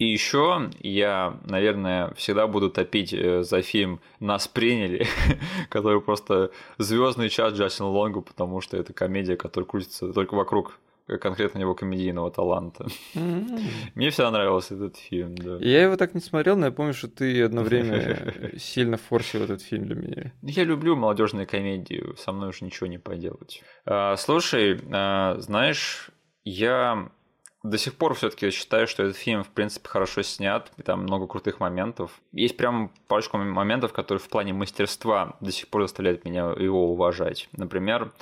И 0.03 0.05
еще 0.05 0.69
я, 0.81 1.39
наверное, 1.45 2.13
всегда 2.15 2.49
буду 2.49 2.71
топить 2.71 3.15
э, 3.15 3.45
за 3.45 3.63
фильм 3.63 4.01
«Нас 4.19 4.49
приняли», 4.49 5.07
который 5.69 6.01
просто 6.01 6.51
звездный 6.77 7.29
час 7.29 7.55
Джастина 7.55 7.89
Лонгу, 7.89 8.21
потому 8.21 8.61
что 8.61 8.77
это 8.77 8.93
комедия, 8.93 9.37
которая 9.37 9.65
крутится 9.65 10.13
только 10.13 10.35
вокруг 10.35 10.81
конкретно 11.21 11.61
его 11.61 11.77
комедийного 11.77 12.33
таланта. 12.33 12.89
Mm-hmm. 13.15 13.61
Мне 13.95 14.11
всегда 14.11 14.33
нравился 14.33 14.75
этот 14.75 14.97
фильм, 14.97 15.37
да. 15.37 15.59
Я 15.61 15.85
его 15.85 15.97
так 15.97 16.15
не 16.15 16.21
смотрел, 16.21 16.57
но 16.57 16.67
я 16.67 16.73
помню, 16.73 16.95
что 16.95 17.07
ты 17.07 17.41
одно 17.41 17.63
время 17.63 18.33
сильно 18.59 18.97
форсил 18.97 19.45
этот 19.45 19.63
фильм 19.63 19.87
для 19.87 19.95
меня. 19.95 20.33
Я 20.43 20.65
люблю 20.65 20.97
молодежные 20.97 21.47
комедии, 21.47 22.03
со 22.19 22.33
мной 22.33 22.49
уже 22.49 22.65
ничего 22.65 22.89
не 22.89 22.99
поделать. 22.99 23.63
А, 23.85 24.17
слушай, 24.17 24.81
а, 24.91 25.37
знаешь, 25.39 26.11
я 26.43 27.09
до 27.63 27.79
сих 27.79 27.95
пор 27.95 28.15
все-таки 28.15 28.51
считаю, 28.51 28.87
что 28.87 29.05
этот 29.05 29.17
фильм, 29.17 29.45
в 29.45 29.49
принципе, 29.49 29.89
хорошо 29.89 30.23
снят, 30.23 30.73
и 30.77 30.83
там 30.83 31.03
много 31.03 31.27
крутых 31.27 31.61
моментов. 31.61 32.21
Есть 32.33 32.57
прям 32.57 32.93
парочку 33.07 33.39
моментов, 33.39 33.93
которые 33.93 34.21
в 34.21 34.29
плане 34.29 34.53
мастерства 34.53 35.37
до 35.41 35.53
сих 35.53 35.69
пор 35.69 35.83
заставляют 35.83 36.25
меня 36.25 36.53
его 36.59 36.93
уважать. 36.93 37.49
Например, 37.53 38.13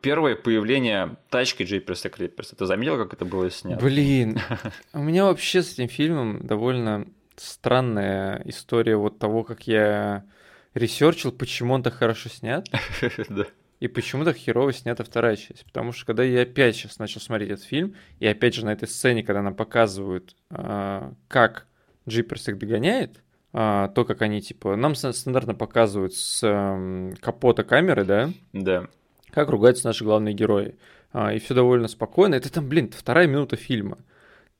первое 0.00 0.36
появление 0.36 1.16
тачки 1.28 1.64
Джиперса 1.64 2.08
Криперса. 2.08 2.56
Ты 2.56 2.64
заметил, 2.64 2.96
как 2.96 3.12
это 3.12 3.24
было 3.24 3.50
снято? 3.50 3.84
Блин, 3.84 4.40
у 4.94 5.00
меня 5.00 5.24
вообще 5.24 5.62
с 5.62 5.74
этим 5.74 5.88
фильмом 5.88 6.46
довольно 6.46 7.06
странная 7.36 8.42
история 8.46 8.96
вот 8.96 9.18
того, 9.18 9.44
как 9.44 9.66
я 9.66 10.24
ресерчил, 10.72 11.30
почему 11.30 11.74
он 11.74 11.82
так 11.82 11.94
хорошо 11.94 12.30
снят. 12.30 12.66
Да 13.28 13.46
и 13.82 13.88
почему 13.88 14.24
так 14.24 14.36
херово 14.36 14.72
снята 14.72 15.02
вторая 15.02 15.34
часть. 15.34 15.64
Потому 15.64 15.90
что 15.90 16.06
когда 16.06 16.22
я 16.22 16.42
опять 16.42 16.76
сейчас 16.76 17.00
начал 17.00 17.20
смотреть 17.20 17.50
этот 17.50 17.64
фильм, 17.64 17.96
и 18.20 18.26
опять 18.28 18.54
же 18.54 18.64
на 18.64 18.72
этой 18.72 18.86
сцене, 18.86 19.24
когда 19.24 19.42
нам 19.42 19.56
показывают, 19.56 20.36
а, 20.50 21.14
как 21.26 21.66
Джиперс 22.08 22.46
их 22.46 22.58
догоняет, 22.58 23.24
а, 23.52 23.88
то, 23.88 24.04
как 24.04 24.22
они, 24.22 24.40
типа, 24.40 24.76
нам 24.76 24.94
стандартно 24.94 25.56
показывают 25.56 26.14
с 26.14 27.16
капота 27.20 27.64
камеры, 27.64 28.04
да? 28.04 28.30
Да. 28.52 28.86
Как 29.32 29.48
ругаются 29.48 29.88
наши 29.88 30.04
главные 30.04 30.32
герои. 30.32 30.76
А, 31.12 31.34
и 31.34 31.40
все 31.40 31.52
довольно 31.52 31.88
спокойно. 31.88 32.36
Это 32.36 32.52
там, 32.52 32.68
блин, 32.68 32.88
вторая 32.96 33.26
минута 33.26 33.56
фильма 33.56 33.98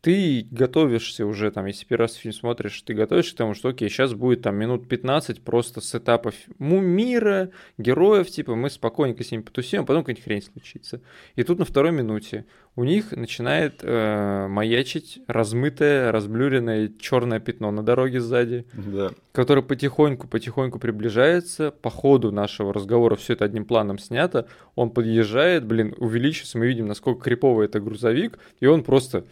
ты 0.03 0.49
готовишься 0.51 1.25
уже, 1.25 1.53
там, 1.53 1.67
если 1.67 1.87
первый 1.87 2.03
раз 2.03 2.15
фильм 2.15 2.35
смотришь, 2.35 2.83
ты 2.83 2.93
готовишься 2.93 3.35
к 3.35 3.39
тому, 3.39 3.55
что, 3.55 3.69
окей, 3.69 3.89
сейчас 3.89 4.15
будет 4.15 4.43
там 4.43 4.57
минут 4.57 4.89
15 4.89 5.43
просто 5.43 5.81
сетапов 5.81 6.35
мира, 6.59 7.51
героев, 7.79 8.29
типа, 8.29 8.57
мы 8.57 8.69
спокойненько 8.69 9.23
с 9.23 9.31
ними 9.31 9.43
потусим, 9.43 9.83
а 9.83 9.85
потом 9.85 10.03
какая-нибудь 10.03 10.25
хрень 10.25 10.43
случится. 10.43 11.01
И 11.37 11.45
тут 11.45 11.61
на 11.61 11.65
второй 11.65 11.93
минуте 11.93 12.47
у 12.75 12.83
них 12.83 13.13
начинает 13.13 13.81
э, 13.83 14.49
маячить 14.49 15.21
размытое, 15.29 16.11
разблюренное 16.11 16.91
черное 16.99 17.39
пятно 17.39 17.71
на 17.71 17.85
дороге 17.85 18.21
сзади, 18.21 18.67
да. 18.73 19.13
которое 19.31 19.63
потихоньку-потихоньку 19.63 20.81
приближается. 20.81 21.71
По 21.71 21.91
ходу 21.91 22.33
нашего 22.33 22.73
разговора 22.73 23.15
все 23.15 23.35
это 23.35 23.45
одним 23.45 23.67
планом 23.67 23.99
снято. 23.99 24.49
Он 24.75 24.91
подъезжает, 24.91 25.65
блин, 25.65 25.95
увеличивается, 25.99 26.59
мы 26.59 26.67
видим, 26.67 26.87
насколько 26.87 27.23
криповый 27.23 27.67
это 27.67 27.79
грузовик, 27.79 28.41
и 28.59 28.67
он 28.67 28.83
просто 28.83 29.27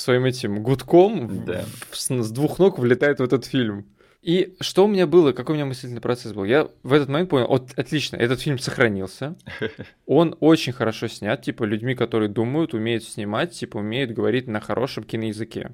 своим 0.00 0.24
этим 0.24 0.62
гудком 0.62 1.44
да. 1.44 1.64
с, 1.92 2.10
с 2.10 2.30
двух 2.30 2.58
ног 2.58 2.78
влетает 2.78 3.20
в 3.20 3.22
этот 3.22 3.44
фильм. 3.44 3.86
И 4.22 4.54
что 4.60 4.84
у 4.84 4.88
меня 4.88 5.06
было, 5.06 5.32
какой 5.32 5.54
у 5.54 5.56
меня 5.56 5.66
мыслительный 5.66 6.02
процесс 6.02 6.32
был? 6.32 6.44
Я 6.44 6.68
в 6.82 6.92
этот 6.92 7.08
момент 7.08 7.30
понял, 7.30 7.46
вот, 7.46 7.72
отлично, 7.76 8.16
этот 8.16 8.40
фильм 8.40 8.58
сохранился. 8.58 9.36
Он 10.06 10.36
очень 10.40 10.74
хорошо 10.74 11.08
снят, 11.08 11.40
типа, 11.40 11.64
людьми, 11.64 11.94
которые 11.94 12.28
думают, 12.28 12.74
умеют 12.74 13.04
снимать, 13.04 13.52
типа, 13.52 13.78
умеют 13.78 14.10
говорить 14.10 14.46
на 14.46 14.60
хорошем 14.60 15.04
киноязыке. 15.04 15.72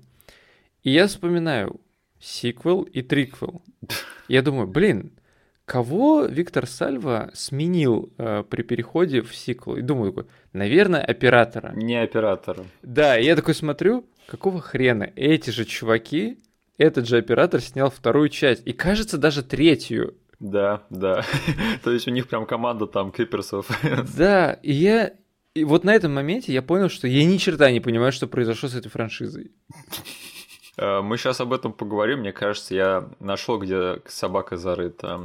И 0.84 0.90
я 0.92 1.08
вспоминаю 1.08 1.80
сиквел 2.20 2.82
и 2.82 3.02
триквел. 3.02 3.62
Я 4.28 4.42
думаю, 4.42 4.66
блин, 4.66 5.12
кого 5.64 6.24
Виктор 6.24 6.66
Сальва 6.66 7.30
сменил 7.34 8.12
э, 8.18 8.44
при 8.48 8.62
переходе 8.62 9.22
в 9.22 9.34
сиквел? 9.34 9.76
И 9.76 9.82
думаю 9.82 10.12
такой, 10.12 10.30
наверное, 10.52 11.02
оператора. 11.02 11.72
Не 11.74 12.02
оператора. 12.02 12.64
Да, 12.82 13.18
и 13.18 13.24
я 13.24 13.36
такой 13.36 13.54
смотрю, 13.54 14.06
какого 14.26 14.60
хрена 14.60 15.10
эти 15.16 15.50
же 15.50 15.64
чуваки, 15.64 16.38
этот 16.78 17.08
же 17.08 17.16
оператор 17.16 17.60
снял 17.60 17.90
вторую 17.90 18.28
часть, 18.28 18.62
и 18.66 18.72
кажется 18.72 19.18
даже 19.18 19.42
третью. 19.42 20.14
Да, 20.38 20.82
да. 20.90 21.24
То 21.84 21.90
есть 21.90 22.06
у 22.06 22.10
них 22.10 22.28
прям 22.28 22.46
команда 22.46 22.86
там 22.86 23.12
киперсов. 23.12 23.68
Да, 24.16 24.52
и 24.62 24.72
я... 24.72 25.12
И 25.54 25.64
вот 25.64 25.84
на 25.84 25.94
этом 25.94 26.12
моменте 26.12 26.52
я 26.52 26.60
понял, 26.60 26.90
что 26.90 27.08
я 27.08 27.24
ни 27.24 27.38
черта 27.38 27.70
не 27.70 27.80
понимаю, 27.80 28.12
что 28.12 28.26
произошло 28.26 28.68
с 28.68 28.74
этой 28.74 28.90
франшизой. 28.90 29.52
Э, 30.76 31.00
мы 31.00 31.16
сейчас 31.16 31.40
об 31.40 31.52
этом 31.52 31.72
поговорим. 31.72 32.20
Мне 32.20 32.32
кажется, 32.32 32.74
я 32.74 33.08
нашел, 33.20 33.58
где 33.58 34.00
собака 34.06 34.56
зарыта. 34.56 35.20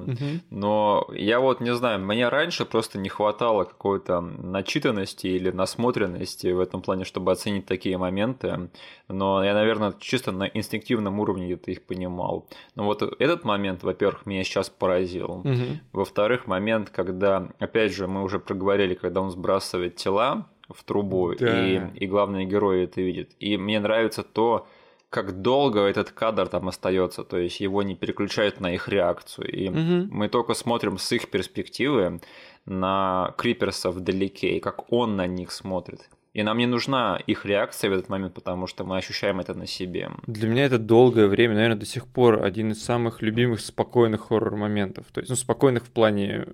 Но 0.50 1.08
я 1.14 1.40
вот 1.40 1.62
не 1.62 1.74
знаю, 1.74 2.00
мне 2.00 2.28
раньше 2.30 2.66
просто 2.66 2.98
не 2.98 3.10
хватало 3.10 3.66
какой-то 3.66 4.22
начитанности 4.22 5.28
или 5.28 5.52
насмотренности 5.52 6.48
в 6.48 6.60
этом 6.60 6.82
плане, 6.82 7.06
чтобы 7.06 7.32
оценить 7.32 7.66
такие 7.66 7.98
моменты. 7.98 8.70
Но 9.08 9.44
я, 9.44 9.54
наверное, 9.54 9.94
чисто 10.00 10.32
на 10.32 10.44
инстинктивном 10.44 11.20
уровне 11.20 11.46
где-то 11.46 11.72
их 11.72 11.84
понимал. 11.84 12.48
Но 12.76 12.86
вот 12.86 13.02
этот 13.02 13.44
момент, 13.44 13.84
во-первых, 13.84 14.26
меня 14.26 14.44
сейчас 14.44 14.70
поразил. 14.70 15.44
Во-вторых, 15.92 16.48
момент, 16.48 16.90
когда, 16.90 17.50
опять 17.60 17.94
же, 17.94 18.08
мы 18.08 18.24
уже 18.24 18.40
проговорили, 18.40 18.94
когда 18.94 19.22
он 19.22 19.32
сбрасывает 19.32 19.96
тела 19.96 20.48
в 20.70 20.84
трубу, 20.84 21.34
да. 21.38 21.68
и, 21.68 21.82
и 21.96 22.08
главные 22.08 22.46
герои 22.46 22.84
это 22.84 23.02
видят. 23.02 23.30
И 23.40 23.58
мне 23.58 23.80
нравится 23.80 24.24
то, 24.24 24.68
как 25.12 25.42
долго 25.42 25.82
этот 25.82 26.12
кадр 26.12 26.48
там 26.48 26.70
остается, 26.70 27.24
то 27.24 27.38
есть 27.38 27.60
его 27.60 27.84
не 27.84 27.96
переключают 27.96 28.62
на 28.62 28.74
их 28.74 28.88
реакцию. 28.88 29.52
И 29.52 29.68
угу. 29.68 30.08
мы 30.10 30.30
только 30.30 30.54
смотрим 30.54 30.98
с 30.98 31.12
их 31.12 31.30
перспективы 31.30 32.22
на 32.66 33.36
Криперса 33.38 33.92
вдалеке, 33.92 34.56
и 34.56 34.60
как 34.62 34.92
он 34.92 35.18
на 35.18 35.28
них 35.28 35.52
смотрит. 35.52 36.10
И 36.34 36.44
нам 36.44 36.58
не 36.58 36.66
нужна 36.66 37.22
их 37.28 37.46
реакция 37.46 37.90
в 37.90 37.94
этот 37.94 38.08
момент, 38.08 38.34
потому 38.34 38.68
что 38.68 38.86
мы 38.86 38.98
ощущаем 38.98 39.42
это 39.42 39.54
на 39.54 39.68
себе. 39.68 40.12
Для 40.28 40.48
меня 40.48 40.64
это 40.64 40.80
долгое 40.80 41.28
время, 41.28 41.56
наверное, 41.56 41.78
до 41.78 41.86
сих 41.86 42.08
пор 42.08 42.46
один 42.46 42.72
из 42.72 42.82
самых 42.82 43.22
любимых 43.22 43.60
спокойных 43.60 44.22
хоррор-моментов. 44.30 45.08
То 45.12 45.20
есть, 45.20 45.30
ну, 45.30 45.36
спокойных 45.36 45.88
в 45.88 45.90
плане 45.90 46.48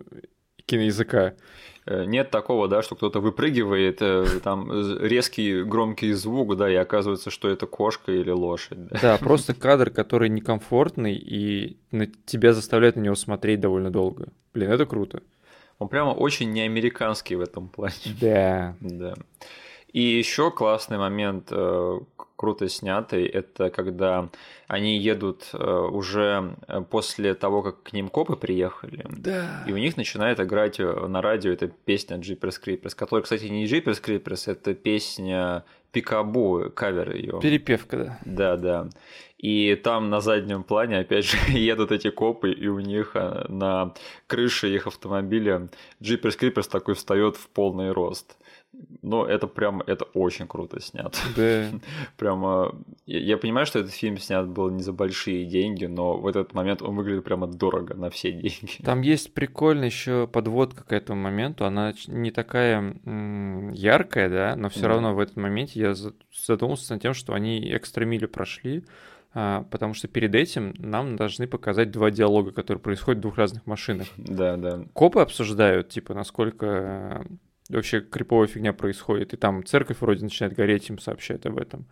киноязыка. 0.65 1.35
Э, 1.87 2.03
нет 2.05 2.31
такого, 2.31 2.67
да, 2.67 2.81
что 2.81 2.95
кто-то 2.95 3.21
выпрыгивает, 3.21 4.01
э, 4.01 4.25
там 4.43 4.69
резкий 4.99 5.63
громкий 5.63 6.11
звук, 6.11 6.57
да, 6.57 6.69
и 6.69 6.75
оказывается, 6.75 7.29
что 7.29 7.47
это 7.47 7.65
кошка 7.65 8.11
или 8.11 8.29
лошадь. 8.29 8.87
Да, 8.87 8.99
да 9.01 9.17
просто 9.17 9.53
кадр, 9.53 9.89
который 9.89 10.27
некомфортный, 10.29 11.15
и 11.15 11.77
тебя 12.25 12.53
заставляет 12.53 12.97
на 12.97 13.01
него 13.01 13.15
смотреть 13.15 13.61
довольно 13.61 13.89
долго. 13.89 14.27
Блин, 14.53 14.69
это 14.69 14.85
круто. 14.85 15.21
Он 15.79 15.87
прямо 15.87 16.09
очень 16.09 16.51
неамериканский 16.51 17.35
в 17.37 17.41
этом 17.41 17.69
плане. 17.69 17.93
Да. 18.19 18.75
Да. 18.81 19.13
И 19.97 20.01
еще 20.19 20.51
классный 20.51 20.99
момент, 20.99 21.47
э, 21.49 21.99
круто 22.35 22.69
снятый, 22.69 23.25
это 23.25 23.71
когда 23.71 24.29
они 24.67 24.95
едут 24.95 25.49
э, 25.53 25.57
уже 25.57 26.55
э, 26.67 26.81
после 26.87 27.33
того, 27.33 27.63
как 27.63 27.81
к 27.81 27.93
ним 27.93 28.09
копы 28.09 28.35
приехали. 28.35 29.03
Да. 29.09 29.63
И 29.65 29.73
у 29.73 29.77
них 29.77 29.97
начинает 29.97 30.39
играть 30.39 30.77
на 30.77 31.19
радио 31.23 31.51
эта 31.51 31.67
песня 31.67 32.17
Jeepers 32.17 32.61
Creepers, 32.63 32.95
которая, 32.95 33.23
кстати, 33.23 33.45
не 33.45 33.65
Jeepers 33.65 33.99
Creepers, 33.99 34.51
это 34.51 34.75
песня 34.75 35.63
Пикабу, 35.91 36.69
кавер 36.75 37.15
ее. 37.15 37.39
Перепевка, 37.41 38.19
да. 38.23 38.55
Да, 38.55 38.57
да. 38.57 38.89
И 39.39 39.73
там 39.83 40.11
на 40.11 40.21
заднем 40.21 40.61
плане, 40.61 40.99
опять 40.99 41.25
же, 41.25 41.37
едут 41.47 41.91
эти 41.91 42.11
копы, 42.11 42.51
и 42.51 42.67
у 42.67 42.79
них 42.79 43.15
на 43.15 43.95
крыше 44.27 44.71
их 44.71 44.85
автомобиля 44.85 45.69
Jeepers 46.01 46.37
Creepers 46.39 46.69
такой 46.69 46.93
встает 46.93 47.35
в 47.35 47.49
полный 47.49 47.91
рост. 47.91 48.37
Но 49.01 49.25
это 49.25 49.47
прям, 49.47 49.81
это 49.81 50.05
очень 50.13 50.47
круто 50.47 50.79
снято. 50.79 51.17
Да. 51.35 51.71
Прямо, 52.17 52.75
я, 53.05 53.19
я 53.19 53.37
понимаю, 53.37 53.65
что 53.65 53.79
этот 53.79 53.93
фильм 53.93 54.17
снят 54.17 54.47
был 54.47 54.69
не 54.69 54.83
за 54.83 54.93
большие 54.93 55.45
деньги, 55.45 55.85
но 55.85 56.17
в 56.17 56.27
этот 56.27 56.53
момент 56.53 56.81
он 56.81 56.95
выглядит 56.95 57.23
прямо 57.23 57.47
дорого 57.47 57.93
на 57.95 58.09
все 58.09 58.31
деньги. 58.31 58.81
Там 58.83 59.01
есть 59.01 59.33
прикольно 59.33 59.85
еще 59.85 60.27
подводка 60.27 60.83
к 60.83 60.91
этому 60.91 61.21
моменту, 61.21 61.65
она 61.65 61.93
не 62.07 62.31
такая 62.31 62.95
м- 63.05 63.71
яркая, 63.71 64.29
да, 64.29 64.55
но 64.55 64.69
все 64.69 64.81
да. 64.81 64.87
равно 64.89 65.13
в 65.15 65.19
этот 65.19 65.37
моменте 65.37 65.79
я 65.79 65.93
задумался 66.45 66.93
над 66.93 67.01
тем, 67.01 67.13
что 67.13 67.33
они 67.33 67.59
экстра 67.75 68.05
милю 68.05 68.27
прошли, 68.27 68.83
а, 69.33 69.63
потому 69.69 69.93
что 69.93 70.07
перед 70.07 70.35
этим 70.35 70.73
нам 70.77 71.15
должны 71.15 71.47
показать 71.47 71.91
два 71.91 72.11
диалога, 72.11 72.51
которые 72.51 72.81
происходят 72.81 73.19
в 73.19 73.21
двух 73.21 73.37
разных 73.37 73.65
машинах. 73.65 74.07
Да, 74.17 74.57
да. 74.57 74.83
Копы 74.93 75.19
обсуждают, 75.19 75.89
типа, 75.89 76.13
насколько 76.13 77.25
вообще 77.69 78.01
криповая 78.01 78.47
фигня 78.47 78.73
происходит, 78.73 79.33
и 79.33 79.37
там 79.37 79.63
церковь 79.65 79.97
вроде 80.01 80.23
начинает 80.23 80.55
гореть, 80.55 80.89
им 80.89 80.99
сообщают 80.99 81.45
об 81.45 81.57
этом. 81.57 81.85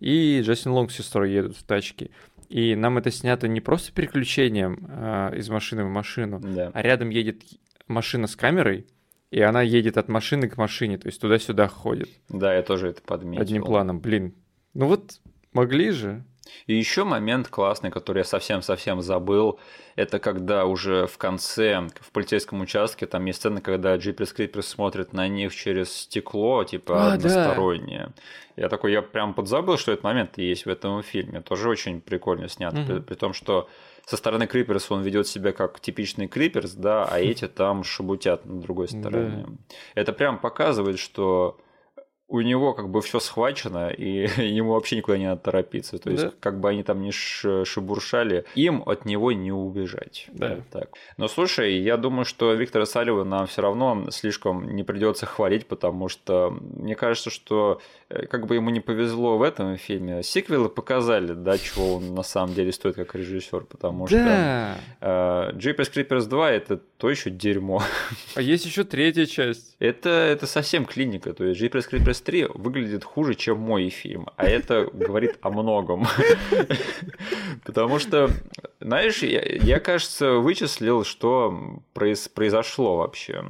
И 0.00 0.40
Джастин 0.42 0.72
Лонг 0.72 0.90
с 0.90 0.96
сестрой 0.96 1.32
едут 1.32 1.56
в 1.56 1.62
тачке. 1.64 2.10
И 2.48 2.74
нам 2.76 2.96
это 2.98 3.10
снято 3.10 3.48
не 3.48 3.60
просто 3.60 3.92
переключением 3.92 4.86
э, 4.88 5.36
из 5.38 5.48
машины 5.48 5.84
в 5.84 5.88
машину, 5.88 6.40
Да. 6.40 6.70
а 6.72 6.82
рядом 6.82 7.08
едет 7.10 7.42
машина 7.88 8.26
с 8.28 8.36
камерой, 8.36 8.86
и 9.32 9.40
она 9.40 9.62
едет 9.62 9.96
от 9.98 10.08
машины 10.08 10.48
к 10.48 10.56
машине, 10.56 10.98
то 10.98 11.08
есть 11.08 11.20
туда-сюда 11.20 11.66
ходит 11.66 12.08
Да, 12.28 12.54
я 12.54 12.62
тоже 12.62 12.88
это 12.88 13.02
подметил. 13.02 13.42
одним 13.42 13.64
планом. 13.64 13.98
Блин, 14.00 14.34
ну 14.74 14.86
вот 14.86 15.20
могли 15.52 15.90
же. 15.90 16.24
И 16.66 16.74
еще 16.74 17.04
момент 17.04 17.48
классный, 17.48 17.90
который 17.90 18.18
я 18.18 18.24
совсем-совсем 18.24 19.00
забыл, 19.02 19.58
это 19.94 20.18
когда 20.18 20.66
уже 20.66 21.06
в 21.06 21.18
конце, 21.18 21.88
в 22.00 22.12
полицейском 22.12 22.60
участке, 22.60 23.06
там 23.06 23.24
есть 23.24 23.38
сцена, 23.38 23.60
когда 23.60 23.96
Джиперс 23.96 24.32
Криперс 24.32 24.66
смотрит 24.66 25.12
на 25.12 25.28
них 25.28 25.54
через 25.54 25.92
стекло, 25.92 26.64
типа 26.64 26.94
А, 26.94 27.08
да. 27.08 27.12
одностороннее. 27.14 28.12
Я 28.56 28.68
такой, 28.68 28.92
я 28.92 29.02
прям 29.02 29.34
подзабыл, 29.34 29.76
что 29.76 29.92
этот 29.92 30.04
момент 30.04 30.38
есть 30.38 30.66
в 30.66 30.68
этом 30.68 31.02
фильме. 31.02 31.40
Тоже 31.40 31.68
очень 31.68 32.00
прикольно 32.00 32.48
снят. 32.48 32.72
Мгм. 32.72 32.86
При, 32.86 32.98
при 33.00 33.14
том, 33.14 33.32
что 33.32 33.68
со 34.06 34.16
стороны 34.16 34.46
Криперса 34.46 34.94
он 34.94 35.02
ведет 35.02 35.26
себя 35.26 35.52
как 35.52 35.80
типичный 35.80 36.28
Криперс, 36.28 36.72
да, 36.72 37.04
а 37.04 37.18
эти 37.20 37.48
там 37.48 37.84
шебутят 37.84 38.46
на 38.46 38.60
другой 38.60 38.88
стороне. 38.88 39.46
Это 39.94 40.12
прям 40.12 40.38
показывает, 40.38 40.98
что 40.98 41.58
у 42.28 42.40
него 42.40 42.74
как 42.74 42.88
бы 42.88 43.00
все 43.02 43.20
схвачено, 43.20 43.88
и 43.88 44.26
ему 44.42 44.72
вообще 44.72 44.96
никуда 44.96 45.16
не 45.18 45.26
надо 45.26 45.40
торопиться. 45.42 45.98
То 45.98 46.10
есть, 46.10 46.24
Да. 46.24 46.32
как 46.40 46.58
бы 46.60 46.68
они 46.70 46.82
там 46.82 47.00
не 47.00 47.12
шебуршали, 47.12 48.44
им 48.54 48.82
от 48.86 49.04
него 49.04 49.32
не 49.32 49.52
убежать. 49.52 50.26
Да. 50.32 50.56
Вот 50.56 50.64
Так. 50.70 50.90
Но 51.16 51.28
слушай, 51.28 51.78
я 51.78 51.96
думаю, 51.96 52.24
что 52.24 52.52
Виктора 52.52 52.86
Салева 52.86 53.24
нам 53.24 53.46
все 53.46 53.62
равно 53.62 54.10
слишком 54.10 54.74
не 54.74 54.82
придется 54.82 55.26
хвалить, 55.26 55.66
потому 55.66 56.08
что 56.08 56.50
мне 56.60 56.94
кажется, 56.94 57.30
что 57.30 57.80
как 58.08 58.46
бы 58.46 58.54
ему 58.54 58.70
не 58.70 58.80
повезло 58.80 59.36
в 59.36 59.42
этом 59.42 59.76
фильме, 59.76 60.22
сиквелы 60.22 60.68
показали, 60.68 61.32
да, 61.32 61.58
чего 61.58 61.94
он 61.96 62.14
на 62.14 62.22
самом 62.22 62.54
деле 62.54 62.70
стоит 62.72 62.94
как 62.94 63.14
режиссер, 63.14 63.62
потому 63.64 64.06
что 64.06 64.16
Да. 64.16 64.76
э, 65.00 65.52
Jeepers 65.56 65.92
Creepers 65.92 66.26
2 66.28 66.50
это 66.52 66.76
то 66.98 67.10
еще 67.10 67.30
дерьмо. 67.30 67.82
А 68.36 68.40
есть 68.40 68.64
еще 68.64 68.84
третья 68.84 69.26
часть. 69.26 69.76
Это, 69.80 70.08
это 70.08 70.46
совсем 70.46 70.84
клиника. 70.86 71.32
То 71.34 71.44
есть 71.44 71.60
Jeepers 71.60 71.90
Creepers 71.90 72.22
3 72.24 72.46
выглядит 72.54 73.02
хуже, 73.04 73.34
чем 73.34 73.58
мой 73.58 73.88
фильм. 73.90 74.28
А 74.36 74.46
это 74.46 74.88
говорит 74.92 75.36
о 75.42 75.50
многом. 75.50 76.06
Потому 77.64 77.98
что, 77.98 78.30
знаешь, 78.80 79.22
я, 79.22 79.80
кажется, 79.80 80.34
вычислил, 80.34 81.04
что 81.04 81.80
произ- 81.94 82.30
произошло 82.32 82.96
вообще. 82.98 83.44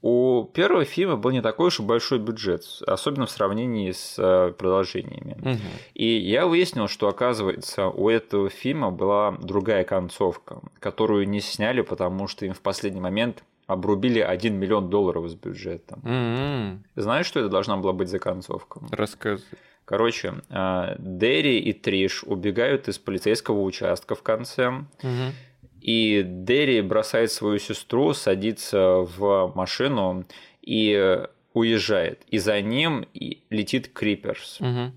У 0.00 0.44
первого 0.52 0.84
фильма 0.84 1.16
был 1.16 1.30
не 1.30 1.42
такой 1.42 1.68
уж 1.68 1.78
и 1.78 1.82
большой 1.82 2.18
бюджет, 2.18 2.64
особенно 2.86 3.26
в 3.26 3.30
сравнении 3.30 3.81
с 3.90 4.16
э, 4.18 4.52
продолжениями. 4.52 5.36
Мгм. 5.40 5.58
И 5.94 6.06
я 6.06 6.46
выяснил, 6.46 6.86
что, 6.88 7.08
оказывается, 7.08 7.88
у 7.88 8.08
этого 8.08 8.48
фильма 8.50 8.90
была 8.90 9.32
другая 9.42 9.84
концовка, 9.84 10.60
которую 10.78 11.28
не 11.28 11.40
сняли, 11.40 11.80
потому 11.82 12.28
что 12.28 12.46
им 12.46 12.52
в 12.54 12.60
последний 12.60 13.00
момент 13.00 13.42
обрубили 13.66 14.20
1 14.20 14.54
миллион 14.54 14.90
долларов 14.90 15.24
из 15.26 15.34
бюджета. 15.34 15.98
М-м. 16.04 16.84
Знаешь, 16.96 17.26
что 17.26 17.40
это 17.40 17.48
должна 17.48 17.76
была 17.76 17.92
быть 17.92 18.08
за 18.08 18.18
концовка? 18.18 18.80
Рассказывай. 18.90 19.58
Короче, 19.84 20.34
э, 20.50 20.94
Дерри 20.98 21.58
и 21.58 21.72
Триш 21.72 22.22
убегают 22.24 22.88
из 22.88 22.98
полицейского 22.98 23.60
участка 23.62 24.14
в 24.14 24.22
конце, 24.22 24.70
Мгм. 25.02 25.32
и 25.80 26.22
Дерри 26.24 26.80
бросает 26.82 27.32
свою 27.32 27.58
сестру, 27.58 28.14
садится 28.14 29.06
в 29.16 29.52
машину 29.54 30.24
и 30.60 31.24
уезжает. 31.54 32.22
И 32.28 32.38
за 32.38 32.60
ним 32.60 33.06
летит 33.50 33.92
Криперс. 33.92 34.58
Мгм. 34.60 34.92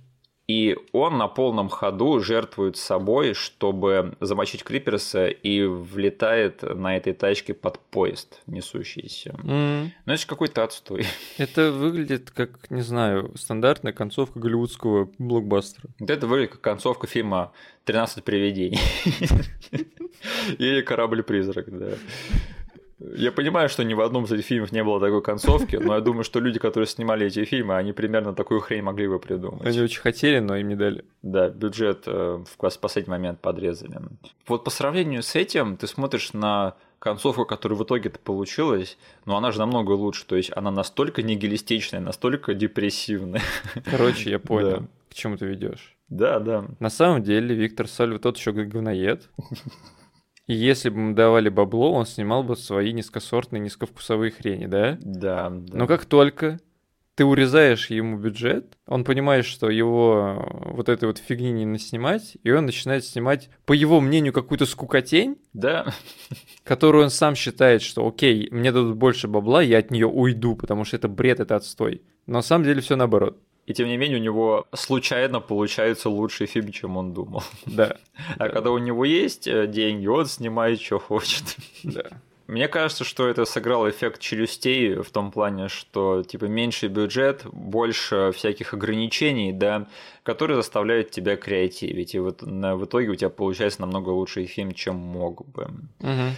И 0.47 0.78
он 0.91 1.18
на 1.18 1.28
полном 1.28 1.70
ходу 1.70 2.20
жертвует 2.20 2.78
собой, 2.78 3.34
чтобы 3.34 4.16
замочить 4.20 4.64
Криперса, 4.64 5.28
и 5.28 5.64
влетает 5.64 6.62
на 6.62 6.95
этой 6.95 7.14
тачке 7.14 7.56
под 7.56 7.80
поезд 7.80 8.41
несущийся. 8.45 9.36
М. 9.43 9.91
Ну, 10.06 10.14
это 10.14 10.22
же 10.22 10.28
какой-то 10.28 10.64
отстой. 10.64 11.08
Это 11.38 11.72
выглядит 11.72 12.30
как, 12.30 12.70
не 12.70 12.82
знаю, 12.82 13.32
стандартная 13.36 13.91
концовка 13.91 14.39
голливудского 14.39 15.10
блокбастера. 15.18 15.89
Это 15.99 16.28
выглядит 16.28 16.51
как 16.51 16.62
концовка 16.62 17.08
фильма 17.08 17.51
«13 17.88 18.22
привидений». 18.22 18.80
Или 20.60 20.82
«Корабль-призрак», 20.82 21.76
да. 21.76 21.93
Я 23.00 23.32
понимаю, 23.34 23.68
что 23.68 23.84
ни 23.84 23.93
в 23.93 24.00
одном 24.00 24.24
из 24.24 24.32
этих 24.32 24.46
фильмов 24.46 24.72
не 24.72 24.84
было 24.84 25.00
такой 25.02 25.22
концовки, 25.22 25.76
но 25.76 25.96
я 25.96 26.02
думаю, 26.02 26.24
что 26.24 26.39
люди, 26.39 26.60
которые 26.60 26.88
снимали 26.88 27.28
эти 27.28 27.43
фильмы, 27.43 27.76
они 27.76 27.91
примерно 27.91 28.34
такую 28.34 28.62
хрень 28.62 28.84
могли 28.84 29.08
бы 29.08 29.20
придумать. 29.20 29.66
Они 29.66 29.82
очень 29.82 30.00
хотели, 30.02 30.39
но 30.39 30.56
им 30.56 30.70
не 30.70 30.76
дали. 30.76 31.04
Да, 31.22 31.50
бюджет 31.50 32.04
э, 32.08 32.43
в 32.58 32.80
последний 32.80 33.12
момент 33.12 33.41
подрезали. 33.41 34.00
Вот 34.48 34.64
по 34.64 34.70
сравнению 34.70 35.24
с 35.24 35.36
этим, 35.36 35.76
ты 35.76 35.88
смотришь 35.88 36.32
на 36.32 36.76
концовку, 37.00 37.46
которая 37.46 37.78
в 37.78 37.84
итоге-то 37.84 38.18
получилась, 38.18 38.98
но 39.26 39.36
она 39.36 39.52
же 39.52 39.60
намного 39.60 39.91
лучше. 39.91 40.26
То 40.26 40.38
есть 40.38 40.52
она 40.56 40.72
настолько 40.72 41.22
нигилистичная, 41.22 42.00
настолько 42.00 42.54
депрессивная. 42.54 43.41
Короче, 43.86 44.30
я 44.32 44.39
понял, 44.39 44.70
Да. 44.80 44.88
к 45.12 45.14
чему 45.14 45.36
ты 45.38 45.46
ведешь. 45.46 45.96
Да, 46.08 46.39
да. 46.39 46.66
На 46.80 46.89
самом 46.89 47.24
деле 47.24 47.56
Виктор 47.56 47.88
Сальва 47.88 48.20
тот 48.20 48.38
еще 48.38 48.54
говноед. 48.54 49.30
И 50.48 50.54
если 50.54 50.89
бы 50.89 51.00
ему 51.00 51.16
давали 51.16 51.50
бабло, 51.50 51.91
он 51.93 52.06
снимал 52.06 52.43
бы 52.43 52.56
свои 52.56 52.93
низкосортные, 52.93 53.60
низковкусовые 53.60 54.32
хрени, 54.32 54.68
да? 54.68 54.98
Да, 55.02 55.50
да. 55.50 55.78
Но 55.78 55.88
как 55.88 56.06
только 56.06 56.60
ты 57.16 57.24
урезаешь 57.24 57.89
ему 57.89 58.18
бюджет, 58.18 58.78
он 58.88 59.06
понимает, 59.06 59.46
что 59.46 59.70
его 59.70 60.46
вот 60.66 60.89
этой 60.89 61.06
вот 61.06 61.18
фигни 61.18 61.52
не 61.52 61.66
наснимать, 61.66 62.38
и 62.43 62.52
он 62.52 62.66
начинает 62.66 63.06
снимать, 63.06 63.50
по 63.66 63.74
его 63.74 64.02
мнению, 64.02 64.34
какую-то 64.34 64.66
скукотень, 64.66 65.38
Да, 65.54 65.93
которую 66.64 67.06
он 67.06 67.10
сам 67.10 67.36
считает, 67.36 67.82
что 67.82 68.06
окей, 68.06 68.50
мне 68.52 68.72
дадут 68.72 68.98
больше 68.98 69.28
бабла, 69.28 69.62
я 69.62 69.80
от 69.80 69.91
нее 69.91 70.08
уйду, 70.08 70.56
потому 70.56 70.84
что 70.84 70.98
это 70.98 71.08
бред, 71.08 71.39
это 71.39 71.56
отстой. 71.56 72.02
Но 72.28 72.36
на 72.36 72.41
самом 72.41 72.66
деле 72.66 72.82
все 72.82 72.96
наоборот. 72.96 73.39
И 73.66 73.74
тем 73.74 73.88
не 73.88 73.97
менее 73.97 74.20
у 74.20 74.22
него 74.22 74.68
случайно 74.74 75.39
получается 75.39 76.09
лучший 76.09 76.47
фильм, 76.47 76.72
чем 76.72 76.97
он 76.97 77.13
думал. 77.13 77.43
Да, 77.66 77.97
А 78.38 78.49
когда 78.49 78.72
у 78.72 78.78
него 78.78 79.05
есть 79.05 79.47
э, 79.47 79.68
деньги, 79.68 80.07
он 80.07 80.26
снимает, 80.26 80.82
что 80.82 80.99
хочет. 80.99 81.43
да. 81.84 82.03
Мне 82.47 82.68
кажется, 82.68 83.03
что 83.03 83.28
это 83.28 83.43
сыграл 83.45 83.89
эффект 83.89 84.22
челюстей 84.22 85.01
в 85.01 85.09
том 85.09 85.32
плане, 85.32 85.68
что 85.68 86.22
типа 86.22 86.45
меньший 86.45 86.89
бюджет, 86.89 87.43
больше 87.51 88.32
всяких 88.36 88.76
ограничений, 88.76 89.51
да, 89.51 89.88
которые 90.22 90.55
заставляют 90.57 91.09
тебя 91.09 91.38
креативить. 91.38 92.13
И 92.13 92.20
вот 92.20 92.43
на- 92.43 92.76
в 92.76 92.86
итоге 92.86 93.09
у 93.09 93.16
тебя 93.16 93.30
получается 93.32 93.82
намного 93.82 94.09
лучший 94.09 94.45
фильм, 94.45 94.74
чем 94.74 94.95
мог 94.95 95.43
бы. 95.47 95.70
Мгм. 96.01 96.36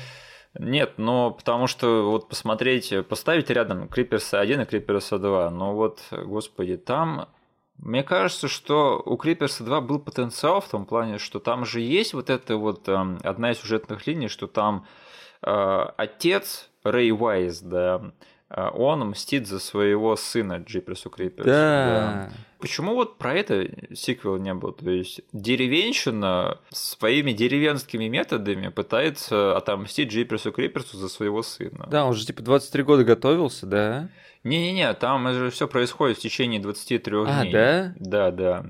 Нет, 0.59 0.93
но 0.97 1.31
потому 1.31 1.67
что 1.67 2.09
вот 2.09 2.29
посмотреть, 2.29 2.93
поставить 3.07 3.49
рядом 3.49 3.87
Криперса 3.87 4.39
1 4.39 4.61
и 4.61 4.65
Криперса 4.65 5.19
2, 5.19 5.49
ну 5.51 5.73
вот, 5.73 6.01
господи, 6.11 6.77
там 6.77 7.27
мне 7.77 8.03
кажется, 8.03 8.47
что 8.47 9.01
у 9.05 9.17
Криперса 9.17 9.63
2 9.63 9.81
был 9.81 9.99
потенциал 9.99 10.61
в 10.61 10.67
том 10.67 10.85
плане, 10.85 11.19
что 11.19 11.39
там 11.39 11.65
же 11.65 11.79
есть 11.79 12.13
вот 12.13 12.29
эта 12.29 12.57
вот 12.57 12.89
эм, 12.89 13.19
одна 13.23 13.51
из 13.51 13.59
сюжетных 13.59 14.07
линий, 14.07 14.29
что 14.29 14.47
там 14.47 14.87
э, 15.43 15.85
отец 15.97 16.69
Рэй 16.83 17.11
Уайз, 17.11 17.61
да, 17.61 18.13
э, 18.49 18.69
он 18.73 19.09
мстит 19.09 19.47
за 19.47 19.59
своего 19.59 20.15
сына 20.15 20.57
Джиперсу 20.57 21.11
Криперсу. 21.11 21.49
Да. 21.49 22.31
Почему 22.59 22.95
вот 22.95 23.17
про 23.17 23.33
это 23.35 23.69
сиквел 23.93 24.37
не 24.37 24.53
был? 24.53 24.71
То 24.73 24.89
есть 24.89 25.21
деревенщина 25.33 26.59
своими 26.69 27.31
деревенскими 27.31 28.07
методами 28.07 28.69
пытается 28.69 29.55
отомстить 29.55 30.11
Джиперсу 30.11 30.51
Криперсу 30.51 30.97
за 30.97 31.09
своего 31.09 31.43
сына. 31.43 31.87
Да, 31.89 32.05
он 32.05 32.13
же 32.13 32.25
типа 32.25 32.41
23 32.41 32.83
года 32.83 33.03
готовился, 33.03 33.65
да? 33.65 34.09
Не-не-не, 34.43 34.93
там 34.93 35.31
же 35.33 35.49
все 35.49 35.67
происходит 35.67 36.17
в 36.17 36.21
течение 36.21 36.59
23 36.59 37.15
А, 37.25 37.41
дней. 37.41 37.51
да? 37.51 37.93
Да, 37.97 38.31
да. 38.31 38.65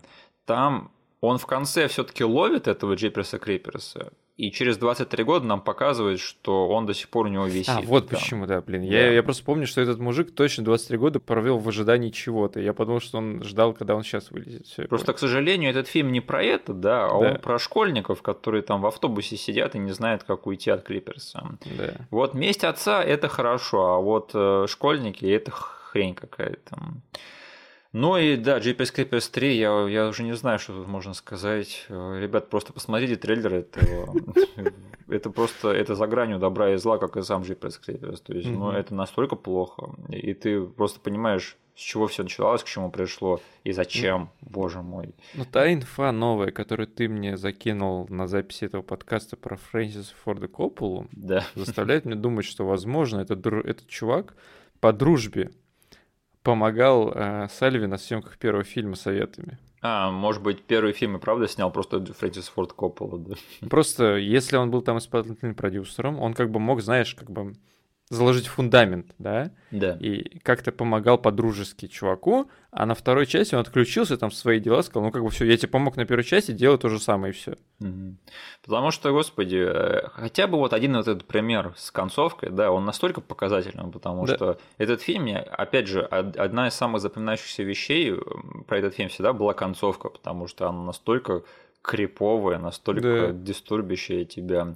Там 0.45 0.91
он 1.21 1.37
в 1.37 1.45
конце 1.45 1.87
все-таки 1.87 2.23
ловит 2.23 2.67
этого 2.67 2.93
Джиперса 2.95 3.37
Криперса, 3.39 4.11
и 4.37 4.51
через 4.51 4.77
23 4.77 5.23
года 5.23 5.45
нам 5.47 5.61
показывает, 5.61 6.19
что 6.19 6.67
он 6.69 6.85
до 6.85 6.93
сих 6.93 7.09
пор 7.09 7.25
у 7.25 7.29
него 7.29 7.47
висит. 7.47 7.69
А, 7.69 7.81
вот 7.81 8.07
там. 8.07 8.19
почему, 8.19 8.45
да, 8.45 8.61
блин. 8.61 8.81
Да. 8.83 8.87
Я, 8.87 9.11
я 9.11 9.23
просто 9.23 9.43
помню, 9.43 9.65
что 9.65 9.81
этот 9.81 9.99
мужик 9.99 10.33
точно 10.33 10.63
23 10.63 10.97
года 10.99 11.19
провел 11.19 11.57
в 11.57 11.67
ожидании 11.67 12.11
чего-то. 12.11 12.59
Я 12.59 12.73
подумал, 12.73 12.99
что 13.01 13.17
он 13.17 13.43
ждал, 13.43 13.73
когда 13.73 13.95
он 13.95 14.03
сейчас 14.03 14.29
вылезет. 14.29 14.67
Всё, 14.67 14.83
я 14.83 14.87
Просто, 14.87 15.13
к 15.13 15.19
сожалению, 15.19 15.71
этот 15.71 15.87
фильм 15.87 16.11
не 16.11 16.21
про 16.21 16.43
это, 16.43 16.73
да, 16.73 17.05
а 17.05 17.09
Да. 17.09 17.15
он 17.15 17.37
про 17.39 17.57
школьников, 17.57 18.21
которые 18.21 18.61
там 18.61 18.81
в 18.81 18.85
автобусе 18.85 19.37
сидят 19.37 19.73
и 19.73 19.79
не 19.79 19.91
знают, 19.91 20.23
как 20.23 20.45
уйти 20.45 20.69
от 20.69 20.83
Клиперса. 20.83 21.57
Да. 21.75 21.95
Вот 22.11 22.35
месть 22.35 22.63
отца 22.63 23.03
это 23.03 23.27
хорошо, 23.29 23.95
а 23.95 23.99
вот 23.99 24.31
э, 24.35 24.65
школьники 24.69 25.25
это 25.25 25.49
хрень 25.49 26.13
какая-то. 26.13 26.77
Ну 27.93 28.17
и 28.17 28.35
да, 28.35 28.59
GPS 28.59 28.93
Creepers 28.93 29.31
3, 29.31 29.55
я, 29.57 29.87
я 29.87 30.07
уже 30.07 30.23
не 30.23 30.35
знаю, 30.35 30.59
что 30.59 30.73
тут 30.73 30.87
можно 30.87 31.13
сказать. 31.13 31.85
Ребят, 31.89 32.49
просто 32.49 32.73
посмотрите 32.73 33.15
трейлер 33.15 33.53
этого. 33.53 34.13
Это 35.07 35.29
просто, 35.29 35.69
это 35.69 35.95
за 35.95 36.05
гранью 36.05 36.37
добра 36.37 36.73
и 36.73 36.75
зла, 36.75 36.97
как 36.97 37.15
и 37.15 37.21
сам 37.21 37.43
GPS 37.43 37.79
Creepers. 37.81 38.21
То 38.21 38.33
есть, 38.33 38.49
ну, 38.49 38.71
это 38.71 38.93
настолько 38.93 39.37
плохо. 39.37 39.95
И 40.09 40.33
ты 40.33 40.61
просто 40.61 40.99
понимаешь, 40.99 41.55
с 41.75 41.79
чего 41.79 42.07
все 42.07 42.23
началось, 42.23 42.61
к 42.61 42.67
чему 42.67 42.91
пришло 42.91 43.39
и 43.63 43.71
зачем, 43.71 44.31
боже 44.41 44.81
мой. 44.81 45.15
Ну, 45.35 45.45
та 45.45 45.71
инфа 45.71 46.11
новая, 46.11 46.51
которую 46.51 46.87
ты 46.87 47.07
мне 47.07 47.37
закинул 47.37 48.05
на 48.09 48.27
записи 48.27 48.65
этого 48.65 48.81
подкаста 48.81 49.37
про 49.37 49.55
Фрэнсиса 49.55 50.13
Форда 50.23 50.47
Копполу, 50.49 51.07
да. 51.13 51.45
заставляет 51.55 52.03
меня 52.03 52.15
думать, 52.17 52.45
что, 52.45 52.65
возможно, 52.65 53.21
этот, 53.21 53.45
этот 53.45 53.87
чувак 53.87 54.35
по 54.79 54.91
дружбе 54.91 55.51
помогал 56.47 57.11
э, 57.13 57.49
Сальви 57.49 57.87
на 57.87 57.97
съемках 57.97 58.37
первого 58.37 58.63
фильма 58.63 58.95
советами. 58.95 59.57
А, 59.81 60.11
может 60.11 60.41
быть, 60.41 60.63
первый 60.63 60.93
фильм 60.93 61.17
и 61.17 61.19
правда 61.19 61.45
снял 61.45 61.69
просто 61.71 62.01
Фрэнсис 62.05 62.47
Форд 62.47 62.71
Коппола, 62.71 63.19
да? 63.19 63.35
Просто, 63.69 64.15
если 64.15 64.55
он 64.55 64.71
был 64.71 64.81
там 64.81 64.97
исполнительным 64.97 65.55
продюсером, 65.55 66.21
он 66.21 66.33
как 66.33 66.49
бы 66.49 66.61
мог, 66.61 66.81
знаешь, 66.81 67.13
как 67.15 67.29
бы 67.29 67.53
заложить 68.09 68.47
фундамент, 68.47 69.07
да? 69.17 69.51
Да. 69.71 69.97
И 69.99 70.39
как-то 70.39 70.71
помогал 70.71 71.17
по-дружески 71.17 71.87
чуваку, 71.87 72.49
а 72.71 72.85
на 72.85 72.95
второй 72.95 73.25
части 73.25 73.53
он 73.53 73.61
отключился 73.61 74.17
там 74.17 74.29
в 74.29 74.35
свои 74.35 74.59
дела, 74.59 74.81
сказал, 74.81 75.05
ну 75.05 75.11
как 75.11 75.23
бы 75.23 75.29
все, 75.29 75.45
я 75.45 75.57
тебе 75.57 75.67
помог 75.67 75.97
на 75.97 76.05
первой 76.05 76.23
части, 76.23 76.51
делай 76.51 76.77
то 76.77 76.87
же 76.87 76.99
самое 76.99 77.33
и 77.33 77.35
все. 77.35 77.55
Потому 78.63 78.91
что, 78.91 79.11
господи, 79.11 79.57
э, 79.57 80.07
хотя 80.13 80.47
бы 80.47 80.57
вот 80.57 80.71
один 80.71 80.95
вот 80.95 81.07
этот 81.07 81.25
пример 81.25 81.73
с 81.75 81.91
концовкой, 81.91 82.49
да, 82.49 82.71
он 82.71 82.85
настолько 82.85 83.19
показательный, 83.19 83.91
потому 83.91 84.25
да. 84.25 84.35
что 84.35 84.57
этот 84.77 85.01
фильм, 85.01 85.27
опять 85.51 85.87
же, 85.87 86.01
одна 86.01 86.69
из 86.69 86.73
самых 86.75 87.01
запоминающихся 87.01 87.63
вещей 87.63 88.15
про 88.67 88.77
этот 88.77 88.95
фильм 88.95 89.09
всегда 89.09 89.33
была 89.33 89.53
концовка, 89.53 90.09
потому 90.09 90.47
что 90.47 90.69
она 90.69 90.83
настолько 90.83 91.43
криповая, 91.81 92.59
настолько 92.59 93.27
да. 93.27 93.31
дистурбящая 93.31 94.25
тебя. 94.25 94.75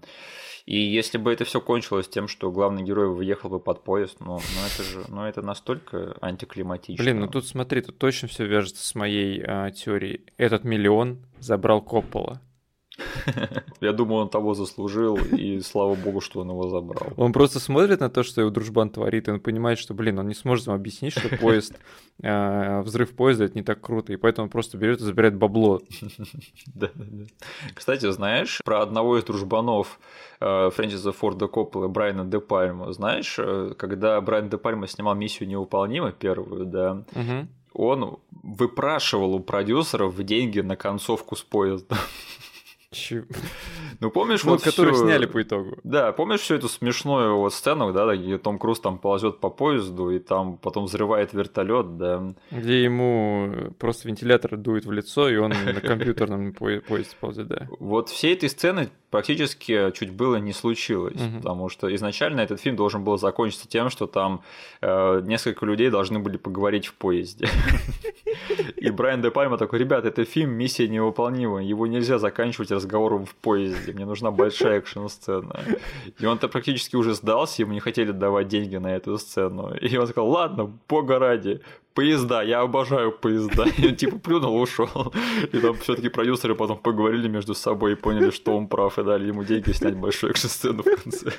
И 0.66 0.78
если 0.78 1.18
бы 1.18 1.34
это 1.34 1.44
все 1.44 1.60
кончилось 1.60 2.08
тем, 2.08 2.28
что 2.28 2.52
главный 2.52 2.84
герой 2.84 3.10
выехал 3.10 3.50
бы 3.50 3.60
под 3.60 3.84
поезд, 3.84 4.18
ну, 4.20 4.38
ну 4.38 4.66
это 4.66 4.84
же, 4.84 5.04
ну 5.10 5.26
это 5.26 5.42
настолько 5.42 6.16
антиклиматично. 6.22 7.04
Блин, 7.04 7.20
ну 7.20 7.28
тут 7.28 7.48
смотри, 7.48 7.82
тут 7.82 7.98
точно 7.98 8.28
все 8.28 8.46
вяжется 8.46 8.86
с 8.86 8.96
моей 8.96 9.44
а, 9.46 9.72
теорией. 9.72 10.26
Этот 10.38 10.64
миллион 10.64 11.26
забрал 11.40 11.82
Коппола. 11.82 12.42
Я 13.82 13.94
думаю, 13.94 14.24
он 14.24 14.30
того 14.30 14.54
заслужил, 14.54 15.18
и 15.18 15.60
слава 15.62 15.96
богу, 15.96 16.22
что 16.22 16.42
он 16.42 16.50
его 16.50 16.70
забрал. 16.70 17.14
Он 17.18 17.34
просто 17.34 17.60
смотрит 17.60 18.00
на 18.00 18.10
то, 18.10 18.24
что 18.24 18.42
его 18.42 18.50
дружбан 18.50 18.90
творит, 18.90 19.28
и 19.28 19.32
он 19.32 19.40
понимает, 19.40 19.80
что, 19.80 19.94
блин, 19.94 20.20
он 20.20 20.28
не 20.28 20.34
сможет 20.34 20.68
вам 20.68 20.76
объяснить, 20.76 21.18
что 21.18 21.36
поезд, 21.38 21.80
э, 22.22 22.82
взрыв 22.82 23.16
поезда— 23.16 23.44
это 23.46 23.58
не 23.58 23.64
так 23.64 23.82
круто, 23.82 24.14
и 24.14 24.18
поэтому 24.18 24.46
он 24.46 24.50
просто 24.50 24.78
берет 24.78 25.00
и 25.00 25.04
забирает 25.04 25.36
бабло. 25.36 25.82
Да, 26.74 26.90
да, 26.96 27.06
да. 27.10 27.24
Кстати, 27.74 28.10
знаешь, 28.12 28.62
про 28.64 28.82
одного 28.82 29.18
из 29.18 29.24
дружбанов 29.24 30.00
э, 30.40 30.70
Фрэнсиса 30.70 31.12
Форда 31.12 31.48
Коппола, 31.48 31.88
Брайана 31.88 32.26
Де 32.26 32.40
Пальма, 32.40 32.92
знаешь, 32.94 33.36
э, 33.38 33.74
когда 33.78 34.20
Брайан 34.22 34.50
Де 34.50 34.58
Пальма 34.58 34.88
снимал 34.88 35.16
«Миссию 35.16 35.50
невыполнима» 35.50 36.12
первую, 36.12 36.66
да, 36.66 37.04
он 37.74 38.20
выпрашивал 38.44 39.36
у 39.36 39.40
продюсеров 39.40 40.22
деньги 40.24 40.60
на 40.60 40.76
концовку 40.76 41.36
с 41.36 41.42
поезда. 41.42 41.96
Че... 42.94 43.24
Ну, 44.02 44.12
помнишь, 44.12 44.44
ну, 44.44 44.52
вот 44.52 44.64
которых 44.64 44.96
всё... 44.96 45.06
сняли 45.06 45.26
по 45.26 45.42
итогу. 45.42 45.78
Да, 45.86 46.12
помнишь 46.12 46.42
всю 46.42 46.56
эту 46.56 46.68
смешную 46.68 47.38
вот 47.38 47.54
сцену, 47.54 47.94
да, 47.94 48.16
где 48.18 48.38
Том 48.38 48.60
Круз 48.60 48.82
там 48.82 48.98
ползет 48.98 49.40
по 49.40 49.50
поезду, 49.50 50.10
и 50.10 50.20
там 50.20 50.58
потом 50.58 50.86
взрывает 50.86 51.32
вертолет, 51.32 51.98
да. 51.98 52.34
Где 52.52 52.84
ему 52.84 53.74
просто 53.80 54.10
вентилятор 54.10 54.58
дует 54.58 54.86
в 54.86 54.92
лицо, 54.92 55.30
и 55.30 55.38
он 55.38 55.52
на 55.52 55.80
компьютерном 55.80 56.52
поезде 56.54 57.16
ползет, 57.18 57.48
да. 57.48 57.68
Вот 57.80 58.10
все 58.10 58.34
этой 58.34 58.50
сцены 58.50 58.90
практически 59.12 59.92
чуть 59.92 60.12
было 60.12 60.38
не 60.38 60.54
случилось, 60.54 61.22
угу. 61.22 61.38
потому 61.38 61.70
что 61.70 61.94
изначально 61.94 62.42
этот 62.42 62.60
фильм 62.60 62.76
должен 62.76 63.04
был 63.04 63.18
закончиться 63.18 63.68
тем, 63.68 63.90
что 63.90 64.08
там 64.08 64.42
э, 64.82 65.22
несколько 65.24 65.66
людей 65.66 65.90
должны 65.90 66.20
были 66.20 66.38
поговорить 66.38 66.88
в 66.88 66.94
поезде. 66.96 67.48
И 68.78 68.90
Брайан 68.90 69.22
Де 69.22 69.30
Пальма 69.30 69.58
такой, 69.58 69.80
ребят, 69.80 70.06
это 70.06 70.24
фильм 70.26 70.52
«Миссия 70.52 70.88
невыполнима», 70.88 71.64
его 71.64 71.86
нельзя 71.86 72.18
заканчивать 72.18 72.72
разговором 72.82 73.26
в 73.26 73.36
поезде, 73.36 73.94
мне 73.94 74.06
нужна 74.06 74.32
большая 74.32 74.80
экшн-сцена. 74.80 75.60
И 76.20 76.26
он-то 76.26 76.48
практически 76.48 76.96
уже 76.96 77.14
сдался, 77.14 77.62
ему 77.62 77.74
не 77.74 77.80
хотели 77.80 78.12
давать 78.12 78.48
деньги 78.48 78.78
на 78.78 78.96
эту 78.96 79.18
сцену. 79.18 79.74
И 79.76 79.98
он 79.98 80.08
сказал, 80.08 80.30
ладно, 80.30 80.72
бога 80.90 81.20
ради, 81.20 81.62
поезда, 81.94 82.42
я 82.42 82.62
обожаю 82.62 83.12
поезда. 83.12 83.66
И 83.78 83.88
он 83.88 83.96
типа 83.96 84.20
плюнул, 84.20 84.60
ушел. 84.60 85.14
И 85.54 85.60
там 85.60 85.76
все-таки 85.76 86.10
продюсеры 86.10 86.56
потом 86.56 86.78
поговорили 86.78 87.28
между 87.28 87.54
собой 87.54 87.94
и 87.94 87.96
поняли, 87.96 88.32
что 88.32 88.58
он 88.58 88.68
прав, 88.68 88.98
и 88.98 89.04
дали 89.04 89.28
ему 89.28 89.44
деньги 89.44 89.72
снять 89.72 89.96
большую 89.96 90.32
экшн-сцену 90.32 90.84
в 90.84 91.04
конце. 91.04 91.32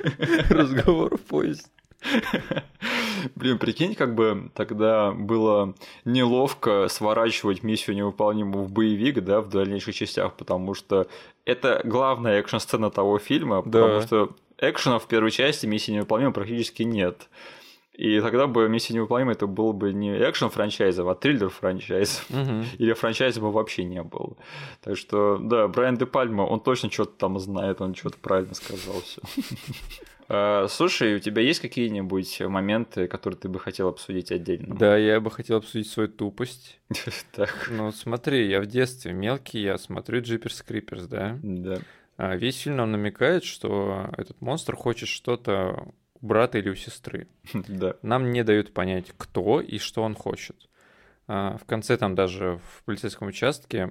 Разговор 0.50 1.16
в 1.16 1.20
поезде. 1.20 1.66
Блин, 3.36 3.58
прикинь, 3.58 3.94
как 3.94 4.14
бы 4.14 4.50
тогда 4.54 5.12
было 5.12 5.74
неловко 6.04 6.88
сворачивать 6.88 7.62
миссию 7.62 7.96
невыполнимую 7.96 8.64
в 8.64 8.72
боевик, 8.72 9.22
да, 9.22 9.40
в 9.40 9.48
дальнейших 9.48 9.94
частях, 9.94 10.34
потому 10.34 10.74
что 10.74 11.06
это 11.44 11.80
главная 11.84 12.40
экшн-сцена 12.40 12.90
того 12.90 13.18
фильма, 13.18 13.62
да. 13.64 13.82
потому 13.82 14.00
что 14.02 14.30
экшена 14.58 14.98
в 14.98 15.06
первой 15.06 15.30
части 15.30 15.66
миссии 15.66 15.92
невыполнима 15.92 16.32
практически 16.32 16.82
нет. 16.82 17.28
И 17.92 18.20
тогда 18.22 18.46
бы 18.46 18.70
«Миссия 18.70 18.94
невыполнима» 18.94 19.32
это 19.32 19.46
был 19.46 19.74
бы 19.74 19.92
не 19.92 20.16
экшен 20.16 20.48
франчайзом, 20.48 21.08
а 21.08 21.14
триллер 21.14 21.50
франчайзом. 21.50 22.24
Угу. 22.30 22.64
Или 22.78 22.94
франчайза 22.94 23.40
бы 23.40 23.52
вообще 23.52 23.84
не 23.84 24.02
было. 24.02 24.34
Так 24.80 24.96
что, 24.96 25.36
да, 25.38 25.68
Брайан 25.68 25.96
Де 25.96 26.06
Пальма, 26.06 26.42
он 26.42 26.60
точно 26.60 26.90
что-то 26.90 27.12
там 27.18 27.38
знает, 27.38 27.82
он 27.82 27.94
что-то 27.94 28.16
правильно 28.18 28.54
сказал 28.54 28.94
все. 29.02 29.20
А, 30.34 30.66
слушай, 30.68 31.14
у 31.14 31.18
тебя 31.18 31.42
есть 31.42 31.60
какие-нибудь 31.60 32.40
моменты, 32.40 33.06
которые 33.06 33.38
ты 33.38 33.50
бы 33.50 33.60
хотел 33.60 33.88
обсудить 33.88 34.32
отдельно? 34.32 34.74
Да, 34.74 34.96
я 34.96 35.20
бы 35.20 35.30
хотел 35.30 35.58
обсудить 35.58 35.88
свою 35.88 36.08
тупость. 36.08 36.80
Так. 37.32 37.68
Ну, 37.70 37.92
смотри, 37.92 38.48
я 38.48 38.60
в 38.60 38.66
детстве 38.66 39.12
мелкий, 39.12 39.60
я 39.60 39.76
смотрю 39.76 40.22
Джиперс 40.22 40.62
Криперс, 40.62 41.06
да? 41.06 41.38
Да. 41.42 41.78
А 42.16 42.36
весь 42.36 42.58
фильм 42.58 42.76
нам 42.76 42.92
намекает, 42.92 43.44
что 43.44 44.10
этот 44.16 44.40
монстр 44.40 44.74
хочет 44.74 45.08
что-то 45.08 45.88
у 46.20 46.26
брата 46.26 46.58
или 46.58 46.70
у 46.70 46.74
сестры. 46.74 47.28
Да. 47.68 47.96
Нам 48.02 48.30
не 48.30 48.42
дают 48.42 48.72
понять, 48.72 49.12
кто 49.16 49.60
и 49.60 49.78
что 49.78 50.02
он 50.02 50.14
хочет. 50.14 50.68
А, 51.26 51.58
в 51.58 51.64
конце 51.66 51.98
там 51.98 52.14
даже 52.14 52.58
в 52.64 52.84
полицейском 52.84 53.28
участке 53.28 53.90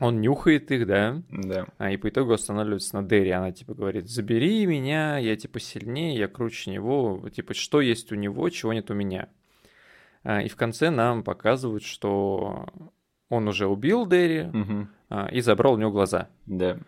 он 0.00 0.22
нюхает 0.22 0.70
их, 0.70 0.86
да? 0.86 1.22
Да. 1.30 1.66
А, 1.76 1.90
и 1.90 1.98
по 1.98 2.08
итогу 2.08 2.32
останавливается 2.32 2.96
на 2.96 3.06
Дерри. 3.06 3.30
Она 3.30 3.52
типа 3.52 3.74
говорит, 3.74 4.08
забери 4.08 4.64
меня, 4.64 5.18
я 5.18 5.36
типа 5.36 5.60
сильнее, 5.60 6.16
я 6.16 6.26
круче 6.26 6.70
него. 6.70 7.28
Типа, 7.28 7.52
что 7.52 7.82
есть 7.82 8.10
у 8.10 8.14
него, 8.14 8.48
чего 8.48 8.72
нет 8.72 8.90
у 8.90 8.94
меня. 8.94 9.28
А, 10.24 10.40
и 10.40 10.48
в 10.48 10.56
конце 10.56 10.88
нам 10.88 11.22
показывают, 11.22 11.82
что 11.82 12.66
он 13.28 13.46
уже 13.46 13.66
убил 13.66 14.06
Дерри 14.06 14.48
угу. 14.48 14.88
а, 15.10 15.26
и 15.26 15.42
забрал 15.42 15.74
у 15.74 15.76
него 15.76 15.90
глаза. 15.90 16.30
Да. 16.46 16.78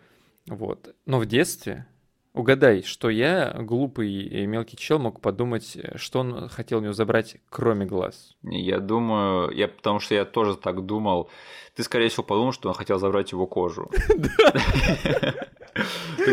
Вот. 0.47 0.95
Но 1.05 1.19
в 1.19 1.27
детстве 1.27 1.85
Угадай, 2.33 2.81
что 2.81 3.11
я, 3.11 3.55
глупый 3.59 4.11
и 4.11 4.47
мелкий 4.47 4.75
чел, 4.75 4.97
мог 4.97 5.21
подумать, 5.21 5.77
что 5.95 6.19
он 6.19 6.49
хотел 6.49 6.79
у 6.79 6.81
него 6.81 6.93
забрать, 6.93 7.37
кроме 7.49 7.85
глаз. 7.85 8.35
Я 8.41 8.79
думаю, 8.79 9.51
я 9.51 9.67
потому 9.67 9.99
что 9.99 10.15
я 10.15 10.25
тоже 10.25 10.57
так 10.57 10.83
думал. 10.83 11.29
Ты, 11.75 11.83
скорее 11.83 12.09
всего, 12.09 12.23
подумал, 12.23 12.51
что 12.51 12.69
он 12.69 12.75
хотел 12.75 12.97
забрать 12.97 13.31
его 13.31 13.45
кожу. 13.45 13.91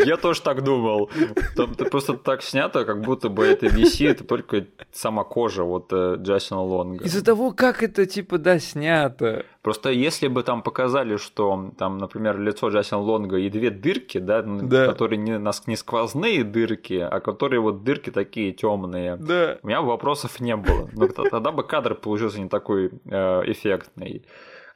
Я 0.05 0.17
тоже 0.17 0.41
так 0.41 0.63
думал. 0.63 1.09
Там 1.55 1.73
просто 1.75 2.13
так 2.13 2.43
снято, 2.43 2.85
как 2.85 3.01
будто 3.01 3.29
бы 3.29 3.45
это 3.45 3.67
висит 3.67 4.27
только 4.27 4.65
сама 4.91 5.23
кожа 5.23 5.63
вот 5.63 5.91
э, 5.91 6.15
Джастина 6.19 6.61
Лонга. 6.61 7.03
Из-за 7.05 7.23
того, 7.23 7.51
как 7.51 7.83
это, 7.83 8.05
типа, 8.05 8.37
да, 8.37 8.59
снято. 8.59 9.45
Просто 9.61 9.91
если 9.91 10.27
бы 10.27 10.43
там 10.43 10.63
показали, 10.63 11.17
что 11.17 11.71
там, 11.77 11.97
например, 11.97 12.39
лицо 12.39 12.69
Джастина 12.69 12.99
Лонга 12.99 13.37
и 13.37 13.49
две 13.49 13.69
дырки, 13.69 14.17
да, 14.17 14.41
да. 14.41 14.87
которые 14.87 15.17
не, 15.17 15.39
не 15.67 15.75
сквозные 15.75 16.43
дырки, 16.43 16.93
а 16.93 17.19
которые 17.19 17.59
вот 17.59 17.83
дырки 17.83 18.09
такие 18.09 18.51
темные, 18.53 19.17
да. 19.17 19.57
у 19.61 19.67
меня 19.67 19.81
вопросов 19.81 20.39
не 20.39 20.55
было. 20.55 20.89
Но 20.93 21.07
тогда 21.07 21.51
бы 21.51 21.63
кадр 21.63 21.95
получился 21.95 22.39
не 22.39 22.49
такой 22.49 22.91
э, 23.05 23.41
эффектный. 23.51 24.23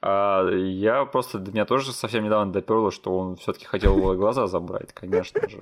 А 0.08 0.47
я 0.51 1.03
просто 1.06 1.39
до 1.39 1.51
меня 1.51 1.66
тоже 1.66 1.91
совсем 1.91 2.24
недавно 2.24 2.53
доперло, 2.53 2.91
что 2.91 3.18
он 3.18 3.38
все-таки 3.38 3.66
хотел 3.66 3.97
его 3.97 4.14
глаза 4.14 4.45
забрать, 4.45 4.93
конечно 4.93 5.41
же. 5.49 5.58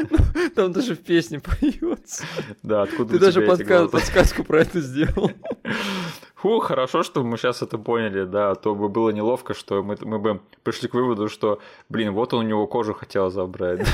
Там 0.54 0.70
даже 0.70 0.94
в 0.94 1.00
песне 1.00 1.40
поется. 1.40 2.24
Да, 2.62 2.82
откуда 2.82 3.14
Ты 3.14 3.18
даже 3.18 3.42
подсказку 3.88 4.44
про 4.44 4.60
это 4.60 4.80
сделал. 4.80 5.32
Фу, 6.40 6.58
хорошо, 6.60 7.02
что 7.02 7.22
мы 7.22 7.36
сейчас 7.36 7.60
это 7.60 7.76
поняли, 7.76 8.24
да, 8.24 8.52
а 8.52 8.54
то 8.54 8.74
бы 8.74 8.88
было 8.88 9.10
неловко, 9.10 9.52
что 9.52 9.82
мы, 9.82 9.98
мы 10.00 10.18
бы 10.18 10.40
пришли 10.62 10.88
к 10.88 10.94
выводу, 10.94 11.28
что, 11.28 11.60
блин, 11.90 12.12
вот 12.12 12.32
он 12.32 12.46
у 12.46 12.48
него 12.48 12.66
кожу 12.66 12.94
хотел 12.94 13.30
забрать. 13.30 13.86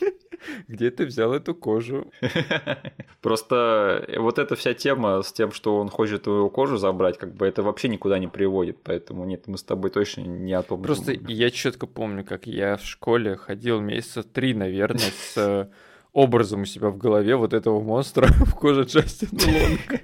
Где 0.68 0.90
ты 0.90 1.04
взял 1.04 1.34
эту 1.34 1.52
кожу? 1.52 2.06
Просто 3.20 4.08
вот 4.18 4.38
эта 4.38 4.54
вся 4.54 4.72
тема 4.72 5.22
с 5.22 5.32
тем, 5.32 5.50
что 5.50 5.78
он 5.78 5.88
хочет 5.88 6.22
твою 6.22 6.48
кожу 6.48 6.76
забрать, 6.76 7.18
как 7.18 7.34
бы 7.34 7.46
это 7.46 7.64
вообще 7.64 7.88
никуда 7.88 8.20
не 8.20 8.28
приводит. 8.28 8.78
Поэтому 8.84 9.24
нет, 9.24 9.48
мы 9.48 9.58
с 9.58 9.64
тобой 9.64 9.90
точно 9.90 10.20
не 10.20 10.52
о 10.52 10.62
том 10.62 10.82
Просто 10.82 11.12
я 11.12 11.50
четко 11.50 11.88
помню, 11.88 12.24
как 12.24 12.46
я 12.46 12.76
в 12.76 12.84
школе 12.84 13.36
ходил 13.36 13.80
месяца 13.80 14.22
три, 14.22 14.54
наверное, 14.54 15.00
с 15.00 15.36
э, 15.36 15.66
образом 16.12 16.62
у 16.62 16.64
себя 16.66 16.90
в 16.90 16.98
голове 16.98 17.34
вот 17.34 17.52
этого 17.52 17.80
монстра 17.80 18.26
в 18.46 18.54
коже 18.54 18.84
Джастина 18.84 19.30
Лонга. 19.32 20.00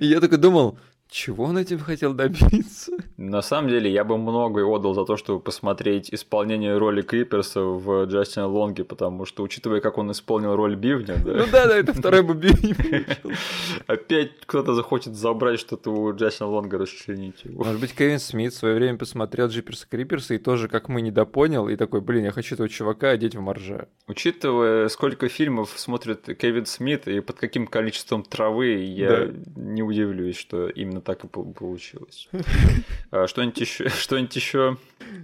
Я 0.00 0.20
такой 0.20 0.38
думал, 0.38 0.78
чего 1.10 1.44
он 1.44 1.56
этим 1.58 1.78
хотел 1.78 2.12
добиться? 2.14 2.92
На 3.16 3.42
самом 3.42 3.70
деле, 3.70 3.90
я 3.90 4.04
бы 4.04 4.18
многое 4.18 4.64
отдал 4.64 4.94
за 4.94 5.04
то, 5.04 5.16
чтобы 5.16 5.40
посмотреть 5.40 6.12
исполнение 6.12 6.76
роли 6.76 7.02
Криперса 7.02 7.62
в 7.62 8.04
Джастина 8.04 8.46
Лонге, 8.46 8.84
потому 8.84 9.24
что, 9.24 9.42
учитывая, 9.42 9.80
как 9.80 9.98
он 9.98 10.10
исполнил 10.12 10.54
роль 10.54 10.76
Бивня, 10.76 11.16
да, 11.24 11.32
Ну 11.32 11.44
да, 11.50 11.66
да, 11.66 11.76
это 11.76 11.92
второй 11.94 12.22
бы 12.22 12.34
получил. 12.34 13.32
опять 13.86 14.32
кто-то 14.46 14.74
захочет 14.74 15.14
забрать 15.14 15.58
что-то 15.60 15.90
у 15.90 16.14
Джастина 16.14 16.48
Лонга, 16.48 16.78
расчленить 16.78 17.44
его. 17.44 17.64
Может 17.64 17.80
быть, 17.80 17.94
Кевин 17.94 18.18
Смит 18.18 18.52
в 18.52 18.56
свое 18.56 18.74
время 18.74 18.98
посмотрел 18.98 19.48
Джиперса 19.48 19.86
Криперса 19.88 20.34
и 20.34 20.38
тоже, 20.38 20.68
как 20.68 20.88
мы, 20.88 21.00
недопонял, 21.02 21.68
и 21.68 21.76
такой, 21.76 22.00
блин, 22.00 22.24
я 22.24 22.30
хочу 22.32 22.54
этого 22.54 22.68
чувака 22.68 23.10
одеть 23.10 23.34
в 23.34 23.40
моржа. 23.40 23.88
Учитывая, 24.06 24.88
сколько 24.88 25.28
фильмов 25.28 25.72
смотрит 25.76 26.26
Кевин 26.38 26.66
Смит 26.66 27.08
и 27.08 27.20
под 27.20 27.38
каким 27.38 27.66
количеством 27.66 28.22
травы, 28.22 28.74
я 28.84 29.26
Да. 29.26 29.32
не 29.56 29.82
удивлюсь, 29.82 30.36
что 30.36 30.68
именно 30.68 30.97
так 31.00 31.24
и 31.24 31.28
пол- 31.28 31.52
получилось. 31.52 32.28
А 33.10 33.26
Что-нибудь 33.26 33.60
еще? 33.60 33.88
Что-нибудь 33.88 34.36
еще? 34.36 34.76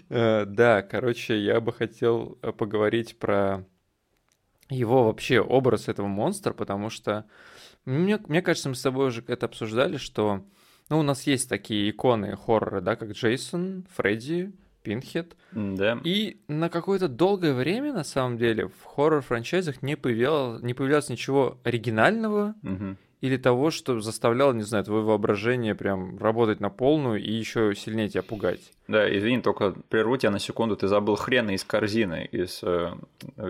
Э, 0.08 0.44
Да, 0.46 0.82
короче, 0.82 1.38
я 1.38 1.60
бы 1.60 1.72
хотел 1.72 2.38
э, 2.42 2.52
поговорить 2.52 3.18
про 3.18 3.64
его 4.70 5.04
вообще 5.04 5.40
образ 5.40 5.88
этого 5.88 6.06
монстра, 6.06 6.52
потому 6.52 6.88
что 6.90 7.26
мне, 7.84 8.18
мне 8.28 8.40
кажется, 8.42 8.68
мы 8.70 8.74
с 8.74 8.82
тобой 8.82 9.08
уже 9.08 9.22
это 9.26 9.46
обсуждали, 9.46 9.98
что 9.98 10.44
ну, 10.88 10.98
у 10.98 11.02
нас 11.02 11.26
есть 11.26 11.48
такие 11.48 11.90
иконы 11.90 12.36
хоррора, 12.36 12.80
да, 12.80 12.96
как 12.96 13.10
Джейсон, 13.12 13.86
Фредди, 13.96 14.52
Пинхед, 14.82 15.34
Да. 15.52 15.98
и 16.04 16.42
на 16.48 16.68
какое-то 16.68 17.08
долгое 17.08 17.54
время, 17.54 17.92
на 17.92 18.04
самом 18.04 18.36
деле, 18.38 18.68
в 18.68 18.84
хоррор-франчайзах 18.84 19.76
не 19.82 19.96
появлялось, 19.96 20.62
не 20.62 20.74
появлялось 20.74 21.08
ничего 21.08 21.58
оригинального 21.64 22.54
Мгм. 22.62 22.98
Или 23.24 23.38
того, 23.38 23.70
что 23.70 24.00
заставляло, 24.00 24.52
не 24.52 24.64
знаю, 24.64 24.84
твое 24.84 25.02
воображение 25.02 25.74
прям 25.74 26.18
работать 26.18 26.60
на 26.60 26.68
полную 26.68 27.22
и 27.22 27.32
еще 27.32 27.74
сильнее 27.74 28.10
тебя 28.10 28.22
пугать. 28.22 28.60
Да, 28.86 29.08
извини, 29.16 29.40
только 29.40 29.70
прерву 29.88 30.18
тебя 30.18 30.30
на 30.30 30.38
секунду. 30.38 30.76
Ты 30.76 30.88
забыл 30.88 31.16
хрена 31.16 31.52
из 31.52 31.64
корзины 31.64 32.28
из 32.30 32.60
э, 32.62 32.92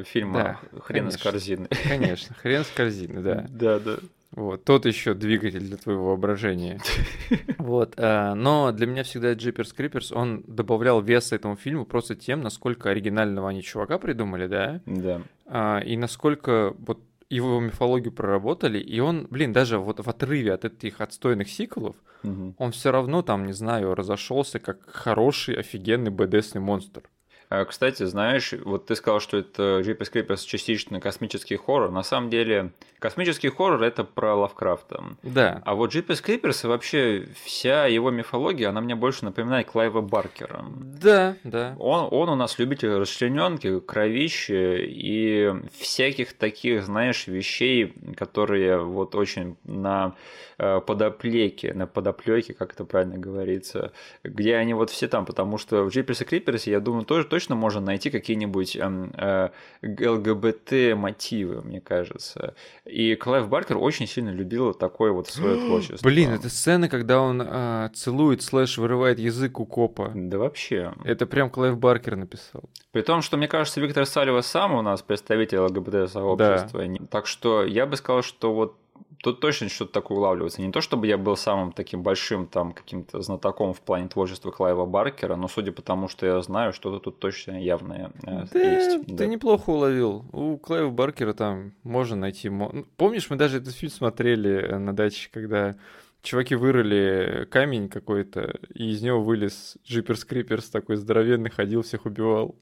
фильма 0.05 0.59
Да, 0.73 0.81
Хрен 0.81 1.09
из 1.09 1.17
конечно. 1.17 1.31
корзины. 1.31 1.69
Конечно, 1.89 2.37
хрен 2.41 2.63
с 2.65 2.69
корзины, 2.69 3.21
да. 3.21 3.47
Да, 3.49 3.81
да. 3.81 3.97
Вот, 4.31 4.63
тот 4.65 4.87
еще 4.87 5.15
двигатель 5.15 5.61
для 5.61 5.77
твоего 5.77 6.07
воображения. 6.11 6.81
Вот, 7.59 7.95
а, 7.97 8.35
но 8.35 8.71
для 8.73 8.87
меня 8.87 9.03
всегда 9.03 9.33
Джиперс 9.33 9.73
Криперс, 9.73 10.13
он 10.13 10.45
добавлял 10.47 11.01
веса 11.01 11.35
этому 11.35 11.57
фильму 11.57 11.85
просто 11.87 12.15
тем, 12.15 12.43
насколько 12.43 12.91
оригинального 12.91 13.49
они 13.49 13.63
чувака 13.63 13.99
придумали, 13.99 14.47
да, 14.47 14.81
Да. 14.87 15.23
а, 15.47 15.79
и 15.81 15.97
насколько 15.97 16.75
вот 16.79 17.01
его 17.31 17.61
мифологию 17.61 18.13
проработали, 18.13 18.79
и 18.79 19.01
он, 19.01 19.27
блин, 19.31 19.53
даже 19.53 19.79
вот 19.79 20.01
в 20.05 20.09
отрыве 20.09 20.53
от 20.53 20.65
этих 20.65 21.01
отстойных 21.01 21.49
сиквелов, 21.49 21.97
Мгм. 22.23 22.55
он 22.59 22.73
все 22.73 22.91
равно 22.91 23.23
там, 23.23 23.47
не 23.47 23.53
знаю, 23.53 23.95
разошелся 23.95 24.59
как 24.59 24.79
хороший, 24.91 25.55
офигенный 25.57 26.11
БДСный 26.11 26.61
монстр. 26.61 27.03
А, 27.51 27.65
Кстати, 27.65 28.05
знаешь, 28.05 28.55
вот 28.65 28.87
ты 28.87 28.95
сказал, 28.97 29.21
что 29.21 29.37
это 29.39 29.81
Jeepers 29.81 30.13
Creepers 30.13 30.47
частично 30.47 31.01
космический 31.01 31.57
хоррор. 31.57 31.91
На 31.91 32.03
самом 32.03 32.31
деле, 32.31 32.73
космический 32.99 33.49
хоррор 33.51 33.83
это 33.83 34.05
про 34.05 34.35
Лавкрафта. 34.35 35.05
Да, 35.23 35.61
А 35.65 35.75
вот 35.75 35.95
Jeepers 35.95 36.25
Creepers 36.25 36.65
и 36.65 36.67
вообще 36.69 37.29
вся 37.45 37.87
его 37.87 38.11
мифология, 38.11 38.69
она 38.69 38.81
мне 38.81 38.95
больше 38.95 39.25
напоминает 39.25 39.67
Клайва 39.67 40.01
Баркера. 40.01 40.65
да, 41.03 41.37
да. 41.45 41.77
Он, 41.79 42.09
он 42.11 42.29
у 42.31 42.35
нас 42.35 42.59
любитель 42.59 42.95
расчлененки, 42.97 43.81
кровищи 43.81 44.85
и 44.87 45.53
всяких 45.79 46.33
таких, 46.33 46.85
знаешь, 46.85 47.27
вещей, 47.27 47.95
которые 48.17 48.79
вот 48.83 49.15
очень 49.15 49.57
на 49.65 50.15
э, 50.59 50.81
подоплеке, 50.81 51.75
на 51.75 51.87
подоплеке, 51.87 52.55
как 52.55 52.73
это 52.73 52.85
правильно 52.85 53.19
говорится, 53.19 53.93
где 54.23 54.57
они 54.57 54.73
вот 54.75 54.91
все 54.91 55.09
там, 55.09 55.27
потому 55.27 55.59
что 55.59 55.85
в 55.85 55.89
Jeepers 55.89 56.27
Creepers, 56.27 56.71
я 56.71 56.81
думаю, 56.81 57.05
тоже 57.05 57.25
точно 57.25 57.44
можно 57.53 57.81
найти 57.81 58.11
какие-нибудь 58.11 58.77
эм, 58.77 59.13
э, 59.17 59.51
ЛГБТ-мотивы, 59.83 61.63
мне 61.63 61.81
кажется. 61.81 62.55
И 62.85 63.15
Клайв 63.15 63.49
Баркер 63.49 63.77
очень 63.79 64.07
сильно 64.07 64.31
любил 64.31 64.73
такое 64.75 65.13
вот 65.13 65.29
свое 65.29 65.57
творчество. 65.67 66.07
Блин, 66.07 66.31
это 66.31 66.49
сцены, 66.49 66.89
когда 66.89 67.21
он 67.21 67.43
а, 67.45 67.91
целует 67.95 68.43
слэш 68.43 68.79
вырывает 68.79 69.19
язык 69.19 69.61
у 69.61 69.67
копа. 69.67 70.13
Да 70.15 70.39
вообще. 70.39 70.93
Это 71.05 71.27
прям 71.27 71.51
Клайв 71.51 71.79
Баркер 71.79 72.17
написал. 72.17 72.63
При 72.93 73.03
том, 73.03 73.23
что, 73.23 73.37
мне 73.37 73.49
кажется, 73.49 73.81
Виктор 73.81 74.07
Сальва 74.07 74.41
сам 74.41 74.75
у 74.75 74.83
нас 74.83 75.03
представитель 75.03 75.59
ЛГБТ-сообщества. 75.59 76.83
Не- 76.83 77.01
Так 77.11 77.27
что 77.27 77.65
я 77.65 77.87
бы 77.87 77.97
сказал, 77.97 78.23
что 78.23 78.55
вот 78.55 78.77
тут 79.23 79.41
точно 79.41 79.69
что-то 79.71 79.93
такое 79.93 80.19
улавливается. 80.19 80.61
Не 80.61 80.71
то, 80.71 80.81
чтобы 80.83 81.07
я 81.07 81.17
был 81.17 81.37
самым 81.37 81.73
таким 81.73 82.03
большим 82.03 82.47
там 82.47 82.73
каким-то 82.73 83.23
знатоком 83.23 83.73
в 83.73 83.81
плане 83.81 84.09
творчества 84.09 84.51
Клайва 84.51 84.85
Баркера, 84.87 85.37
но 85.37 85.49
судя 85.49 85.73
по 85.73 85.81
тому, 85.83 86.09
что 86.09 86.27
я 86.27 86.41
знаю, 86.43 86.73
что-то 86.75 86.99
тут 86.99 87.19
точно 87.21 87.63
явное 87.63 88.13
э, 88.27 88.45
Да, 88.53 88.59
есть. 88.61 89.07
ты 89.07 89.15
Да. 89.15 89.27
неплохо 89.27 89.71
уловил. 89.71 90.27
У 90.33 90.59
Клайва 90.59 90.91
Баркера 90.91 91.33
там 91.33 91.73
можно 91.83 92.17
найти... 92.17 92.51
ну, 92.51 92.85
Помнишь, 92.97 93.31
мы 93.31 93.37
даже 93.37 93.59
этот 93.59 93.75
фильм 93.75 93.91
смотрели 93.93 94.51
э, 94.53 94.79
на 94.79 94.95
даче, 94.95 95.31
когда 95.33 95.75
чуваки 96.21 96.55
вырыли 96.55 97.47
камень 97.51 97.89
какой-то, 97.89 98.59
и 98.75 98.91
из 98.91 99.01
него 99.03 99.23
вылез 99.23 99.77
Джиперс 99.85 100.25
Криперс 100.25 100.69
такой 100.71 100.97
здоровенный, 100.97 101.51
ходил, 101.51 101.83
всех 101.83 102.05
убивал. 102.07 102.57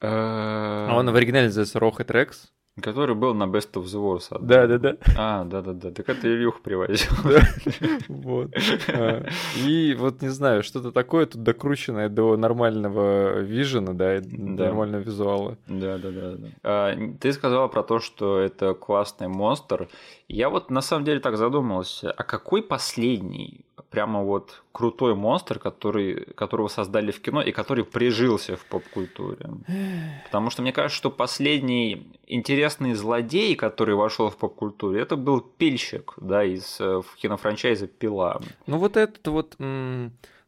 Э, 0.00 0.86
А 0.90 0.96
он 0.96 1.10
в 1.10 1.14
оригинале 1.14 1.46
называется 1.46 1.78
Рохет 1.78 2.10
Рекс. 2.10 2.50
Который 2.82 3.14
был 3.14 3.34
на 3.34 3.44
Best 3.44 3.72
of 3.74 3.84
the 3.84 4.02
Wars. 4.02 4.26
одна. 4.30 4.48
Да-да-да. 4.48 4.96
А, 5.16 5.44
да-да-да. 5.44 5.92
Так 5.92 6.08
это 6.08 6.26
Ильюх 6.26 6.60
привозил. 6.60 7.12
Вот. 8.08 8.50
А, 8.92 9.24
И 9.64 9.94
вот, 9.96 10.22
не 10.22 10.28
знаю, 10.28 10.64
что-то 10.64 10.90
такое 10.90 11.26
тут 11.26 11.44
докрученное 11.44 12.08
до 12.08 12.36
нормального 12.36 13.38
вижена, 13.42 13.92
да, 13.92 14.18
Да. 14.20 14.64
нормального 14.64 15.02
визуала. 15.02 15.56
Да, 15.68 15.98
да, 15.98 16.10
да, 16.10 16.32
да. 16.32 16.48
А, 16.64 16.96
ты 17.20 17.32
сказала 17.32 17.68
про 17.68 17.84
то, 17.84 18.00
что 18.00 18.40
это 18.40 18.74
классный 18.74 19.28
монстр. 19.28 19.88
Я 20.28 20.48
вот 20.48 20.70
на 20.70 20.80
самом 20.80 21.04
деле 21.04 21.20
так 21.20 21.36
задумался, 21.36 22.10
а 22.10 22.22
какой 22.22 22.62
последний 22.62 23.64
прямо 23.90 24.24
вот 24.24 24.62
крутой 24.72 25.14
монстр, 25.14 25.58
который, 25.58 26.24
которого 26.34 26.68
создали 26.68 27.12
в 27.12 27.20
кино 27.20 27.42
и 27.42 27.52
который 27.52 27.84
прижился 27.84 28.56
в 28.56 28.64
поп-культуре? 28.64 29.50
Потому 30.24 30.50
что 30.50 30.62
мне 30.62 30.72
кажется, 30.72 30.96
что 30.96 31.10
последний 31.10 32.18
интересный 32.26 32.94
злодей, 32.94 33.54
который 33.54 33.94
вошел 33.94 34.30
в 34.30 34.36
поп-культуру, 34.36 34.96
это 34.96 35.16
был 35.16 35.40
пильщик, 35.40 36.14
да, 36.16 36.42
из 36.42 36.78
э, 36.80 37.02
кинофранчайза 37.20 37.86
Пила. 37.86 38.40
Ну 38.66 38.78
вот 38.78 38.96
этот 38.96 39.26
вот 39.28 39.56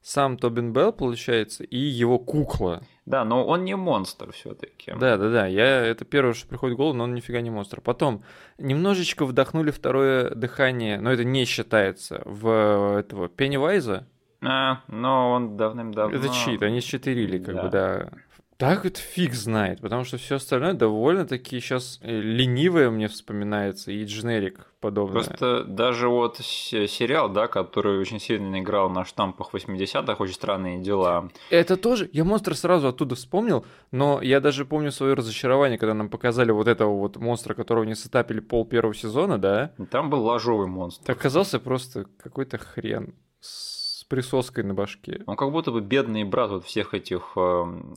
сам 0.03 0.39
Тобин 0.39 0.72
Белл, 0.72 0.93
получается, 0.93 1.64
и 1.64 1.77
его 1.77 2.18
кукла. 2.18 2.83
Да, 3.07 3.25
но 3.25 3.47
он 3.47 3.65
не 3.65 3.77
монстр 3.77 4.33
все-таки. 4.33 4.93
Да, 4.99 5.17
да, 5.17 5.31
да. 5.31 5.47
Я 5.47 5.65
это 5.87 6.05
первое, 6.05 6.35
что 6.35 6.49
приходит 6.49 6.75
в 6.75 6.77
голову, 6.79 6.95
но 6.95 7.05
он 7.05 7.15
нифига 7.15 7.41
не 7.41 7.51
монстр. 7.51 7.81
Потом 7.81 8.25
немножечко 8.59 9.25
вдохнули 9.25 9.71
второе 9.71 10.31
дыхание, 10.31 11.01
но 11.01 11.13
это 11.13 11.23
не 11.25 11.45
считается 11.45 12.21
в 12.25 12.99
этого 12.99 13.29
Пеннивайза. 13.29 14.09
А, 14.43 14.81
но 14.89 15.31
он 15.33 15.57
давным-давно. 15.57 16.17
Это 16.17 16.29
чит, 16.29 16.63
они 16.63 16.81
считерили, 16.81 17.39
как 17.39 17.55
Да. 17.55 17.63
бы, 17.63 17.69
да. 17.71 18.11
Так 18.59 18.87
это 18.87 18.99
фиг 18.99 19.35
знает, 19.35 19.81
потому 19.81 20.05
что 20.05 20.17
все 20.17 20.37
остальное 20.37 20.73
довольно-таки 20.73 21.61
сейчас 21.61 21.99
ленивое 22.03 22.91
мне 22.91 23.09
вспоминается 23.09 23.93
и 23.93 24.05
дженерик 24.05 24.73
подобное. 24.81 25.23
Просто 25.23 25.65
даже 25.65 26.09
вот 26.09 26.39
сериал, 26.39 27.29
да, 27.29 27.49
который 27.49 27.99
очень 27.99 28.19
сильно 28.19 28.59
играл 28.59 28.89
на 28.89 29.05
штампах 29.05 29.51
80-х, 29.53 30.17
очень 30.19 30.35
странные 30.35 30.81
дела. 30.81 31.31
Это 31.51 31.77
тоже, 31.77 32.09
я 32.13 32.25
монстр 32.25 32.55
сразу 32.55 32.89
оттуда 32.89 33.15
вспомнил, 33.15 33.67
но 33.91 34.23
я 34.23 34.41
даже 34.41 34.65
помню 34.65 34.91
свое 34.91 35.15
разочарование, 35.15 35.79
когда 35.79 35.93
нам 35.93 36.09
показали 36.09 36.51
вот 36.51 36.67
этого 36.67 36.97
вот 36.97 37.17
монстра, 37.17 37.53
которого 37.55 37.85
не 37.85 37.95
сетапили 37.95 38.41
пол 38.41 38.65
первого 38.65 38.95
сезона, 38.95 39.39
да? 39.39 39.73
Там 39.91 40.09
был 40.09 40.23
ложовый 40.25 40.67
монстр. 40.67 41.05
Так 41.05 41.19
оказался 41.19 41.61
просто 41.61 42.07
какой-то 42.19 42.57
хрен 42.57 43.15
с 43.41 43.76
присоской 44.09 44.63
на 44.65 44.75
башке. 44.75 45.23
Он 45.27 45.37
как 45.37 45.51
будто 45.51 45.73
бы 45.73 45.81
бедный 45.81 46.25
брат 46.25 46.51
вот 46.51 46.65
всех 46.65 46.95
этих 46.95 47.33
э, 47.37 47.41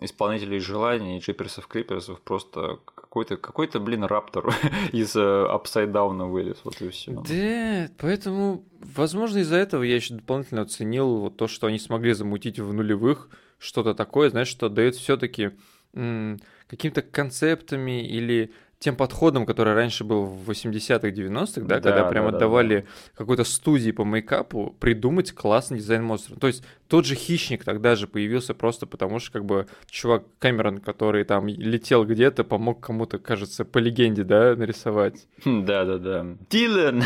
исполнителей 0.02 0.60
желаний, 0.60 1.20
джиперсов, 1.20 1.68
криперсов, 1.68 2.22
просто 2.22 2.80
какой-то, 2.86 3.38
какой-то, 3.38 3.80
блин, 3.80 4.04
раптор 4.04 4.54
из 4.92 5.16
апсайдауна 5.16 6.26
вылез, 6.28 6.58
вот 6.64 6.82
и 6.82 6.90
все. 6.90 7.12
Да, 7.12 7.92
поэтому, 7.98 8.64
возможно, 8.80 9.40
из-за 9.40 9.58
этого 9.58 9.84
я 9.84 9.96
еще 9.96 10.16
дополнительно 10.16 10.62
оценил 10.62 11.18
вот 11.18 11.38
то, 11.38 11.48
что 11.48 11.68
они 11.68 11.80
смогли 11.80 12.14
замутить 12.14 12.60
в 12.60 12.74
нулевых 12.74 13.30
что-то 13.60 13.94
такое, 13.94 14.30
знаешь, 14.30 14.48
что 14.48 14.70
дает 14.70 14.96
все-таки 14.96 15.52
какими-то 15.92 17.02
концептами 17.02 18.08
или 18.08 18.54
тем 18.80 18.96
подходом, 18.96 19.46
который 19.46 19.74
раньше 19.74 20.06
был 20.06 20.26
в 20.26 20.50
80-х, 20.50 21.10
90-х, 21.10 21.62
да, 21.62 21.80
да, 21.80 21.82
когда 21.82 22.10
прям 22.10 22.32
да, 22.32 22.38
отдавали 22.38 22.76
да, 22.76 22.82
да. 22.82 22.88
какой-то 23.16 23.44
студии 23.44 23.92
по 23.92 24.06
мейкапу 24.06 24.74
придумать 24.80 25.34
классный 25.34 25.80
дизайн 25.80 26.04
монстров. 26.04 26.40
То 26.40 26.48
есть 26.48 26.64
тот 26.88 27.06
же 27.06 27.16
хищник 27.16 27.66
тогда 27.66 27.96
же 27.98 28.08
появился 28.08 28.54
просто 28.54 28.86
потому, 28.86 29.20
что 29.20 29.34
как 29.34 29.44
бы 29.44 29.68
чувак 29.90 30.24
Кэмерон, 30.40 30.80
который 30.80 31.26
там 31.26 31.48
летел 31.48 32.06
где-то, 32.06 32.46
помог 32.46 32.80
кому-то, 32.80 33.20
кажется, 33.20 33.66
по 33.66 33.80
легенде, 33.80 34.24
да, 34.24 34.56
нарисовать. 34.56 35.28
Да-да-да. 35.46 36.26
Дилан! 36.50 37.04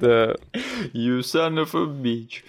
Да. 0.00 0.36
You 0.92 1.20
son 1.20 1.58
of 1.58 1.74
a 1.74 1.86
bitch. 1.86 2.42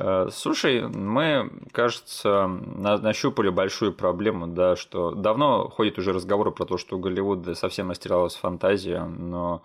Э, 0.00 0.28
слушай, 0.32 0.86
мы, 0.86 1.50
кажется, 1.72 2.46
нащупали 2.46 3.48
большую 3.48 3.92
проблему, 3.92 4.46
да, 4.46 4.76
что 4.76 5.10
давно 5.12 5.68
ходит 5.68 5.98
уже 5.98 6.12
разговоры 6.12 6.52
про 6.52 6.66
то, 6.66 6.78
что 6.78 6.96
у 6.96 7.00
Голливуда 7.00 7.54
совсем 7.56 7.90
растерялась 7.90 8.36
фантазия, 8.36 9.02
но, 9.04 9.62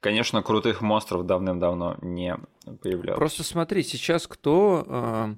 конечно, 0.00 0.42
крутых 0.42 0.82
монстров 0.82 1.24
давным-давно 1.24 1.96
не 2.02 2.36
появлялось. 2.82 3.18
Просто 3.18 3.42
смотри, 3.42 3.82
сейчас 3.82 4.26
кто 4.26 4.84
э, 4.86 5.34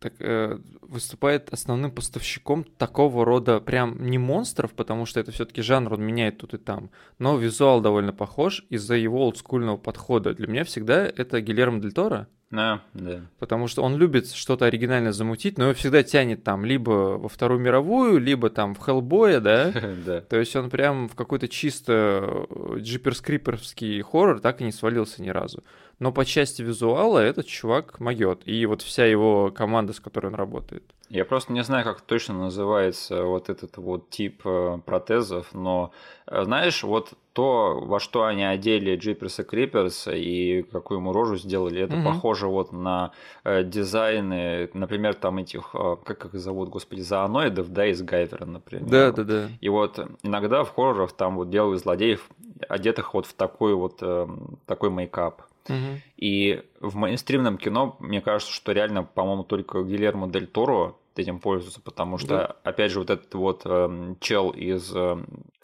так, 0.00 0.14
э, 0.18 0.58
выступает 0.82 1.52
основным 1.52 1.92
поставщиком 1.92 2.64
такого 2.64 3.24
рода 3.24 3.60
прям 3.60 4.04
не 4.04 4.18
монстров, 4.18 4.72
потому 4.72 5.06
что 5.06 5.20
это 5.20 5.30
все-таки 5.30 5.62
жанр, 5.62 5.94
он 5.94 6.02
меняет 6.02 6.38
тут 6.38 6.54
и 6.54 6.58
там, 6.58 6.90
но 7.20 7.36
визуал 7.36 7.80
довольно 7.80 8.12
похож 8.12 8.64
из-за 8.68 8.96
его 8.96 9.20
олдскульного 9.20 9.76
подхода. 9.76 10.34
Для 10.34 10.48
меня 10.48 10.64
всегда 10.64 11.06
это 11.06 11.40
Гильермо 11.40 11.80
Дель 11.80 11.92
Торо, 11.92 12.26
а, 12.52 12.80
да. 12.94 13.22
Потому 13.40 13.66
что 13.66 13.82
он 13.82 13.96
любит 13.96 14.30
что-то 14.30 14.66
оригинально 14.66 15.12
замутить, 15.12 15.58
но 15.58 15.64
его 15.64 15.74
всегда 15.74 16.04
тянет 16.04 16.44
там 16.44 16.64
либо 16.64 17.18
во 17.18 17.28
Вторую 17.28 17.60
мировую, 17.60 18.20
либо 18.20 18.50
там 18.50 18.74
в 18.74 18.78
Хеллбоя, 18.78 19.40
да? 19.40 19.72
да. 20.06 20.20
То 20.20 20.36
есть 20.38 20.54
он 20.54 20.70
прям 20.70 21.08
в 21.08 21.16
какой-то 21.16 21.48
чисто 21.48 22.46
джиперскриперский 22.76 24.00
хоррор 24.02 24.40
так 24.40 24.60
и 24.60 24.64
не 24.64 24.72
свалился 24.72 25.22
ни 25.22 25.28
разу. 25.30 25.64
Но 25.98 26.12
по 26.12 26.24
части 26.24 26.62
визуала 26.62 27.18
этот 27.18 27.46
чувак 27.46 28.00
могет. 28.00 28.46
И 28.46 28.66
вот 28.66 28.82
вся 28.82 29.06
его 29.06 29.50
команда, 29.50 29.92
с 29.92 30.00
которой 30.00 30.26
он 30.26 30.34
работает. 30.34 30.84
Я 31.08 31.24
просто 31.24 31.52
не 31.52 31.62
знаю, 31.62 31.84
как 31.84 32.00
точно 32.00 32.34
называется 32.34 33.22
вот 33.22 33.48
этот 33.48 33.76
вот 33.76 34.10
тип 34.10 34.42
э, 34.44 34.78
протезов, 34.84 35.54
но 35.54 35.92
э, 36.26 36.42
знаешь, 36.42 36.82
вот 36.82 37.12
то, 37.32 37.78
во 37.80 38.00
что 38.00 38.24
они 38.24 38.44
одели 38.44 38.96
Джиперса 38.96 39.44
Криперса 39.44 40.10
и 40.12 40.62
какую 40.62 40.98
ему 40.98 41.12
рожу 41.12 41.36
сделали, 41.36 41.82
это 41.82 41.96
угу. 41.96 42.04
похоже 42.06 42.48
вот 42.48 42.72
на 42.72 43.12
э, 43.44 43.62
дизайны, 43.62 44.68
например, 44.74 45.14
там 45.14 45.38
этих, 45.38 45.70
э, 45.74 45.96
как 46.04 46.24
их 46.24 46.34
зовут, 46.34 46.70
господи, 46.70 47.02
зооноидов, 47.02 47.72
да, 47.72 47.86
из 47.86 48.02
Гайвера, 48.02 48.44
например. 48.44 48.88
Да, 48.88 49.12
да, 49.12 49.22
да. 49.22 49.48
И 49.60 49.68
вот 49.68 50.00
иногда 50.24 50.64
в 50.64 50.74
хоррорах 50.74 51.12
там 51.12 51.36
вот 51.36 51.50
делают 51.50 51.80
злодеев, 51.80 52.28
одетых 52.68 53.14
вот 53.14 53.26
в 53.26 53.34
такой 53.34 53.74
вот 53.74 53.98
э, 54.00 54.26
такой 54.66 54.90
мейкап. 54.90 55.42
Угу. 55.68 56.00
И 56.16 56.62
в 56.80 56.96
мейнстримном 56.96 57.58
кино, 57.58 57.96
мне 58.00 58.20
кажется, 58.20 58.52
что 58.52 58.72
реально, 58.72 59.02
по-моему, 59.04 59.44
только 59.44 59.82
Гильермо 59.82 60.28
Дель 60.28 60.46
Торо 60.46 60.96
этим 61.18 61.38
пользуется, 61.38 61.80
потому 61.80 62.18
что, 62.18 62.28
да. 62.28 62.56
опять 62.62 62.92
же, 62.92 63.00
вот 63.00 63.10
этот 63.10 63.32
вот 63.34 63.62
э, 63.64 64.14
чел 64.20 64.50
из 64.50 64.94
э, 64.94 65.16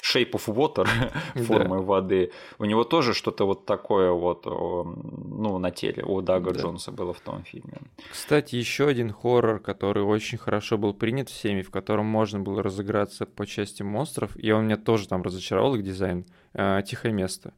Shape 0.02 0.32
of 0.32 0.46
Water, 0.46 0.88
формы 1.44 1.76
да. 1.76 1.82
воды, 1.82 2.32
у 2.58 2.64
него 2.64 2.84
тоже 2.84 3.14
что-то 3.14 3.44
вот 3.44 3.66
такое 3.66 4.10
вот, 4.10 4.46
ну, 4.46 5.58
на 5.58 5.70
теле 5.70 6.02
у 6.04 6.20
Дага 6.20 6.52
да. 6.52 6.60
Джонса 6.60 6.90
было 6.90 7.12
в 7.12 7.20
том 7.20 7.44
фильме. 7.44 7.78
Кстати, 8.10 8.56
еще 8.56 8.88
один 8.88 9.12
хоррор, 9.12 9.60
который 9.60 10.02
очень 10.02 10.38
хорошо 10.38 10.78
был 10.78 10.94
принят 10.94 11.28
всеми, 11.28 11.62
в 11.62 11.70
котором 11.70 12.06
можно 12.06 12.40
было 12.40 12.62
разыграться 12.62 13.26
по 13.26 13.46
части 13.46 13.82
монстров, 13.82 14.36
и 14.36 14.50
он 14.50 14.64
меня 14.64 14.76
тоже 14.76 15.08
там 15.08 15.22
разочаровал, 15.22 15.74
их 15.74 15.82
дизайн, 15.82 16.26
э, 16.54 16.82
«Тихое 16.86 17.12
место». 17.14 17.52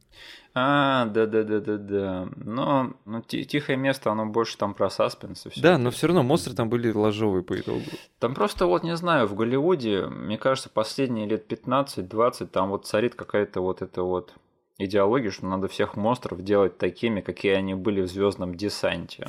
А, 0.56 1.06
да, 1.06 1.26
да, 1.26 1.42
да, 1.42 1.58
да, 1.58 1.76
да. 1.76 2.28
Но 2.36 2.92
ну, 3.04 3.22
тихое 3.22 3.76
место, 3.76 4.12
оно 4.12 4.26
больше 4.26 4.56
там 4.56 4.74
про 4.74 4.88
саспенс 4.88 5.46
и 5.46 5.50
все. 5.50 5.60
Да, 5.60 5.78
но 5.78 5.90
все 5.90 6.06
равно 6.06 6.22
монстры 6.22 6.54
там 6.54 6.68
были 6.68 6.92
ложовые 6.92 7.42
по 7.42 7.58
итогу. 7.58 7.82
Там 8.20 8.34
просто 8.34 8.66
вот 8.66 8.84
не 8.84 8.96
знаю, 8.96 9.26
в 9.26 9.34
Голливуде, 9.34 10.06
мне 10.06 10.38
кажется, 10.38 10.70
последние 10.70 11.26
лет 11.26 11.50
15-20 11.50 12.46
там 12.46 12.70
вот 12.70 12.86
царит 12.86 13.16
какая-то 13.16 13.62
вот 13.62 13.82
эта 13.82 14.04
вот 14.04 14.32
идеология, 14.78 15.30
что 15.30 15.46
надо 15.46 15.66
всех 15.66 15.96
монстров 15.96 16.42
делать 16.42 16.78
такими, 16.78 17.20
какие 17.20 17.52
они 17.52 17.74
были 17.74 18.02
в 18.02 18.06
Звездном 18.06 18.54
десанте. 18.54 19.28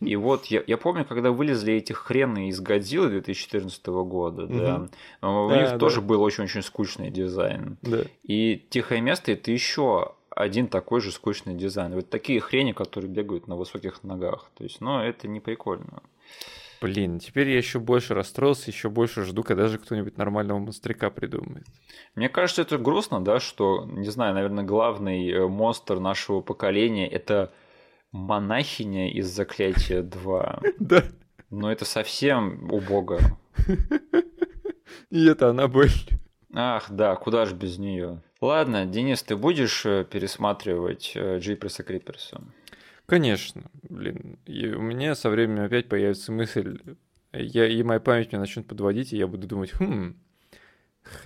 И 0.00 0.16
вот 0.16 0.46
я, 0.46 0.62
я 0.66 0.78
помню, 0.78 1.04
когда 1.04 1.30
вылезли 1.30 1.74
эти 1.74 1.92
хрены 1.92 2.48
из 2.48 2.60
Годзиллы 2.60 3.08
2014 3.10 3.86
года, 3.86 4.46
да, 4.46 4.88
у 5.22 5.50
них 5.50 5.70
да. 5.70 5.78
тоже 5.78 6.00
был 6.00 6.22
очень-очень 6.22 6.62
скучный 6.62 7.10
дизайн. 7.10 7.76
Да. 7.82 8.02
И 8.22 8.66
Тихое 8.70 9.00
место 9.00 9.32
это 9.32 9.50
еще 9.50 10.14
один 10.36 10.68
такой 10.68 11.00
же 11.00 11.10
скучный 11.10 11.54
дизайн. 11.54 11.94
Вот 11.94 12.10
такие 12.10 12.40
хрени, 12.40 12.72
которые 12.72 13.10
бегают 13.10 13.48
на 13.48 13.56
высоких 13.56 14.04
ногах. 14.04 14.50
То 14.54 14.64
есть, 14.64 14.80
ну, 14.80 15.00
это 15.00 15.26
не 15.26 15.40
прикольно. 15.40 16.02
Блин, 16.82 17.18
теперь 17.18 17.48
я 17.48 17.56
еще 17.56 17.78
больше 17.78 18.12
расстроился, 18.12 18.70
еще 18.70 18.90
больше 18.90 19.24
жду, 19.24 19.42
когда 19.42 19.66
же 19.66 19.78
кто-нибудь 19.78 20.18
нормального 20.18 20.58
монстрика 20.58 21.10
придумает. 21.10 21.64
Мне 22.14 22.28
кажется, 22.28 22.62
это 22.62 22.76
грустно, 22.76 23.24
да, 23.24 23.40
что, 23.40 23.86
не 23.86 24.08
знаю, 24.10 24.34
наверное, 24.34 24.62
главный 24.62 25.30
э, 25.30 25.46
монстр 25.48 26.00
нашего 26.00 26.42
поколения 26.42 27.08
это 27.08 27.50
монахиня 28.12 29.10
из 29.10 29.28
заклятия 29.28 30.02
2. 30.02 30.60
Да. 30.78 31.02
Но 31.48 31.72
это 31.72 31.84
совсем 31.84 32.70
убого. 32.70 33.20
И 35.10 35.26
это 35.26 35.50
Аннабель. 35.50 35.92
Ах, 36.52 36.90
да, 36.90 37.14
куда 37.16 37.46
же 37.46 37.54
без 37.54 37.78
нее. 37.78 38.22
Ладно, 38.46 38.86
Денис, 38.86 39.24
ты 39.24 39.34
будешь 39.34 39.84
э, 39.84 40.04
пересматривать 40.08 41.14
э, 41.16 41.40
Джиперса 41.40 41.82
Криперса? 41.82 42.40
Конечно, 43.04 43.64
блин. 43.82 44.38
И 44.46 44.68
у 44.68 44.80
меня 44.80 45.16
со 45.16 45.30
временем 45.30 45.64
опять 45.64 45.88
появится 45.88 46.30
мысль, 46.30 46.78
я, 47.32 47.66
и 47.66 47.82
моя 47.82 47.98
память 47.98 48.30
меня 48.30 48.38
начнет 48.38 48.64
подводить, 48.68 49.12
и 49.12 49.16
я 49.16 49.26
буду 49.26 49.48
думать, 49.48 49.72
хм, 49.72 50.14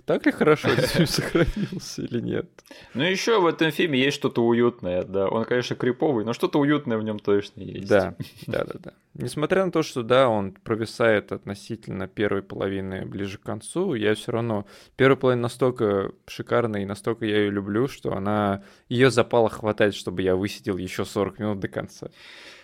так 0.04 0.26
ли 0.26 0.32
хорошо 0.32 0.68
этот 0.72 0.86
фильм 0.86 1.06
сохранился 1.06 2.02
или 2.02 2.20
нет? 2.20 2.48
Ну, 2.94 3.02
еще 3.02 3.40
в 3.40 3.46
этом 3.46 3.70
фильме 3.70 3.98
есть 3.98 4.16
что-то 4.16 4.44
уютное, 4.44 5.04
да. 5.04 5.28
Он, 5.28 5.44
конечно, 5.44 5.76
криповый, 5.76 6.24
но 6.24 6.32
что-то 6.32 6.58
уютное 6.58 6.98
в 6.98 7.02
нем 7.02 7.18
точно 7.18 7.62
есть. 7.62 7.88
Да, 7.88 8.14
да, 8.46 8.64
да, 8.64 8.74
да. 8.78 8.92
Несмотря 9.14 9.64
на 9.64 9.72
то, 9.72 9.82
что 9.82 10.02
да, 10.02 10.28
он 10.28 10.52
провисает 10.52 11.32
относительно 11.32 12.06
первой 12.06 12.42
половины 12.42 13.04
ближе 13.04 13.38
к 13.38 13.42
концу, 13.42 13.94
я 13.94 14.14
все 14.14 14.32
равно 14.32 14.66
первая 14.96 15.16
половина 15.16 15.42
настолько 15.42 16.12
шикарная 16.26 16.82
и 16.82 16.86
настолько 16.86 17.26
я 17.26 17.38
ее 17.38 17.50
люблю, 17.50 17.88
что 17.88 18.14
она 18.14 18.62
ее 18.88 19.10
запала 19.10 19.48
хватает, 19.48 19.94
чтобы 19.94 20.22
я 20.22 20.36
высидел 20.36 20.76
еще 20.76 21.04
40 21.04 21.38
минут 21.38 21.60
до 21.60 21.68
конца. 21.68 22.10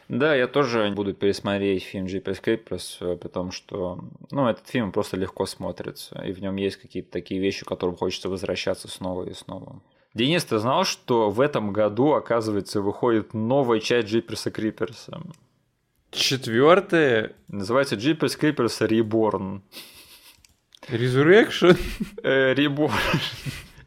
Да, 0.09 0.37
я 0.37 0.47
тоже 0.47 0.91
буду 0.95 1.15
пересмотреть 1.15 1.83
фильм 1.83 2.07
Jeepers 2.07 2.41
Creepers, 2.43 3.17
потому 3.17 3.51
что, 3.51 3.99
ну, 4.31 4.49
этот 4.49 4.69
фильм 4.69 4.93
просто 4.93 5.17
легко 5.17 5.47
смотрится, 5.47 6.23
и 6.25 6.33
в 6.33 6.41
нем 6.41 6.57
есть 6.57 6.77
какие-то 6.77 7.11
такие 7.11 7.41
вещи, 7.41 7.65
к 7.65 7.69
которым 7.69 7.97
хочется 7.97 8.29
возвращаться 8.29 8.87
снова 8.87 9.25
и 9.25 9.35
снова. 9.35 9.83
Денис, 10.15 10.45
ты 10.45 10.59
знал, 10.59 10.85
что 10.85 11.29
в 11.29 11.41
этом 11.41 11.73
году, 11.73 12.13
оказывается, 12.13 12.81
выходит 12.81 13.35
новая 13.35 13.81
часть 13.81 14.09
Jeepers 14.09 14.51
Creepers? 14.53 15.35
Четвертая? 16.11 17.33
Называется 17.49 17.97
Jeepers 17.97 18.39
Creepers 18.41 18.89
Reborn. 18.89 19.61
Resurrection? 20.89 21.77
Э, 22.23 22.55
Reborn. 22.55 22.93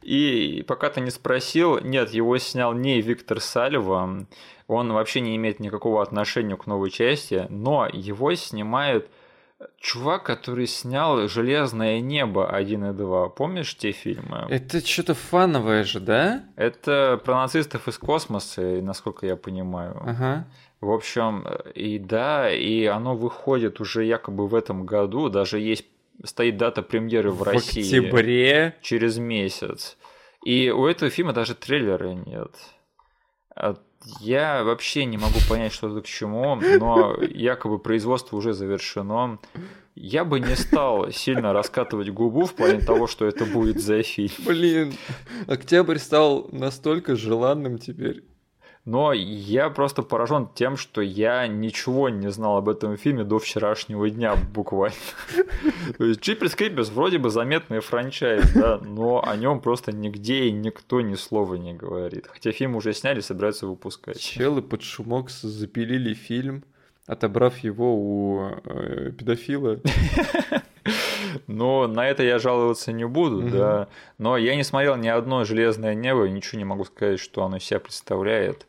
И 0.03 0.63
пока 0.67 0.89
ты 0.89 1.01
не 1.01 1.11
спросил, 1.11 1.80
нет, 1.80 2.11
его 2.11 2.38
снял 2.38 2.74
не 2.74 3.01
Виктор 3.01 3.39
Сальва, 3.39 4.26
он 4.70 4.93
вообще 4.93 5.20
не 5.20 5.36
имеет 5.36 5.59
никакого 5.59 6.03
отношения 6.03 6.55
к 6.55 6.67
новой 6.67 6.91
части, 6.91 7.47
но 7.49 7.88
его 7.91 8.36
снимает 8.36 9.09
чувак, 9.80 10.24
который 10.24 10.67
снял 10.67 11.28
«Железное 11.28 11.99
небо» 12.01 12.47
1 12.49 12.91
и 12.91 12.93
2. 12.93 13.30
Помнишь 13.30 13.76
те 13.76 13.91
фильмы? 13.91 14.45
Это 14.47 14.86
что-то 14.86 15.15
фановое 15.15 15.84
же, 15.84 15.99
да? 15.99 16.43
Это 16.55 17.20
про 17.26 17.41
нацистов 17.41 17.88
из 17.88 17.97
космоса, 17.97 18.61
насколько 18.61 19.26
я 19.26 19.36
понимаю. 19.36 20.01
Ага. 20.05 20.47
В 20.82 20.91
общем, 20.91 21.45
и 21.74 21.97
да, 21.97 22.49
и 22.49 22.86
оно 22.86 23.15
выходит 23.15 23.82
уже 23.82 24.05
якобы 24.05 24.47
в 24.47 24.53
этом 24.53 24.86
году, 24.86 25.30
даже 25.30 25.59
есть 25.59 25.86
стоит 26.24 26.57
дата 26.57 26.84
премьеры 26.84 27.32
в, 27.32 27.39
в 27.39 27.43
России. 27.43 27.82
В 27.82 27.86
октябре? 27.86 28.76
Через 28.82 29.17
месяц. 29.17 29.97
И 30.43 30.70
у 30.70 30.86
этого 30.86 31.09
фильма 31.09 31.34
даже 31.34 31.55
трейлера 31.55 32.13
нет. 32.13 32.51
Я 34.20 34.64
вообще 34.64 35.06
не 35.06 35.18
могу 35.18 35.39
понять, 35.47 35.74
что 35.74 35.89
это 35.89 36.02
к 36.02 36.06
чему, 36.06 36.56
но 36.56 37.18
якобы 37.22 37.80
производство 37.80 38.38
уже 38.38 38.54
завершено. 38.54 39.39
Я 39.95 40.24
бы 40.24 40.39
не 40.39 40.56
стал 40.56 41.12
сильно 41.12 41.52
раскатывать 41.52 42.10
губу 42.10 42.45
в 42.45 42.54
плане 42.54 42.80
того, 42.80 43.08
что 43.08 43.26
это 43.26 43.45
будет 43.45 43.82
за 43.82 44.02
фильм. 44.04 44.32
Блин, 44.45 44.93
Октябрь 45.47 45.97
стал 45.97 46.47
настолько 46.52 47.16
желанным 47.16 47.78
теперь. 47.78 48.24
Но 48.86 49.13
я 49.13 49.69
просто 49.69 50.01
поражен 50.01 50.47
тем, 50.55 50.77
что 50.77 51.01
я 51.01 51.47
ничего 51.47 52.09
не 52.09 52.32
знал 52.32 52.57
об 52.57 52.69
этом 52.69 52.97
фильме 52.97 53.23
до 53.23 53.38
вчерашнего 53.38 54.09
дня 54.09 54.36
буквально. 54.36 54.95
То 55.97 56.05
есть 56.05 56.21
Jeepers 56.27 56.57
Creepers 56.57 56.91
вроде 56.91 57.17
бы 57.17 57.30
заметный 57.30 57.82
франчайз, 57.82 58.51
да, 58.53 58.80
но 58.80 59.23
о 59.23 59.36
нем 59.36 59.59
просто 59.59 59.91
нигде 59.91 60.45
и 60.45 60.51
никто 60.51 61.01
ни 61.01 61.15
слова 61.15 61.55
не 61.55 61.73
говорит. 61.73 62.27
Хотя 62.27 62.51
фильм 62.51 62.75
уже 62.75 62.93
сняли, 62.93 63.19
собираются 63.19 63.67
выпускать. 63.67 64.19
Челы 64.19 64.61
под 64.61 64.82
шумок 64.82 65.30
запилили 65.30 66.13
фильм, 66.13 66.63
отобрав 67.05 67.57
его 67.59 67.95
у 67.95 68.49
э, 68.63 69.11
педофила. 69.11 69.80
Но 71.48 71.88
на 71.88 72.08
это 72.08 72.24
я 72.24 72.40
жаловаться 72.40 72.92
не 72.92 73.06
буду, 73.06 73.42
да. 73.50 73.88
Но 74.18 74.38
я 74.38 74.56
не 74.56 74.64
смотрел 74.64 74.96
ни 74.96 75.08
одно 75.08 75.44
железное 75.44 75.96
небо, 75.96 76.28
ничего 76.28 76.60
не 76.60 76.66
могу 76.66 76.86
сказать, 76.86 77.20
что 77.20 77.44
оно 77.44 77.60
себя 77.60 77.80
представляет. 77.80 78.68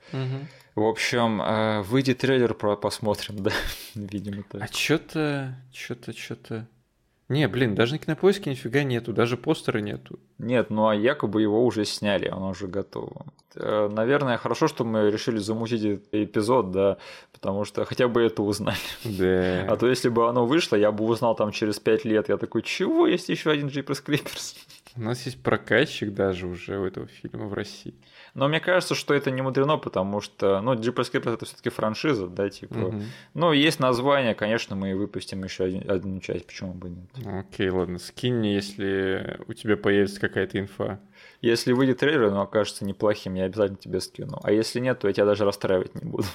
В 0.77 0.85
общем, 0.85 1.43
э, 1.43 1.83
выйдет 1.83 2.18
трейлер, 2.18 2.55
посмотрим, 2.55 3.37
да, 3.43 3.51
видимо 3.95 4.45
так. 4.45 4.62
А 4.62 4.66
что-то, 4.73 5.57
что-то, 5.73 6.16
что-то 6.16 6.66
не, 7.31 7.47
блин, 7.47 7.76
даже 7.76 7.93
на 7.93 7.99
кинопоиске 7.99 8.51
нифига 8.51 8.83
нету, 8.83 9.12
даже 9.12 9.37
постера 9.37 9.78
нету. 9.78 10.18
Нет, 10.39 10.68
ну 10.68 10.89
а 10.89 10.97
якобы 10.97 11.41
его 11.41 11.64
уже 11.64 11.85
сняли, 11.85 12.26
оно 12.26 12.51
уже 12.51 12.66
готово. 12.66 13.24
Э, 13.55 13.89
наверное, 13.89 14.37
хорошо, 14.37 14.66
что 14.66 14.85
мы 14.85 15.12
решили 15.12 15.39
замутить 15.39 15.85
этот 15.85 16.09
эпизод, 16.12 16.72
да, 16.72 16.97
потому 17.33 17.64
что 17.64 17.85
хотя 17.85 18.09
бы 18.09 18.20
это 18.20 18.43
узнали. 18.43 18.76
Да. 19.05 19.64
А 19.72 19.76
то 19.76 19.87
если 19.89 20.09
бы 20.09 20.28
оно 20.28 20.45
вышло, 20.45 20.74
я 20.74 20.91
бы 20.91 21.05
узнал 21.05 21.37
там 21.37 21.53
через 21.53 21.78
пять 21.78 22.05
лет, 22.05 22.28
я 22.28 22.37
такой, 22.37 22.62
чего, 22.62 23.07
есть 23.07 23.28
еще 23.28 23.53
один 23.53 23.68
Jeepers 23.68 24.05
Creepers? 24.05 24.57
У 24.97 25.03
нас 25.03 25.24
есть 25.24 25.41
прокатчик 25.41 26.12
даже 26.12 26.49
уже 26.49 26.81
у 26.81 26.85
этого 26.85 27.07
фильма 27.07 27.47
в 27.47 27.55
России. 27.55 27.95
Но 28.35 28.49
мне 28.49 28.61
кажется, 28.61 28.95
что 28.95 29.14
это 29.14 29.31
не 29.31 29.43
мудрено, 29.43 29.76
потому 29.76 30.20
что, 30.20 30.61
ну, 30.61 30.74
Jeepers 30.74 31.12
Creepers 31.12 31.35
это 31.35 31.47
все-таки 31.47 31.70
франшиза, 31.70 32.26
да, 32.28 32.49
типа. 32.49 32.78
Угу. 32.78 33.03
Ну, 33.35 33.53
есть 33.53 33.81
название, 33.81 34.35
конечно, 34.35 34.76
мы 34.76 34.95
выпустим 34.95 35.43
еще 35.45 35.64
один, 35.64 35.91
одну 35.91 36.20
часть, 36.20 36.47
почему 36.47 36.72
бы 36.74 36.91
нет. 36.91 37.11
Окей, 37.26 37.70
ладно, 37.70 37.99
скинь 37.99 38.35
мне, 38.35 38.55
если 38.55 39.41
у 39.49 39.53
тебя 39.53 39.76
появится 39.76 40.20
какая-то 40.20 40.59
инфа. 40.59 41.01
Если 41.43 41.72
выйдет 41.72 41.99
трейлер, 41.99 42.24
он 42.24 42.39
окажется 42.39 42.85
неплохим, 42.85 43.35
я 43.35 43.45
обязательно 43.45 43.78
тебе 43.78 44.01
скину. 44.01 44.39
А 44.43 44.53
если 44.53 44.78
нет, 44.81 44.99
то 44.99 45.09
я 45.09 45.14
тебя 45.14 45.26
даже 45.26 45.45
расстраивать 45.45 45.95
не 45.95 46.09
буду. 46.09 46.26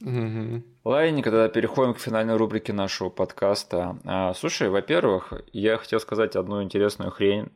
Угу. 0.00 0.62
Ладненько, 0.84 1.30
тогда 1.30 1.48
переходим 1.48 1.94
к 1.94 1.98
финальной 2.00 2.36
рубрике 2.36 2.72
нашего 2.72 3.10
подкаста. 3.10 3.98
А, 4.04 4.34
слушай, 4.34 4.68
во-первых, 4.68 5.32
я 5.52 5.76
хотел 5.78 6.00
сказать 6.00 6.36
одну 6.36 6.62
интересную 6.62 7.10
хрень. 7.10 7.48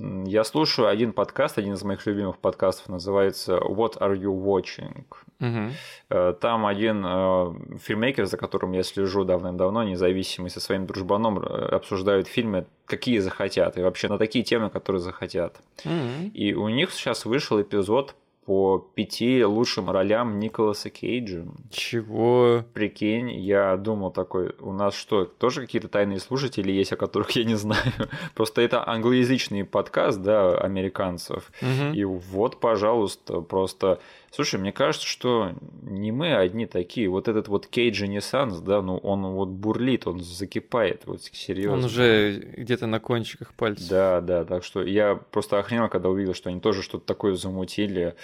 Я 0.00 0.44
слушаю 0.44 0.86
один 0.86 1.12
подкаст, 1.12 1.58
один 1.58 1.74
из 1.74 1.82
моих 1.82 2.06
любимых 2.06 2.38
подкастов, 2.38 2.88
называется 2.88 3.56
What 3.56 3.98
Are 3.98 4.16
You 4.16 4.32
Watching? 4.32 5.04
Угу. 5.40 6.34
Там 6.40 6.66
один 6.66 7.04
э, 7.04 7.78
фильммейкер, 7.78 8.26
за 8.26 8.36
которым 8.36 8.72
я 8.72 8.84
слежу 8.84 9.24
давным-давно, 9.24 9.82
независимый, 9.82 10.50
со 10.50 10.60
своим 10.60 10.86
дружбаном 10.86 11.40
э, 11.40 11.68
обсуждают 11.70 12.28
фильмы, 12.28 12.66
какие 12.86 13.18
захотят, 13.18 13.76
и 13.76 13.82
вообще 13.82 14.06
на 14.06 14.18
такие 14.18 14.44
темы, 14.44 14.70
которые 14.70 15.00
захотят. 15.00 15.60
Угу. 15.84 16.30
И 16.32 16.54
у 16.54 16.68
них 16.68 16.92
сейчас 16.92 17.24
вышел 17.24 17.60
эпизод 17.60 18.14
по 18.48 18.78
пяти 18.78 19.44
лучшим 19.44 19.90
ролям 19.90 20.38
Николаса 20.38 20.88
Кейджа. 20.88 21.44
Чего? 21.70 22.64
Прикинь, 22.72 23.30
я 23.30 23.76
думал 23.76 24.10
такой, 24.10 24.54
у 24.60 24.72
нас 24.72 24.94
что, 24.94 25.26
тоже 25.26 25.60
какие-то 25.60 25.88
тайные 25.88 26.18
слушатели 26.18 26.72
есть, 26.72 26.94
о 26.94 26.96
которых 26.96 27.32
я 27.32 27.44
не 27.44 27.56
знаю? 27.56 27.92
Просто 28.34 28.62
это 28.62 28.88
англоязычный 28.88 29.66
подкаст, 29.66 30.22
да, 30.22 30.56
американцев. 30.56 31.52
Угу. 31.60 31.92
И 31.92 32.04
вот, 32.04 32.58
пожалуйста, 32.58 33.42
просто 33.42 34.00
Слушай, 34.30 34.60
мне 34.60 34.72
кажется, 34.72 35.06
что 35.06 35.52
не 35.82 36.12
мы 36.12 36.34
одни 36.34 36.66
такие. 36.66 37.08
Вот 37.08 37.28
этот 37.28 37.48
вот 37.48 37.66
Кейдж 37.66 38.02
Ренессанс, 38.02 38.60
да, 38.60 38.82
ну 38.82 38.98
он 38.98 39.26
вот 39.26 39.48
бурлит, 39.48 40.06
он 40.06 40.20
закипает, 40.20 41.02
вот 41.06 41.22
серьезно. 41.22 41.78
Он 41.78 41.84
уже 41.84 42.38
где-то 42.56 42.86
на 42.86 43.00
кончиках 43.00 43.54
пальцев. 43.54 43.88
Да, 43.88 44.20
да, 44.20 44.44
так 44.44 44.64
что 44.64 44.82
я 44.82 45.14
просто 45.16 45.58
охренел, 45.58 45.88
когда 45.88 46.08
увидел, 46.08 46.34
что 46.34 46.50
они 46.50 46.60
тоже 46.60 46.82
что-то 46.82 47.04
такое 47.06 47.34
замутили. 47.34 48.14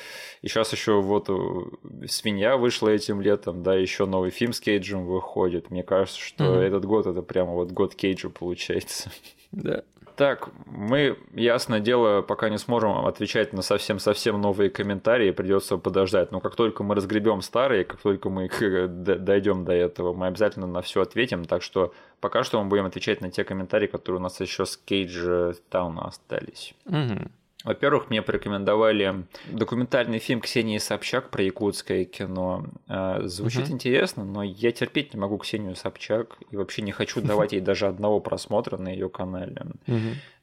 И 0.42 0.48
сейчас 0.48 0.72
еще 0.72 1.00
вот 1.00 1.26
э, 1.28 2.06
свинья 2.06 2.56
вышла 2.56 2.88
этим 2.88 3.20
летом, 3.20 3.62
да, 3.62 3.74
еще 3.74 4.06
новый 4.06 4.30
фильм 4.30 4.52
с 4.52 4.60
Кейджем 4.60 5.06
выходит. 5.06 5.70
Мне 5.70 5.82
кажется, 5.82 6.20
что 6.20 6.44
mm-hmm. 6.44 6.60
этот 6.60 6.84
год 6.84 7.06
это 7.06 7.22
прямо 7.22 7.52
вот 7.52 7.72
год 7.72 7.94
Кейджа 7.94 8.28
получается. 8.28 9.10
Да. 9.52 9.84
Так, 10.16 10.50
мы, 10.66 11.18
ясное 11.32 11.80
дело, 11.80 12.22
пока 12.22 12.48
не 12.48 12.58
сможем 12.58 13.04
отвечать 13.06 13.52
на 13.52 13.62
совсем-совсем 13.62 14.40
новые 14.40 14.70
комментарии, 14.70 15.32
придется 15.32 15.76
подождать. 15.76 16.30
Но 16.30 16.40
как 16.40 16.54
только 16.54 16.84
мы 16.84 16.94
разгребем 16.94 17.42
старые, 17.42 17.84
как 17.84 18.00
только 18.00 18.30
мы 18.30 18.48
дойдем 18.48 19.64
до 19.64 19.72
этого, 19.72 20.12
мы 20.12 20.28
обязательно 20.28 20.68
на 20.68 20.82
все 20.82 21.02
ответим. 21.02 21.44
Так 21.44 21.62
что 21.62 21.92
пока 22.20 22.44
что 22.44 22.62
мы 22.62 22.68
будем 22.68 22.86
отвечать 22.86 23.20
на 23.20 23.30
те 23.30 23.42
комментарии, 23.42 23.88
которые 23.88 24.20
у 24.20 24.22
нас 24.22 24.40
еще 24.40 24.66
с 24.66 24.76
Кейдж 24.76 25.54
Тауна 25.68 26.06
остались. 26.06 26.74
Угу. 26.86 27.30
Во-первых, 27.64 28.10
мне 28.10 28.20
порекомендовали 28.20 29.24
документальный 29.50 30.18
фильм 30.18 30.42
Ксении 30.42 30.76
Собчак 30.76 31.30
про 31.30 31.42
якутское 31.42 32.04
кино. 32.04 32.66
Э, 32.88 33.22
звучит 33.24 33.64
угу. 33.64 33.72
интересно, 33.72 34.24
но 34.24 34.42
я 34.42 34.70
терпеть 34.70 35.14
не 35.14 35.20
могу 35.20 35.38
Ксению 35.38 35.74
Собчак 35.74 36.36
и 36.50 36.56
вообще 36.56 36.82
не 36.82 36.92
хочу 36.92 37.20
давать 37.22 37.52
ей 37.52 37.60
даже 37.60 37.86
одного 37.86 38.20
просмотра 38.20 38.76
на 38.76 38.88
ее 38.88 39.08
канале. 39.08 39.62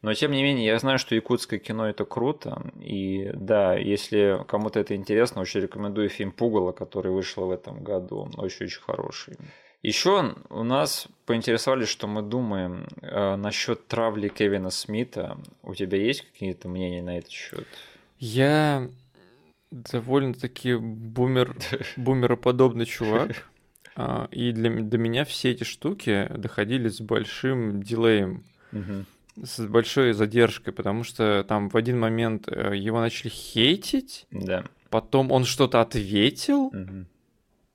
Но 0.02 0.14
тем 0.16 0.32
не 0.32 0.42
менее, 0.42 0.66
я 0.66 0.80
знаю, 0.80 0.98
что 0.98 1.14
якутское 1.14 1.60
кино 1.60 1.88
это 1.88 2.06
круто. 2.06 2.64
И 2.80 3.30
да, 3.36 3.76
если 3.76 4.44
кому-то 4.48 4.80
это 4.80 4.96
интересно, 4.96 5.42
очень 5.42 5.62
рекомендую 5.62 6.10
фильм 6.10 6.32
Пугало, 6.32 6.72
который 6.72 7.12
вышел 7.12 7.46
в 7.46 7.52
этом 7.52 7.84
году. 7.84 8.32
Очень-очень 8.36 8.82
хороший. 8.82 9.38
Еще 9.84 10.36
у 10.50 10.64
нас 10.64 11.08
поинтересовались, 11.26 11.88
что 11.88 12.08
мы 12.08 12.22
думаем 12.22 12.88
э, 13.02 13.36
насчет 13.36 13.88
травли 13.88 14.30
Кевина 14.30 14.70
Смита. 14.70 15.38
У 15.64 15.74
тебя 15.74 15.98
есть 15.98 16.22
какие-то 16.22 16.70
мнения 16.70 17.02
на 17.02 17.18
этот 17.18 17.32
счет? 17.32 17.68
Я 18.20 18.90
довольно-таки 19.72 20.76
бумер, 20.76 21.56
бумероподобный 21.98 22.86
чувак. 22.86 23.50
А, 23.96 24.28
и 24.32 24.52
для, 24.52 24.70
до 24.84 24.98
меня 24.98 25.26
все 25.26 25.52
эти 25.52 25.64
штуки 25.64 26.30
доходили 26.36 26.88
с 26.88 27.02
большим 27.02 27.82
дилеем, 27.82 28.44
с 29.42 29.66
большой 29.66 30.14
задержкой, 30.14 30.74
потому 30.74 31.04
что 31.04 31.44
там 31.48 31.70
в 31.70 31.76
один 31.76 32.00
момент 32.00 32.48
э, 32.48 32.76
его 32.76 33.00
начали 33.00 33.30
хейтить, 33.30 34.28
да. 34.30 34.66
потом 34.90 35.32
он 35.32 35.46
что-то 35.46 35.82
ответил, 35.82 36.72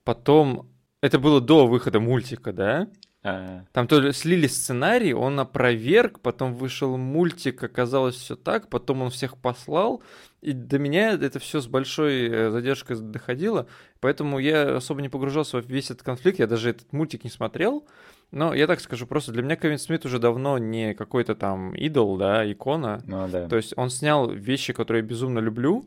потом 0.03 0.69
это 1.01 1.19
было 1.19 1.41
до 1.41 1.67
выхода 1.67 1.99
мультика, 1.99 2.51
да? 2.53 2.87
А-а-а. 3.23 3.65
Там 3.73 3.87
то 3.87 3.99
ли 3.99 4.11
слили 4.13 4.47
сценарий, 4.47 5.13
он 5.13 5.39
опроверг, 5.39 6.19
потом 6.21 6.53
вышел 6.53 6.97
мультик, 6.97 7.63
оказалось 7.63 8.15
все 8.15 8.35
так, 8.35 8.69
потом 8.69 9.01
он 9.01 9.09
всех 9.09 9.37
послал, 9.37 10.01
и 10.41 10.53
до 10.53 10.79
меня 10.79 11.11
это 11.11 11.39
все 11.39 11.59
с 11.59 11.67
большой 11.67 12.29
э, 12.29 12.51
задержкой 12.51 12.97
доходило, 12.97 13.67
поэтому 13.99 14.39
я 14.39 14.77
особо 14.77 15.01
не 15.01 15.09
погружался 15.09 15.61
в 15.61 15.65
весь 15.65 15.91
этот 15.91 16.03
конфликт, 16.03 16.39
я 16.39 16.47
даже 16.47 16.69
этот 16.69 16.93
мультик 16.93 17.23
не 17.23 17.29
смотрел, 17.29 17.87
но 18.31 18.53
я 18.53 18.67
так 18.67 18.79
скажу, 18.79 19.07
просто 19.07 19.31
для 19.31 19.41
меня 19.41 19.55
Кевин 19.55 19.79
Смит 19.79 20.05
уже 20.05 20.19
давно 20.19 20.57
не 20.57 20.93
какой-то 20.93 21.35
там 21.35 21.73
идол, 21.75 22.17
да, 22.17 22.49
икона. 22.49 23.01
Ну, 23.05 23.27
да. 23.27 23.47
То 23.47 23.55
есть 23.55 23.73
он 23.77 23.89
снял 23.89 24.29
вещи, 24.29 24.73
которые 24.73 25.01
я 25.01 25.07
безумно 25.07 25.39
люблю, 25.39 25.85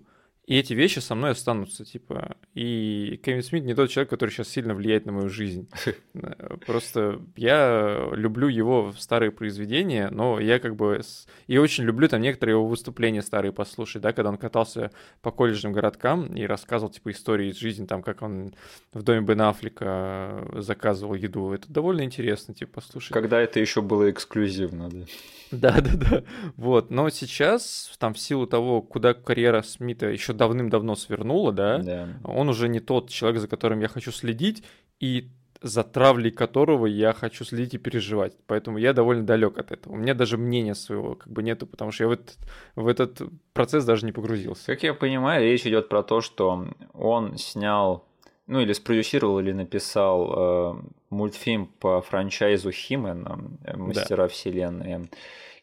и 0.50 0.56
эти 0.56 0.74
вещи 0.74 0.98
со 0.98 1.14
мной 1.14 1.30
останутся, 1.30 1.84
типа. 1.84 2.36
И 2.54 3.20
Кевин 3.24 3.44
Смит 3.44 3.62
не 3.62 3.72
тот 3.72 3.88
человек, 3.88 4.10
который 4.10 4.30
сейчас 4.30 4.48
сильно 4.48 4.74
влияет 4.74 5.06
на 5.06 5.12
мою 5.12 5.28
жизнь. 5.28 5.68
Просто 6.66 7.20
я 7.36 8.08
люблю 8.10 8.48
его 8.48 8.92
старые 8.98 9.30
произведения, 9.30 10.08
но 10.10 10.40
я 10.40 10.58
как 10.58 10.74
бы... 10.74 11.02
И 11.46 11.56
очень 11.56 11.84
люблю 11.84 12.08
там 12.08 12.20
некоторые 12.20 12.54
его 12.54 12.66
выступления 12.66 13.22
старые 13.22 13.52
послушать, 13.52 14.02
да, 14.02 14.12
когда 14.12 14.30
он 14.30 14.38
катался 14.38 14.90
по 15.22 15.30
колледжным 15.30 15.72
городкам 15.72 16.26
и 16.34 16.42
рассказывал, 16.42 16.92
типа, 16.92 17.12
истории 17.12 17.50
из 17.50 17.56
жизни, 17.56 17.86
там, 17.86 18.02
как 18.02 18.20
он 18.20 18.52
в 18.92 19.04
доме 19.04 19.20
Бен 19.20 19.42
Аффлека 19.42 20.48
заказывал 20.56 21.14
еду. 21.14 21.52
Это 21.52 21.72
довольно 21.72 22.02
интересно, 22.02 22.54
типа, 22.54 22.80
послушать. 22.80 23.12
Когда 23.12 23.40
это 23.40 23.60
еще 23.60 23.82
было 23.82 24.10
эксклюзивно, 24.10 24.90
да. 24.90 25.06
Да, 25.52 25.80
да, 25.80 25.90
да. 25.94 26.24
Вот. 26.56 26.90
Но 26.90 27.08
сейчас, 27.10 27.92
там, 27.98 28.14
в 28.14 28.18
силу 28.18 28.46
того, 28.46 28.82
куда 28.82 29.14
карьера 29.14 29.62
Смита 29.62 30.06
еще 30.06 30.32
давным-давно 30.40 30.96
свернула, 30.96 31.52
да, 31.52 31.78
да, 31.78 32.08
он 32.24 32.48
уже 32.48 32.68
не 32.68 32.80
тот 32.80 33.10
человек, 33.10 33.40
за 33.40 33.48
которым 33.48 33.80
я 33.80 33.88
хочу 33.88 34.10
следить, 34.10 34.64
и 34.98 35.28
за 35.62 35.84
травлей 35.84 36.30
которого 36.30 36.86
я 36.86 37.12
хочу 37.12 37.44
следить 37.44 37.74
и 37.74 37.78
переживать. 37.78 38.32
Поэтому 38.46 38.78
я 38.78 38.94
довольно 38.94 39.24
далек 39.24 39.58
от 39.58 39.72
этого. 39.72 39.92
У 39.92 39.96
меня 39.96 40.14
даже 40.14 40.38
мнения 40.38 40.74
своего 40.74 41.14
как 41.14 41.30
бы 41.30 41.42
нету, 41.42 41.66
потому 41.66 41.92
что 41.92 42.04
я 42.04 42.08
в 42.08 42.12
этот, 42.12 42.38
в 42.76 42.86
этот 42.86 43.20
процесс 43.52 43.84
даже 43.84 44.06
не 44.06 44.12
погрузился. 44.12 44.64
Как 44.66 44.82
я 44.82 44.94
понимаю, 44.94 45.44
речь 45.44 45.66
идет 45.66 45.90
про 45.90 46.02
то, 46.02 46.22
что 46.22 46.66
он 46.94 47.36
снял, 47.36 48.06
ну 48.46 48.60
или 48.60 48.72
спродюсировал, 48.72 49.40
или 49.40 49.52
написал 49.52 50.32
э, 50.32 50.82
мультфильм 51.10 51.66
по 51.66 52.00
франчайзу 52.00 52.70
Химена, 52.70 53.38
э, 53.64 53.76
Мастера 53.76 54.24
да. 54.24 54.28
Вселенной. 54.28 55.10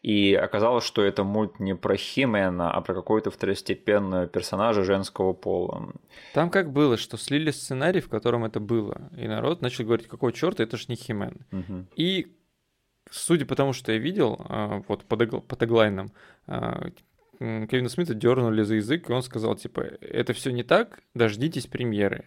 И 0.02 0.34
оказалось, 0.34 0.84
что 0.84 1.02
это 1.02 1.24
мульт 1.24 1.58
не 1.58 1.74
про 1.74 1.96
Химена, 1.96 2.70
а 2.70 2.80
про 2.80 2.94
какого-то 2.94 3.30
второстепенного 3.30 4.26
персонажа 4.26 4.84
женского 4.84 5.32
пола. 5.32 5.92
Там 6.34 6.50
как 6.50 6.72
было, 6.72 6.96
что 6.96 7.16
слили 7.16 7.50
сценарий, 7.50 8.00
в 8.00 8.08
котором 8.08 8.44
это 8.44 8.60
было. 8.60 9.10
И 9.16 9.26
народ 9.26 9.60
начал 9.60 9.84
говорить, 9.84 10.06
какого 10.06 10.32
черта, 10.32 10.62
это 10.62 10.76
же 10.76 10.84
не 10.88 10.96
Химен. 10.96 11.38
Угу. 11.52 11.86
И 11.96 12.36
судя 13.10 13.44
по 13.46 13.56
тому, 13.56 13.72
что 13.72 13.92
я 13.92 13.98
видел, 13.98 14.36
а, 14.48 14.82
вот 14.86 15.04
по, 15.04 15.16
по 15.16 15.56
теглайнам, 15.56 16.12
а, 16.46 16.90
Кевина 17.38 17.88
Смита 17.88 18.14
дернули 18.14 18.62
за 18.62 18.76
язык, 18.76 19.08
и 19.08 19.12
он 19.12 19.22
сказал, 19.22 19.54
типа, 19.54 19.80
это 19.80 20.32
все 20.32 20.50
не 20.50 20.64
так, 20.64 21.00
дождитесь 21.14 21.66
премьеры 21.66 22.24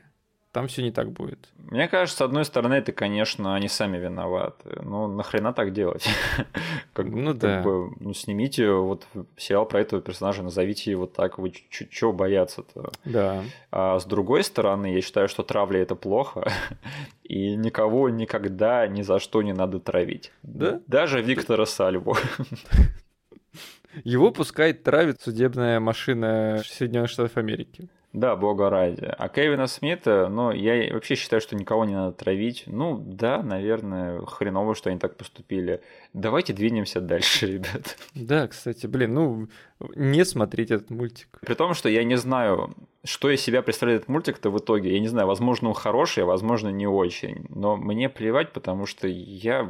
там 0.52 0.68
все 0.68 0.84
не 0.84 0.92
так 0.92 1.12
будет. 1.12 1.50
Мне 1.58 1.88
кажется, 1.88 2.18
с 2.18 2.22
одной 2.22 2.44
стороны, 2.44 2.76
это, 2.76 2.92
конечно, 2.92 3.56
они 3.56 3.70
сами 3.70 3.98
виноваты. 3.98 4.82
Ну, 4.84 5.08
нахрена 5.08 5.54
так 5.54 5.72
делать? 5.72 6.06
как, 6.94 7.08
ну 7.08 7.34
да. 7.34 7.56
Как 7.56 7.64
бы, 7.64 7.92
ну, 8.00 8.14
снимите 8.14 8.70
вот 8.72 9.08
сериал 9.38 9.66
про 9.66 9.80
этого 9.80 10.02
персонажа, 10.02 10.44
назовите 10.44 10.92
его 10.92 11.06
так, 11.06 11.38
вы 11.38 11.52
чего 11.52 12.12
бояться-то? 12.12 12.92
Да. 13.06 13.44
А 13.72 13.98
с 13.98 14.06
другой 14.06 14.44
стороны, 14.44 14.94
я 14.94 15.02
считаю, 15.02 15.30
что 15.30 15.44
травля 15.44 15.82
это 15.82 15.96
плохо, 15.96 16.52
и 17.24 17.56
никого 17.56 18.10
никогда 18.10 18.88
ни 18.88 19.04
за 19.04 19.20
что 19.20 19.42
не 19.42 19.54
надо 19.54 19.80
травить. 19.80 20.34
Да? 20.44 20.82
Даже 20.88 21.22
Виктора 21.22 21.66
Сальву. 21.66 22.18
Его 24.04 24.32
пускай 24.32 24.74
травит 24.74 25.22
судебная 25.22 25.80
машина 25.80 26.62
Соединенных 26.66 27.10
Штатов 27.10 27.38
Америки. 27.38 27.90
Да, 28.14 28.36
бога 28.36 28.70
ради. 28.70 29.06
А 29.06 29.30
Кевина 29.30 29.68
Смита, 29.68 30.28
ну, 30.28 30.52
я 30.52 30.94
вообще 30.94 31.16
считаю, 31.16 31.42
что 31.42 31.56
никого 31.56 31.86
не 31.86 31.94
надо 31.94 32.12
травить. 32.12 32.64
Ну, 32.68 32.98
да, 32.98 33.42
наверное, 33.42 34.26
хреново, 34.26 34.76
что 34.76 34.90
они 34.90 35.00
так 35.00 35.16
поступили. 35.16 35.82
Давайте 36.14 36.52
двинемся 36.52 37.00
дальше, 37.00 37.48
ребят. 37.54 37.98
Да, 38.14 38.48
кстати, 38.50 38.86
блин, 38.86 39.14
ну, 39.14 39.48
не 39.96 40.26
смотреть 40.26 40.72
этот 40.72 40.90
мультик. 40.90 41.40
При 41.40 41.54
том, 41.54 41.74
что 41.74 41.88
я 41.88 42.04
не 42.04 42.18
знаю, 42.18 42.76
что 43.06 43.30
из 43.30 43.40
себя 43.40 43.62
представляет 43.62 44.02
этот 44.02 44.10
мультик-то 44.10 44.50
в 44.50 44.58
итоге. 44.58 44.94
Я 44.94 45.00
не 45.00 45.08
знаю, 45.08 45.28
возможно, 45.28 45.70
он 45.70 45.76
хороший, 45.76 46.24
а 46.24 46.28
возможно, 46.28 46.68
не 46.68 46.88
очень. 46.88 47.46
Но 47.48 47.78
мне 47.78 48.10
плевать, 48.10 48.52
потому 48.52 48.86
что 48.88 49.08
я 49.08 49.70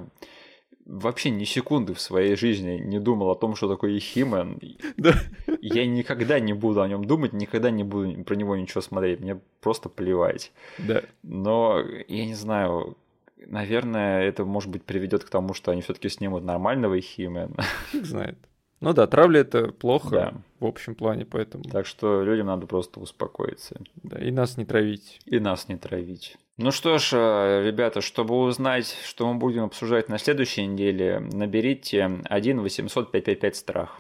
вообще 0.86 1.30
ни 1.30 1.44
секунды 1.44 1.94
в 1.94 2.02
своей 2.02 2.36
жизни 2.36 2.78
не 2.78 3.00
думал 3.00 3.32
о 3.32 3.36
том, 3.36 3.56
что 3.56 3.70
такое 3.70 4.00
Химен. 4.00 4.60
Да. 4.98 5.14
Я 5.62 5.86
никогда 5.86 6.40
не 6.40 6.54
буду 6.54 6.82
о 6.82 6.88
нем 6.88 7.06
думать, 7.06 7.34
никогда 7.34 7.72
не 7.72 7.84
буду 7.84 8.24
про 8.24 8.36
него 8.36 8.56
ничего 8.56 8.82
смотреть. 8.82 9.20
Мне 9.20 9.40
просто 9.62 9.90
плевать. 9.90 10.52
Да. 10.78 11.02
Но 11.24 11.82
я 12.08 12.26
не 12.26 12.36
знаю, 12.36 12.98
наверное, 13.46 14.24
это 14.24 14.46
может 14.46 14.70
быть 14.70 14.84
приведет 14.84 15.24
к 15.24 15.30
тому, 15.30 15.54
что 15.54 15.72
они 15.72 15.82
все-таки 15.82 16.10
снимут 16.10 16.44
нормального 16.44 17.00
Химена. 17.00 17.56
Фиг 17.92 18.06
знает. 18.06 18.38
Ну 18.82 18.94
да, 18.94 19.06
травля 19.06 19.42
это 19.42 19.72
плохо 19.72 20.10
да. 20.10 20.34
в 20.60 20.66
общем 20.66 20.96
плане, 20.96 21.24
поэтому. 21.24 21.64
Так 21.66 21.86
что 21.86 22.24
людям 22.24 22.48
надо 22.48 22.66
просто 22.66 23.00
успокоиться. 23.00 23.80
Да, 24.02 24.18
и 24.18 24.32
нас 24.32 24.58
не 24.58 24.66
травить. 24.66 25.22
И 25.26 25.40
нас 25.40 25.68
не 25.68 25.78
травить. 25.78 26.38
Ну 26.64 26.72
что 26.72 27.00
ж, 27.00 27.14
э, 27.14 27.64
ребята, 27.66 28.02
чтобы 28.02 28.36
узнать, 28.36 28.96
что 29.04 29.34
мы 29.34 29.40
будем 29.40 29.64
обсуждать 29.64 30.10
на 30.10 30.20
следующей 30.20 30.68
неделе, 30.68 31.20
наберите 31.20 32.22
1 32.26 32.62
800 32.62 33.12
555 33.12 33.56
страх. 33.56 34.00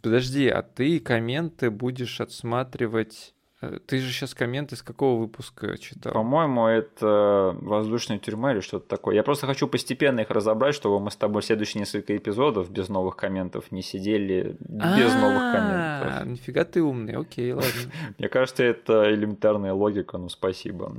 Подожди, 0.00 0.48
а 0.48 0.62
ты 0.62 0.98
комменты 0.98 1.70
будешь 1.70 2.22
отсматривать 2.22 3.34
ты 3.86 3.98
же 3.98 4.12
сейчас 4.12 4.34
комменты 4.34 4.76
с 4.76 4.82
какого 4.82 5.20
выпуска 5.20 5.78
читал? 5.78 6.12
По-моему, 6.12 6.66
это 6.66 7.56
«Воздушная 7.60 8.18
тюрьма» 8.18 8.52
или 8.52 8.60
что-то 8.60 8.88
такое. 8.88 9.14
Я 9.14 9.22
просто 9.22 9.46
хочу 9.46 9.68
постепенно 9.68 10.20
их 10.20 10.30
разобрать, 10.30 10.74
чтобы 10.74 11.00
мы 11.00 11.10
с 11.10 11.16
тобой 11.16 11.42
следующие 11.42 11.80
несколько 11.80 12.16
эпизодов 12.16 12.70
без 12.70 12.88
новых 12.88 13.16
комментов 13.16 13.70
не 13.70 13.82
сидели 13.82 14.56
без 14.60 15.14
новых 15.14 15.52
комментов. 15.52 16.26
Нифига 16.26 16.64
ты 16.64 16.82
умный, 16.82 17.14
окей, 17.14 17.52
ладно. 17.52 17.70
Мне 18.18 18.28
кажется, 18.28 18.64
это 18.64 19.12
элементарная 19.12 19.72
логика, 19.72 20.18
ну 20.18 20.28
спасибо. 20.28 20.94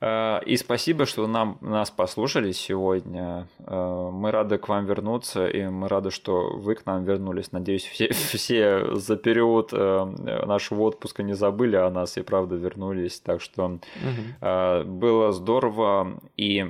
Э, 0.00 0.40
и 0.44 0.56
спасибо, 0.56 1.06
что 1.06 1.26
нам, 1.26 1.58
нас 1.60 1.90
послушали 1.90 2.52
сегодня. 2.52 3.46
Э, 3.58 4.10
мы 4.12 4.30
рады 4.30 4.58
к 4.58 4.68
вам 4.68 4.86
вернуться, 4.86 5.46
и 5.46 5.64
мы 5.66 5.88
рады, 5.88 6.10
что 6.10 6.50
вы 6.56 6.74
к 6.74 6.86
нам 6.86 7.04
вернулись. 7.04 7.52
Надеюсь, 7.52 7.84
все, 7.84 8.08
все 8.12 8.94
за 8.94 9.16
период 9.16 9.70
э, 9.72 10.04
нашего 10.46 10.82
отпуска 10.82 11.22
не 11.22 11.34
забыли 11.34 11.76
о 11.76 11.90
нас 11.90 12.16
и 12.16 12.22
правда 12.22 12.56
вернулись. 12.56 13.20
Так 13.20 13.40
что 13.40 13.64
угу. 13.66 14.84
было 14.86 15.32
здорово. 15.32 16.20
И 16.36 16.66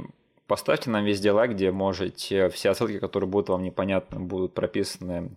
поставьте 0.47 0.91
нам 0.91 1.05
везде 1.05 1.31
лайк, 1.31 1.53
где 1.53 1.70
можете. 1.70 2.49
Все 2.49 2.74
ссылки, 2.74 2.99
которые 2.99 3.28
будут 3.28 3.49
вам 3.49 3.62
непонятны, 3.62 4.18
будут 4.18 4.55
прописаны 4.55 5.31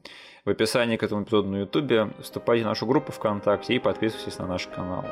в 0.45 0.49
описании 0.49 0.97
к 0.97 1.03
этому 1.03 1.23
эпизоду 1.23 1.49
на 1.49 1.57
YouTube. 1.57 2.13
Вступайте 2.21 2.63
в 2.63 2.67
нашу 2.67 2.87
группу 2.87 3.11
ВКонтакте 3.11 3.75
и 3.75 3.79
подписывайтесь 3.79 4.39
на 4.39 4.47
наш 4.47 4.67
канал. 4.67 5.05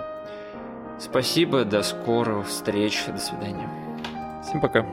Спасибо, 1.01 1.65
до 1.65 1.81
скорых 1.81 2.47
встреч, 2.47 3.05
до 3.07 3.17
свидания. 3.17 3.67
Всем 4.43 4.61
пока. 4.61 4.85